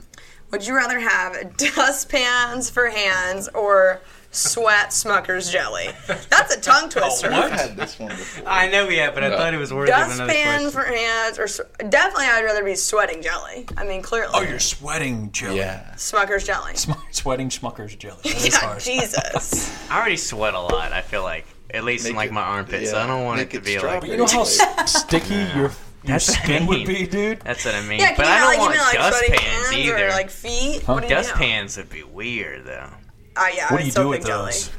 Would 0.51 0.66
you 0.66 0.74
rather 0.74 1.01
have 1.01 1.57
dustpans 1.74 2.70
for 2.70 2.88
hands 2.88 3.49
or 3.49 4.01
sweat 4.35 4.89
Smucker's 4.91 5.51
jelly? 5.51 5.89
That's 6.30 6.55
a 6.55 6.61
tongue 6.61 6.85
oh, 6.97 7.01
twister. 7.01 7.30
what? 7.30 7.45
I've 7.45 7.51
had 7.53 7.76
this 7.76 7.99
one 7.99 8.11
before. 8.11 8.49
I 8.49 8.68
know 8.68 8.87
we 8.87 8.97
have, 8.99 9.14
but 9.14 9.24
I 9.24 9.28
No. 9.28 9.37
thought 9.39 9.55
it 9.55 9.59
was 9.59 9.72
worthy 9.72 9.93
of 9.93 9.99
another 9.99 10.26
Dustpan 10.26 10.61
question. 10.62 10.70
for 10.70 10.85
hands 10.85 11.39
or 11.39 11.45
s- 11.45 11.61
definitely 11.89 12.26
I'd 12.26 12.45
rather 12.45 12.64
be 12.64 12.74
sweating 12.74 13.22
jelly. 13.22 13.66
I 13.76 13.85
mean, 13.85 14.03
clearly. 14.03 14.30
Oh, 14.35 14.43
you're 14.43 14.59
sweating 14.59 15.30
jelly. 15.32 15.59
Yeah. 15.59 15.93
Smucker's 15.97 16.45
jelly. 16.45 16.74
Sm- 16.74 16.93
sweating 17.11 17.49
Schmucker's 17.49 17.95
jelly. 17.97 18.18
That 18.24 18.37
is 18.37 18.47
Yeah, 18.49 18.59
hard. 18.59 18.80
Jesus. 18.82 19.89
I 19.91 19.99
already 19.99 20.16
sweat 20.16 20.55
a 20.55 20.61
lot. 20.61 20.93
I 20.93 21.01
feel 21.03 21.22
like 21.22 21.47
at 21.72 21.85
least 21.85 22.07
in 22.07 22.12
Make 22.12 22.16
like 22.16 22.30
it- 22.30 22.35
my 22.35 22.43
armpits. 22.43 22.91
So 22.91 22.97
yeah, 22.99 23.05
I 23.05 23.07
don't 23.07 23.24
want 23.24 23.41
it 23.41 23.43
make 23.45 23.51
to 23.53 23.57
it 23.59 23.64
be 23.64 23.72
like. 23.72 23.78
strawberry. 23.80 24.11
You 24.12 24.16
know 24.18 24.26
how 24.26 24.43
s- 24.43 24.93
sticky 25.01 25.35
your 25.35 25.70
your 26.05 26.18
That's 26.18 26.26
skin 26.39 26.66
would 26.66 26.87
be, 26.87 27.07
dude. 27.07 27.41
That's 27.41 27.64
what 27.64 27.74
I 27.74 27.80
mean. 27.80 27.99
Yeah, 27.99 28.09
can 28.09 28.16
but 28.18 28.26
you 28.26 28.32
I 28.32 28.35
not 28.35 28.41
don't 28.41 28.47
like, 28.49 28.57
you 28.57 28.61
want 28.61 28.72
mean, 28.72 28.80
like 29.03 29.14
sweating 29.14 29.30
dustpans 29.32 29.66
hands 29.66 29.72
either. 29.72 30.07
or 30.07 30.11
like 30.11 30.30
feet? 30.30 30.82
Huh? 30.82 30.93
What 30.93 31.01
do 31.01 31.09
you 31.09 31.09
do? 31.09 31.14
Dustpans 31.14 31.76
would 31.78 31.89
be 31.89 32.03
weird 32.03 32.66
though. 32.66 32.91
Oh 33.37 33.51
yeah, 33.55 33.72
What 33.72 33.80
I 33.80 33.82
do 33.82 33.87
you 33.89 33.93
do 33.93 34.09
with 34.09 34.16
think 34.18 34.26
jelly. 34.28 34.45
those? 34.53 34.70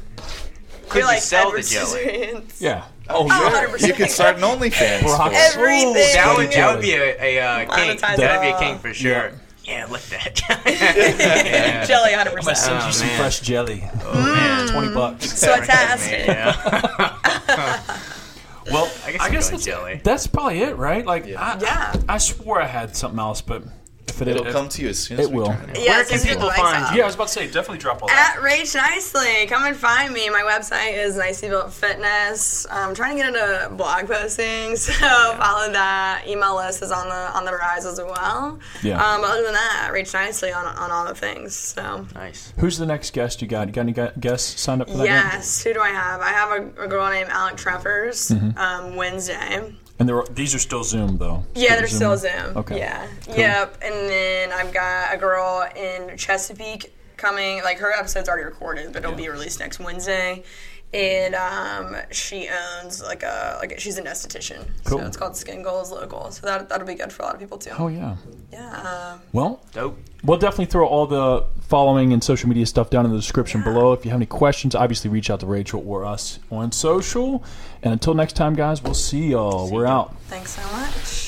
Could 0.88 0.94
You're 0.94 1.02
you 1.02 1.06
like 1.08 1.20
sell 1.22 1.48
Edward 1.48 1.62
the 1.64 1.68
jelly? 1.68 2.42
Yeah. 2.58 2.84
Oh, 3.08 3.24
yeah. 3.28 3.86
You 3.86 3.92
could 3.94 4.10
start 4.10 4.34
an 4.34 4.42
OnlyFans. 4.42 5.02
Brock. 5.02 5.30
for 5.30 5.32
it. 5.32 5.54
Everything. 5.54 5.94
That 5.94 6.34
would, 6.36 6.50
that 6.50 6.74
would 6.74 6.82
be 6.82 6.94
a, 6.94 7.38
a 7.38 7.40
uh, 7.40 7.58
king. 7.76 7.96
Monetize 7.96 8.16
That'd 8.16 8.40
be 8.42 8.48
a 8.48 8.58
king 8.58 8.78
for 8.80 8.92
sure. 8.92 9.12
Yeah. 9.12 9.30
Yeah, 9.64 9.86
look 9.88 10.00
at 10.12 10.34
that. 10.64 11.84
Jelly, 11.88 12.10
100%. 12.10 12.18
I'm 12.26 12.34
gonna 12.34 12.54
send 12.56 12.82
Oh, 12.82 12.86
you 12.88 12.92
some 12.92 13.06
man. 13.06 13.16
fresh 13.18 13.40
jelly. 13.40 13.84
Oh, 14.04 14.12
man. 14.14 14.68
Twenty 14.68 14.92
bucks. 14.92 15.26
Sweatastic. 15.44 16.26
Yeah. 16.26 17.92
Well, 18.72 18.90
I 19.06 19.12
guess 19.12 19.20
I 19.20 19.30
guess 19.30 19.50
that's, 19.50 19.64
jelly. 19.64 20.00
that's 20.02 20.26
probably 20.26 20.60
it, 20.62 20.76
right? 20.76 21.06
Like, 21.06 21.26
I, 21.26 21.58
Yeah. 21.60 21.94
I 22.08 22.18
swore 22.18 22.60
I 22.60 22.66
had 22.66 22.96
something 22.96 23.20
else, 23.20 23.40
but 23.40 23.62
if 24.08 24.18
benefit. 24.18 24.36
It'll 24.40 24.46
It, 24.48 24.52
come 24.52 24.68
to 24.68 24.82
you 24.82 24.88
as 24.88 24.98
soon 24.98 25.18
as 25.20 25.26
it 25.26 25.32
we 25.32 25.38
will. 25.38 25.46
turn 25.48 25.70
it. 25.70 25.78
Yeah, 25.78 25.90
Where 25.90 26.00
as 26.00 26.08
soon 26.08 26.08
can 26.08 26.14
as 26.16 26.24
we 26.24 26.28
people 26.30 26.48
get 26.48 26.56
the 26.56 26.62
lights 26.62 26.72
find 26.72 26.84
off. 26.84 26.90
you? 26.92 26.96
yeah, 26.98 27.02
I 27.02 27.06
was 27.06 27.14
about 27.16 27.26
to 27.28 27.32
say, 27.32 27.46
definitely 27.46 27.78
drop 27.78 28.02
all 28.02 28.08
that. 28.08 28.36
At 28.36 28.42
Rach 28.42 28.74
Nicely, 28.74 29.46
come 29.46 29.64
and 29.64 29.76
find 29.76 30.12
me. 30.14 30.28
My 30.30 30.42
website 30.42 30.94
is 30.96 31.16
Nicely 31.16 31.48
Built 31.48 31.72
Fitness. 31.72 32.66
I'm 32.70 32.94
trying 32.94 33.16
to 33.16 33.22
get 33.22 33.34
into 33.34 33.74
blog 33.74 34.06
posting, 34.06 34.76
so 34.76 34.92
follow 34.92 35.70
that. 35.72 36.24
Email 36.26 36.56
list 36.56 36.82
is 36.82 36.90
on 36.92 37.08
the 37.08 37.14
on 37.36 37.44
the 37.44 37.52
rise 37.52 37.84
as 37.86 38.00
well. 38.00 38.58
Yeah. 38.82 39.02
Um, 39.04 39.20
but 39.20 39.30
other 39.30 39.42
than 39.42 39.54
that, 39.54 39.90
Rach 39.92 40.12
Nicely 40.14 40.52
on 40.52 40.66
on 40.66 40.90
all 40.90 41.06
the 41.06 41.14
things. 41.14 41.54
So 41.54 42.06
Nice. 42.14 42.52
Who's 42.58 42.78
the 42.78 42.86
next 42.86 43.12
guest 43.12 43.42
you 43.42 43.48
got? 43.48 43.66
You 43.68 43.72
got 43.72 43.80
any 43.82 43.92
gu- 43.92 44.10
guests 44.20 44.60
signed 44.60 44.82
up 44.82 44.88
for 44.90 44.98
that? 44.98 45.04
yet? 45.04 45.24
yes, 45.34 45.62
who 45.62 45.74
do 45.74 45.80
I 45.80 45.90
have? 45.90 46.20
I 46.20 46.28
have 46.28 46.50
a, 46.50 46.84
a 46.84 46.88
girl 46.88 47.08
named 47.10 47.30
Alec 47.30 47.56
Treffers. 47.56 48.32
Mm-hmm. 48.32 48.58
Um, 48.58 48.96
Wednesday. 48.96 49.74
And 49.98 50.08
they're, 50.08 50.24
these 50.30 50.54
are 50.54 50.58
still 50.58 50.84
Zoom 50.84 51.16
though. 51.18 51.44
Yeah, 51.54 51.76
they're 51.76 51.86
still 51.88 52.16
Zoom. 52.16 52.32
Zoom. 52.48 52.56
Okay. 52.58 52.78
Yeah. 52.78 53.06
Yep. 53.34 53.78
And 53.82 53.94
then 53.94 54.52
I've 54.52 54.72
got 54.72 55.14
a 55.14 55.16
girl 55.16 55.66
in 55.74 56.16
Chesapeake 56.18 56.92
coming. 57.16 57.62
Like 57.62 57.78
her 57.78 57.92
episode's 57.92 58.28
already 58.28 58.44
recorded, 58.44 58.92
but 58.92 58.98
it'll 59.04 59.12
Yeah. 59.12 59.16
be 59.16 59.28
released 59.30 59.58
next 59.60 59.80
Wednesday. 59.80 60.42
And 60.94 61.34
um, 61.34 61.96
she 62.10 62.48
owns 62.48 63.02
like 63.02 63.22
a 63.22 63.58
like 63.60 63.78
she's 63.78 63.98
an 63.98 64.04
esthetician. 64.04 64.66
Cool. 64.84 65.00
So 65.00 65.06
it's 65.06 65.16
called 65.16 65.36
Skin 65.36 65.62
Goals 65.62 65.90
Local. 65.90 66.30
So 66.30 66.46
that 66.46 66.68
that'll 66.68 66.86
be 66.86 66.94
good 66.94 67.12
for 67.12 67.22
a 67.22 67.26
lot 67.26 67.34
of 67.34 67.40
people 67.40 67.58
too. 67.58 67.72
Oh 67.78 67.88
yeah. 67.88 68.16
Yeah. 68.52 69.18
Well, 69.32 69.60
Dope. 69.72 69.98
We'll 70.22 70.38
definitely 70.38 70.66
throw 70.66 70.86
all 70.86 71.06
the 71.06 71.46
following 71.60 72.12
and 72.12 72.22
social 72.22 72.48
media 72.48 72.66
stuff 72.66 72.90
down 72.90 73.04
in 73.04 73.10
the 73.10 73.18
description 73.18 73.62
below. 73.62 73.92
If 73.92 74.04
you 74.04 74.10
have 74.10 74.18
any 74.18 74.26
questions, 74.26 74.74
obviously 74.74 75.10
reach 75.10 75.30
out 75.30 75.40
to 75.40 75.46
Rachel 75.46 75.82
or 75.86 76.04
us 76.04 76.38
on 76.50 76.72
social. 76.72 77.44
And 77.82 77.92
until 77.92 78.14
next 78.14 78.34
time, 78.34 78.54
guys, 78.54 78.82
we'll 78.82 78.94
see 78.94 79.28
y'all. 79.28 79.70
We're 79.70 79.86
out. 79.86 80.18
Thanks 80.22 80.52
so 80.52 80.62
much. 80.72 81.25